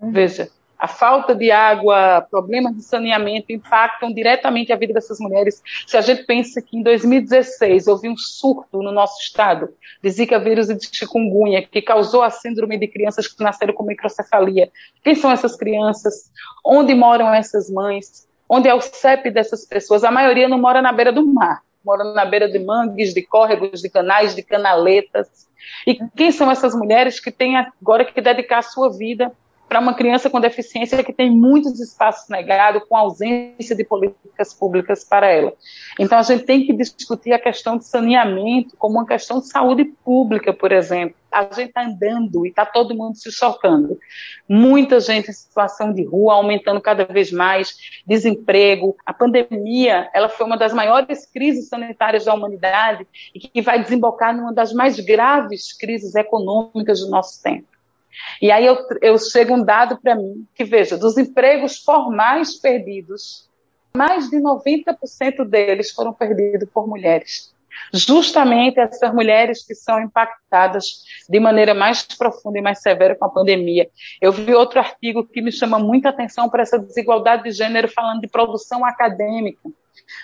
Veja, 0.00 0.48
a 0.78 0.86
falta 0.86 1.34
de 1.34 1.50
água, 1.50 2.26
problemas 2.30 2.76
de 2.76 2.82
saneamento 2.82 3.50
impactam 3.50 4.12
diretamente 4.12 4.72
a 4.72 4.76
vida 4.76 4.92
dessas 4.92 5.18
mulheres. 5.18 5.62
Se 5.86 5.96
a 5.96 6.00
gente 6.00 6.24
pensa 6.24 6.60
que 6.60 6.76
em 6.76 6.82
2016 6.82 7.86
houve 7.86 8.08
um 8.08 8.16
surto 8.16 8.82
no 8.82 8.92
nosso 8.92 9.20
estado 9.20 9.70
de 10.02 10.10
Zika 10.10 10.38
vírus 10.38 10.68
e 10.68 10.74
de 10.74 10.88
chikungunya, 10.92 11.66
que 11.66 11.80
causou 11.80 12.22
a 12.22 12.30
síndrome 12.30 12.78
de 12.78 12.88
crianças 12.88 13.26
que 13.26 13.42
nasceram 13.42 13.72
com 13.72 13.84
microcefalia. 13.84 14.70
Quem 15.02 15.14
são 15.14 15.30
essas 15.30 15.56
crianças? 15.56 16.30
Onde 16.64 16.94
moram 16.94 17.32
essas 17.32 17.70
mães? 17.70 18.26
Onde 18.48 18.68
é 18.68 18.74
o 18.74 18.80
CEP 18.80 19.30
dessas 19.30 19.64
pessoas? 19.64 20.04
A 20.04 20.10
maioria 20.10 20.48
não 20.48 20.58
mora 20.58 20.82
na 20.82 20.92
beira 20.92 21.12
do 21.12 21.26
mar. 21.26 21.62
moram 21.84 22.12
na 22.12 22.24
beira 22.24 22.48
de 22.48 22.58
mangues, 22.58 23.14
de 23.14 23.22
córregos, 23.22 23.80
de 23.80 23.88
canais, 23.88 24.34
de 24.34 24.42
canaletas. 24.42 25.46
E 25.86 25.98
quem 26.16 26.30
são 26.32 26.50
essas 26.50 26.74
mulheres 26.74 27.18
que 27.18 27.30
têm 27.30 27.56
agora 27.56 28.04
que 28.04 28.20
dedicar 28.20 28.58
a 28.58 28.62
sua 28.62 28.90
vida 28.90 29.32
para 29.68 29.80
uma 29.80 29.94
criança 29.94 30.30
com 30.30 30.40
deficiência 30.40 31.02
que 31.02 31.12
tem 31.12 31.30
muitos 31.30 31.80
espaços 31.80 32.28
negados, 32.28 32.82
com 32.88 32.96
ausência 32.96 33.74
de 33.74 33.84
políticas 33.84 34.54
públicas 34.54 35.04
para 35.04 35.26
ela. 35.26 35.52
Então, 35.98 36.18
a 36.18 36.22
gente 36.22 36.44
tem 36.44 36.64
que 36.64 36.72
discutir 36.72 37.32
a 37.32 37.38
questão 37.38 37.76
de 37.76 37.84
saneamento 37.84 38.76
como 38.76 38.98
uma 38.98 39.06
questão 39.06 39.40
de 39.40 39.48
saúde 39.48 39.84
pública, 40.04 40.52
por 40.52 40.70
exemplo. 40.70 41.16
A 41.32 41.42
gente 41.42 41.68
está 41.68 41.84
andando 41.84 42.46
e 42.46 42.48
está 42.48 42.64
todo 42.64 42.94
mundo 42.94 43.16
se 43.16 43.30
chocando. 43.30 43.98
Muita 44.48 45.00
gente 45.00 45.30
em 45.30 45.34
situação 45.34 45.92
de 45.92 46.04
rua, 46.04 46.34
aumentando 46.34 46.80
cada 46.80 47.04
vez 47.04 47.32
mais, 47.32 47.74
desemprego. 48.06 48.96
A 49.04 49.12
pandemia, 49.12 50.08
ela 50.14 50.28
foi 50.28 50.46
uma 50.46 50.56
das 50.56 50.72
maiores 50.72 51.26
crises 51.26 51.68
sanitárias 51.68 52.24
da 52.24 52.32
humanidade 52.32 53.06
e 53.34 53.40
que 53.40 53.60
vai 53.60 53.82
desembocar 53.82 54.34
numa 54.34 54.54
das 54.54 54.72
mais 54.72 54.98
graves 55.00 55.76
crises 55.76 56.14
econômicas 56.14 57.00
do 57.00 57.10
nosso 57.10 57.42
tempo. 57.42 57.75
E 58.40 58.50
aí 58.50 58.66
eu, 58.66 58.76
eu 59.00 59.18
chego 59.18 59.54
um 59.54 59.64
dado 59.64 59.98
para 60.00 60.14
mim 60.14 60.46
que, 60.54 60.64
veja, 60.64 60.96
dos 60.96 61.16
empregos 61.16 61.78
formais 61.78 62.56
perdidos, 62.56 63.48
mais 63.96 64.28
de 64.28 64.36
90% 64.36 65.44
deles 65.48 65.90
foram 65.90 66.12
perdidos 66.12 66.68
por 66.72 66.86
mulheres. 66.86 67.54
Justamente 67.92 68.80
essas 68.80 69.12
mulheres 69.12 69.64
que 69.64 69.74
são 69.74 70.00
impactadas 70.00 71.04
de 71.28 71.38
maneira 71.38 71.74
mais 71.74 72.02
profunda 72.02 72.58
e 72.58 72.62
mais 72.62 72.80
severa 72.80 73.14
com 73.14 73.24
a 73.24 73.30
pandemia. 73.30 73.88
Eu 74.20 74.32
vi 74.32 74.54
outro 74.54 74.78
artigo 74.78 75.24
que 75.26 75.42
me 75.42 75.52
chama 75.52 75.78
muita 75.78 76.08
atenção 76.08 76.48
para 76.48 76.62
essa 76.62 76.78
desigualdade 76.78 77.44
de 77.44 77.52
gênero, 77.52 77.88
falando 77.88 78.20
de 78.20 78.28
produção 78.28 78.84
acadêmica. 78.84 79.60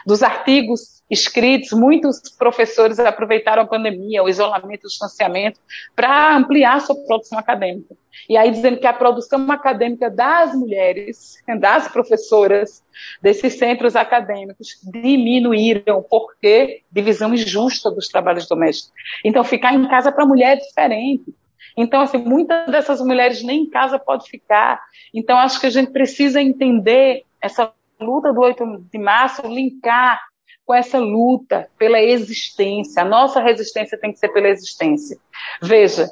Dos 0.06 0.22
artigos 0.22 1.02
escritos, 1.12 1.72
muitos 1.72 2.20
professores 2.38 2.98
aproveitaram 2.98 3.62
a 3.62 3.66
pandemia, 3.66 4.22
o 4.22 4.28
isolamento, 4.28 4.84
o 4.84 4.88
distanciamento, 4.88 5.60
para 5.94 6.34
ampliar 6.34 6.80
sua 6.80 6.96
produção 7.06 7.38
acadêmica. 7.38 7.94
E 8.28 8.36
aí 8.36 8.50
dizendo 8.50 8.78
que 8.78 8.86
a 8.86 8.92
produção 8.92 9.50
acadêmica 9.50 10.08
das 10.08 10.54
mulheres, 10.54 11.36
das 11.60 11.88
professoras, 11.88 12.82
desses 13.20 13.58
centros 13.58 13.94
acadêmicos, 13.94 14.78
diminuíram, 14.82 16.02
porque 16.08 16.82
divisão 16.90 17.34
injusta 17.34 17.90
dos 17.90 18.08
trabalhos 18.08 18.48
domésticos. 18.48 18.92
Então, 19.24 19.44
ficar 19.44 19.74
em 19.74 19.86
casa 19.88 20.10
para 20.10 20.24
mulher 20.24 20.56
é 20.56 20.60
diferente. 20.60 21.34
Então, 21.76 22.00
assim, 22.00 22.18
muitas 22.18 22.70
dessas 22.70 23.00
mulheres 23.00 23.42
nem 23.42 23.62
em 23.62 23.70
casa 23.70 23.98
pode 23.98 24.28
ficar. 24.28 24.80
Então, 25.12 25.38
acho 25.38 25.60
que 25.60 25.66
a 25.66 25.70
gente 25.70 25.90
precisa 25.90 26.40
entender 26.40 27.24
essa 27.40 27.72
luta 28.02 28.32
do 28.32 28.40
8 28.40 28.86
de 28.92 28.98
março 28.98 29.46
linkar 29.46 30.20
com 30.64 30.74
essa 30.74 30.98
luta 30.98 31.68
pela 31.78 32.00
existência. 32.00 33.02
A 33.02 33.06
nossa 33.06 33.40
resistência 33.40 33.98
tem 33.98 34.12
que 34.12 34.18
ser 34.18 34.28
pela 34.28 34.48
existência. 34.48 35.18
Veja, 35.60 36.08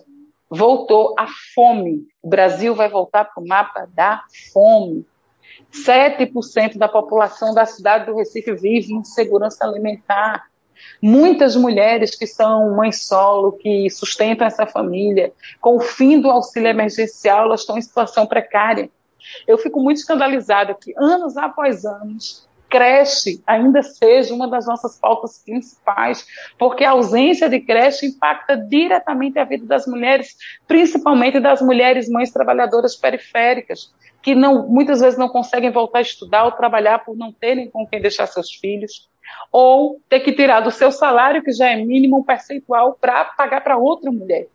voltou 0.48 1.14
a 1.18 1.26
fome. 1.54 2.06
O 2.22 2.28
Brasil 2.28 2.74
vai 2.74 2.88
voltar 2.88 3.24
para 3.24 3.42
o 3.42 3.46
mapa 3.46 3.88
da 3.94 4.22
fome. 4.52 5.06
7% 5.72 6.78
da 6.78 6.88
população 6.88 7.54
da 7.54 7.64
cidade 7.64 8.06
do 8.06 8.16
Recife 8.16 8.52
vive 8.54 8.92
em 8.92 8.98
insegurança 8.98 9.64
alimentar. 9.64 10.48
Muitas 11.00 11.54
mulheres 11.54 12.16
que 12.16 12.26
são 12.26 12.74
mães 12.74 13.06
solo, 13.06 13.52
que 13.52 13.88
sustentam 13.90 14.46
essa 14.46 14.66
família, 14.66 15.32
com 15.60 15.76
o 15.76 15.80
fim 15.80 16.20
do 16.20 16.30
auxílio 16.30 16.68
emergencial, 16.68 17.44
elas 17.44 17.60
estão 17.60 17.78
em 17.78 17.82
situação 17.82 18.26
precária. 18.26 18.90
Eu 19.46 19.58
fico 19.58 19.80
muito 19.80 19.98
escandalizada 19.98 20.74
que, 20.74 20.94
anos 20.96 21.36
após 21.36 21.84
anos, 21.84 22.48
creche 22.70 23.42
ainda 23.46 23.82
seja 23.82 24.32
uma 24.32 24.48
das 24.48 24.66
nossas 24.66 24.96
pautas 24.96 25.42
principais, 25.44 26.24
porque 26.56 26.84
a 26.84 26.92
ausência 26.92 27.48
de 27.48 27.60
creche 27.60 28.06
impacta 28.06 28.56
diretamente 28.56 29.38
a 29.38 29.44
vida 29.44 29.66
das 29.66 29.86
mulheres, 29.86 30.36
principalmente 30.68 31.40
das 31.40 31.60
mulheres 31.60 32.08
mães 32.08 32.30
trabalhadoras 32.30 32.94
periféricas, 32.94 33.92
que 34.22 34.34
não, 34.34 34.68
muitas 34.68 35.00
vezes 35.00 35.18
não 35.18 35.28
conseguem 35.28 35.70
voltar 35.70 35.98
a 35.98 36.02
estudar 36.02 36.44
ou 36.44 36.52
trabalhar 36.52 37.00
por 37.00 37.16
não 37.16 37.32
terem 37.32 37.68
com 37.68 37.86
quem 37.86 38.00
deixar 38.00 38.26
seus 38.26 38.52
filhos, 38.52 39.08
ou 39.50 40.00
ter 40.08 40.20
que 40.20 40.32
tirar 40.32 40.60
do 40.60 40.70
seu 40.70 40.92
salário, 40.92 41.42
que 41.42 41.52
já 41.52 41.70
é 41.70 41.76
mínimo, 41.76 42.18
um 42.18 42.22
percentual 42.22 42.96
para 43.00 43.24
pagar 43.24 43.62
para 43.62 43.76
outra 43.76 44.10
mulher. 44.10 44.46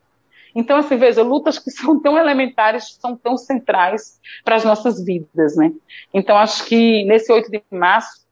Então, 0.55 0.77
assim, 0.77 0.95
veja, 0.95 1.21
lutas 1.21 1.59
que 1.59 1.69
são 1.69 1.99
tão 2.01 2.17
elementares, 2.17 2.97
são 2.99 3.15
tão 3.17 3.37
centrais 3.37 4.19
para 4.43 4.55
as 4.55 4.63
nossas 4.63 5.03
vidas, 5.03 5.57
né? 5.57 5.71
Então, 6.13 6.37
acho 6.37 6.65
que 6.65 7.03
nesse 7.03 7.31
8 7.31 7.51
de 7.51 7.61
março, 7.69 8.25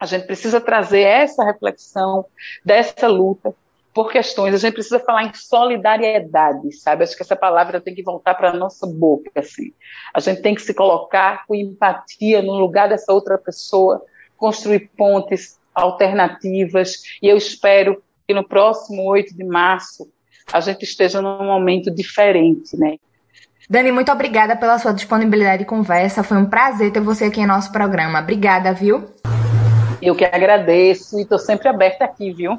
a 0.00 0.04
gente 0.04 0.26
precisa 0.26 0.60
trazer 0.60 1.02
essa 1.02 1.44
reflexão 1.44 2.26
dessa 2.64 3.06
luta 3.06 3.54
por 3.92 4.12
questões, 4.12 4.54
a 4.54 4.58
gente 4.58 4.74
precisa 4.74 5.00
falar 5.00 5.24
em 5.24 5.34
solidariedade, 5.34 6.72
sabe? 6.72 7.02
Acho 7.02 7.16
que 7.16 7.22
essa 7.22 7.34
palavra 7.34 7.80
tem 7.80 7.94
que 7.94 8.02
voltar 8.02 8.34
para 8.34 8.50
a 8.50 8.54
nossa 8.54 8.86
boca, 8.86 9.30
assim. 9.34 9.72
A 10.14 10.20
gente 10.20 10.40
tem 10.40 10.54
que 10.54 10.62
se 10.62 10.72
colocar 10.72 11.44
com 11.46 11.54
empatia 11.54 12.40
no 12.40 12.52
lugar 12.52 12.88
dessa 12.88 13.12
outra 13.12 13.36
pessoa, 13.36 14.00
construir 14.36 14.90
pontes 14.96 15.58
alternativas, 15.74 17.02
e 17.20 17.28
eu 17.28 17.36
espero 17.36 18.00
que 18.26 18.34
no 18.34 18.46
próximo 18.46 19.02
8 19.02 19.34
de 19.36 19.44
março 19.44 20.08
a 20.52 20.60
gente 20.60 20.82
esteja 20.82 21.20
num 21.20 21.44
momento 21.44 21.90
diferente, 21.90 22.76
né? 22.76 22.96
Dani, 23.70 23.92
muito 23.92 24.10
obrigada 24.10 24.56
pela 24.56 24.78
sua 24.78 24.92
disponibilidade 24.92 25.58
de 25.58 25.64
conversa. 25.66 26.22
Foi 26.22 26.38
um 26.38 26.46
prazer 26.46 26.90
ter 26.90 27.00
você 27.00 27.26
aqui 27.26 27.40
em 27.40 27.46
nosso 27.46 27.70
programa. 27.70 28.18
Obrigada, 28.20 28.72
viu? 28.72 29.04
Eu 30.00 30.14
que 30.14 30.24
agradeço 30.24 31.18
e 31.18 31.22
estou 31.22 31.38
sempre 31.38 31.68
aberta 31.68 32.04
aqui, 32.04 32.32
viu? 32.32 32.58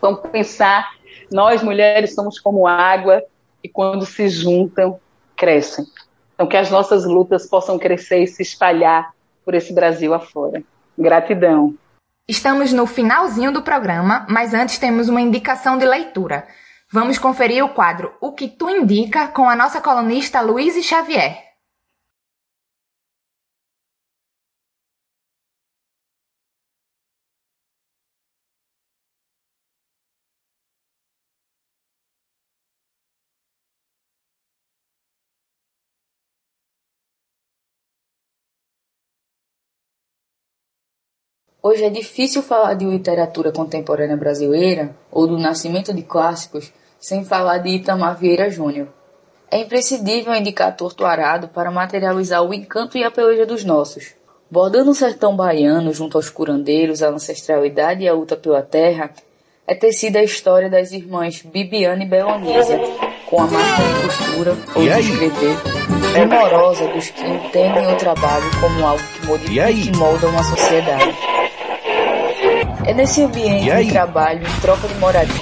Vamos 0.00 0.20
pensar, 0.30 0.88
nós 1.30 1.62
mulheres 1.62 2.14
somos 2.14 2.38
como 2.38 2.66
água 2.66 3.22
e 3.62 3.68
quando 3.68 4.06
se 4.06 4.28
juntam, 4.28 4.98
crescem. 5.36 5.84
Então 6.34 6.46
que 6.46 6.56
as 6.56 6.70
nossas 6.70 7.04
lutas 7.04 7.46
possam 7.46 7.78
crescer 7.78 8.22
e 8.22 8.26
se 8.26 8.42
espalhar 8.42 9.10
por 9.44 9.54
esse 9.54 9.74
Brasil 9.74 10.14
afora. 10.14 10.62
Gratidão. 10.98 11.74
Estamos 12.28 12.72
no 12.72 12.86
finalzinho 12.86 13.52
do 13.52 13.62
programa, 13.62 14.26
mas 14.28 14.54
antes 14.54 14.78
temos 14.78 15.08
uma 15.08 15.20
indicação 15.20 15.76
de 15.76 15.84
leitura. 15.84 16.46
Vamos 16.92 17.18
conferir 17.18 17.64
o 17.64 17.70
quadro 17.70 18.14
O 18.20 18.32
que 18.32 18.46
tu 18.46 18.70
indica 18.70 19.26
com 19.28 19.48
a 19.48 19.56
nossa 19.56 19.80
colunista 19.80 20.40
Luísa 20.40 20.80
Xavier. 20.80 21.45
Hoje 41.68 41.82
é 41.82 41.90
difícil 41.90 42.44
falar 42.44 42.74
de 42.74 42.84
literatura 42.84 43.50
contemporânea 43.50 44.16
brasileira 44.16 44.94
ou 45.10 45.26
do 45.26 45.36
nascimento 45.36 45.92
de 45.92 46.00
clássicos 46.00 46.72
sem 46.96 47.24
falar 47.24 47.58
de 47.58 47.70
Itamar 47.70 48.16
Vieira 48.16 48.48
Júnior. 48.48 48.86
É 49.50 49.58
imprescindível 49.58 50.32
indicar 50.32 50.76
Torto 50.76 51.04
Arado 51.04 51.48
para 51.48 51.68
materializar 51.72 52.40
o 52.44 52.54
encanto 52.54 52.96
e 52.96 53.02
a 53.02 53.10
peleja 53.10 53.44
dos 53.44 53.64
nossos. 53.64 54.14
Bordando 54.48 54.92
o 54.92 54.94
sertão 54.94 55.34
baiano 55.34 55.92
junto 55.92 56.16
aos 56.16 56.30
curandeiros, 56.30 57.02
a 57.02 57.08
ancestralidade 57.08 58.04
e 58.04 58.08
a 58.08 58.14
luta 58.14 58.36
pela 58.36 58.62
terra, 58.62 59.10
é 59.66 59.74
tecida 59.74 60.20
a 60.20 60.22
história 60.22 60.70
das 60.70 60.92
irmãs 60.92 61.42
Bibiana 61.42 62.04
e 62.04 62.06
Belonísia, 62.06 62.78
com 63.28 63.40
a 63.40 63.46
máquina 63.48 63.88
de 63.88 64.06
costura 64.06 64.56
ou 64.76 64.82
de 64.82 65.00
escrever 65.00 65.56
primorosa 66.12 66.86
dos 66.86 67.10
que 67.10 67.26
entendem 67.26 67.92
o 67.92 67.96
trabalho 67.96 68.44
como 68.60 68.86
algo 68.86 69.02
que 69.02 69.26
modifica 69.26 69.68
e, 69.68 69.88
e 69.88 69.96
molda 69.96 70.28
uma 70.28 70.44
sociedade. 70.44 71.35
É 72.86 72.94
nesse 72.94 73.20
ambiente 73.20 73.64
de 73.64 73.90
trabalho, 73.90 74.46
em 74.46 74.60
troca 74.60 74.86
de 74.86 74.94
moradia, 74.94 75.34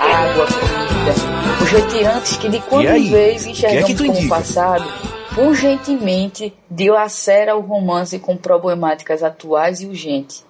água, 0.00 0.46
comida, 0.46 1.62
os 1.62 1.68
retirantes 1.70 2.36
que 2.38 2.48
de 2.48 2.58
quando 2.60 2.86
em 2.86 3.10
vez 3.10 3.46
enxergamos 3.46 4.00
que 4.00 4.02
é 4.02 4.14
como 4.14 4.28
passado, 4.30 4.90
urgentemente 5.36 6.54
dilacera 6.70 7.54
o 7.54 7.60
romance 7.60 8.18
com 8.18 8.34
problemáticas 8.34 9.22
atuais 9.22 9.82
e 9.82 9.88
urgentes, 9.88 10.42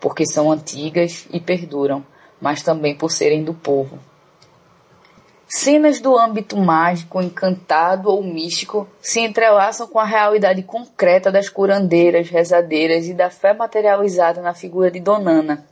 porque 0.00 0.26
são 0.26 0.50
antigas 0.50 1.28
e 1.32 1.38
perduram, 1.38 2.04
mas 2.40 2.64
também 2.64 2.96
por 2.96 3.12
serem 3.12 3.44
do 3.44 3.54
povo. 3.54 3.96
Cenas 5.46 6.00
do 6.00 6.18
âmbito 6.18 6.56
mágico, 6.56 7.22
encantado 7.22 8.10
ou 8.10 8.24
místico 8.24 8.88
se 9.00 9.20
entrelaçam 9.20 9.86
com 9.86 10.00
a 10.00 10.04
realidade 10.04 10.64
concreta 10.64 11.30
das 11.30 11.48
curandeiras, 11.48 12.28
rezadeiras 12.28 13.06
e 13.06 13.14
da 13.14 13.30
fé 13.30 13.54
materializada 13.54 14.42
na 14.42 14.52
figura 14.52 14.90
de 14.90 14.98
Donana, 14.98 15.64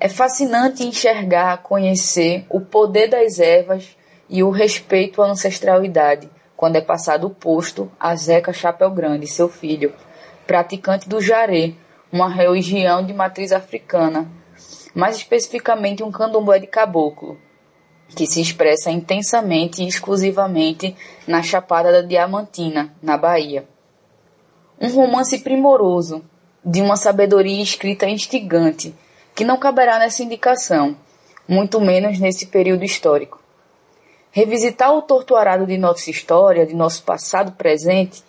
é 0.00 0.08
fascinante 0.08 0.84
enxergar, 0.84 1.58
conhecer 1.58 2.46
o 2.48 2.60
poder 2.60 3.08
das 3.08 3.40
ervas 3.40 3.96
e 4.28 4.42
o 4.44 4.50
respeito 4.50 5.20
à 5.20 5.26
ancestralidade, 5.26 6.30
quando 6.56 6.76
é 6.76 6.80
passado 6.80 7.26
o 7.26 7.30
posto 7.30 7.90
a 7.98 8.14
Zeca 8.14 8.52
Chapéu 8.52 8.90
Grande, 8.90 9.26
seu 9.26 9.48
filho, 9.48 9.92
praticante 10.46 11.08
do 11.08 11.20
jaré, 11.20 11.72
uma 12.12 12.28
religião 12.28 13.04
de 13.04 13.12
matriz 13.12 13.50
africana, 13.50 14.30
mais 14.94 15.16
especificamente 15.16 16.02
um 16.02 16.12
candomblé 16.12 16.60
de 16.60 16.66
caboclo, 16.66 17.36
que 18.08 18.26
se 18.26 18.40
expressa 18.40 18.90
intensamente 18.90 19.82
e 19.82 19.88
exclusivamente 19.88 20.96
na 21.26 21.42
Chapada 21.42 21.90
da 21.90 22.02
Diamantina, 22.02 22.94
na 23.02 23.16
Bahia. 23.16 23.66
Um 24.80 24.90
romance 24.90 25.38
primoroso, 25.40 26.24
de 26.64 26.80
uma 26.80 26.96
sabedoria 26.96 27.62
escrita 27.62 28.08
instigante, 28.08 28.94
que 29.38 29.44
não 29.44 29.56
caberá 29.56 30.00
nessa 30.00 30.24
indicação, 30.24 30.96
muito 31.46 31.80
menos 31.80 32.18
nesse 32.18 32.48
período 32.48 32.84
histórico. 32.84 33.40
Revisitar 34.32 34.92
o 34.92 35.00
torturado 35.00 35.64
de 35.64 35.78
nossa 35.78 36.10
história, 36.10 36.66
de 36.66 36.74
nosso 36.74 37.04
passado 37.04 37.52
presente, 37.52 38.24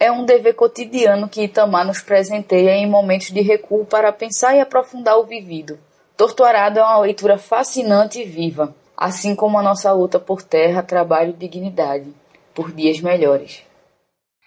é 0.00 0.10
um 0.10 0.24
dever 0.24 0.54
cotidiano 0.54 1.28
que 1.28 1.42
Itamar 1.42 1.86
nos 1.86 2.00
presenteia 2.00 2.70
em 2.76 2.88
momentos 2.88 3.30
de 3.30 3.42
recuo 3.42 3.84
para 3.84 4.10
pensar 4.10 4.56
e 4.56 4.60
aprofundar 4.62 5.18
o 5.18 5.26
vivido. 5.26 5.78
Torturado 6.16 6.78
é 6.78 6.82
uma 6.82 7.00
leitura 7.00 7.36
fascinante 7.36 8.22
e 8.22 8.24
viva, 8.24 8.74
assim 8.96 9.34
como 9.34 9.58
a 9.58 9.62
nossa 9.62 9.92
luta 9.92 10.18
por 10.18 10.40
terra, 10.42 10.82
trabalho 10.82 11.32
e 11.32 11.34
dignidade, 11.34 12.10
por 12.54 12.72
dias 12.72 13.02
melhores. 13.02 13.62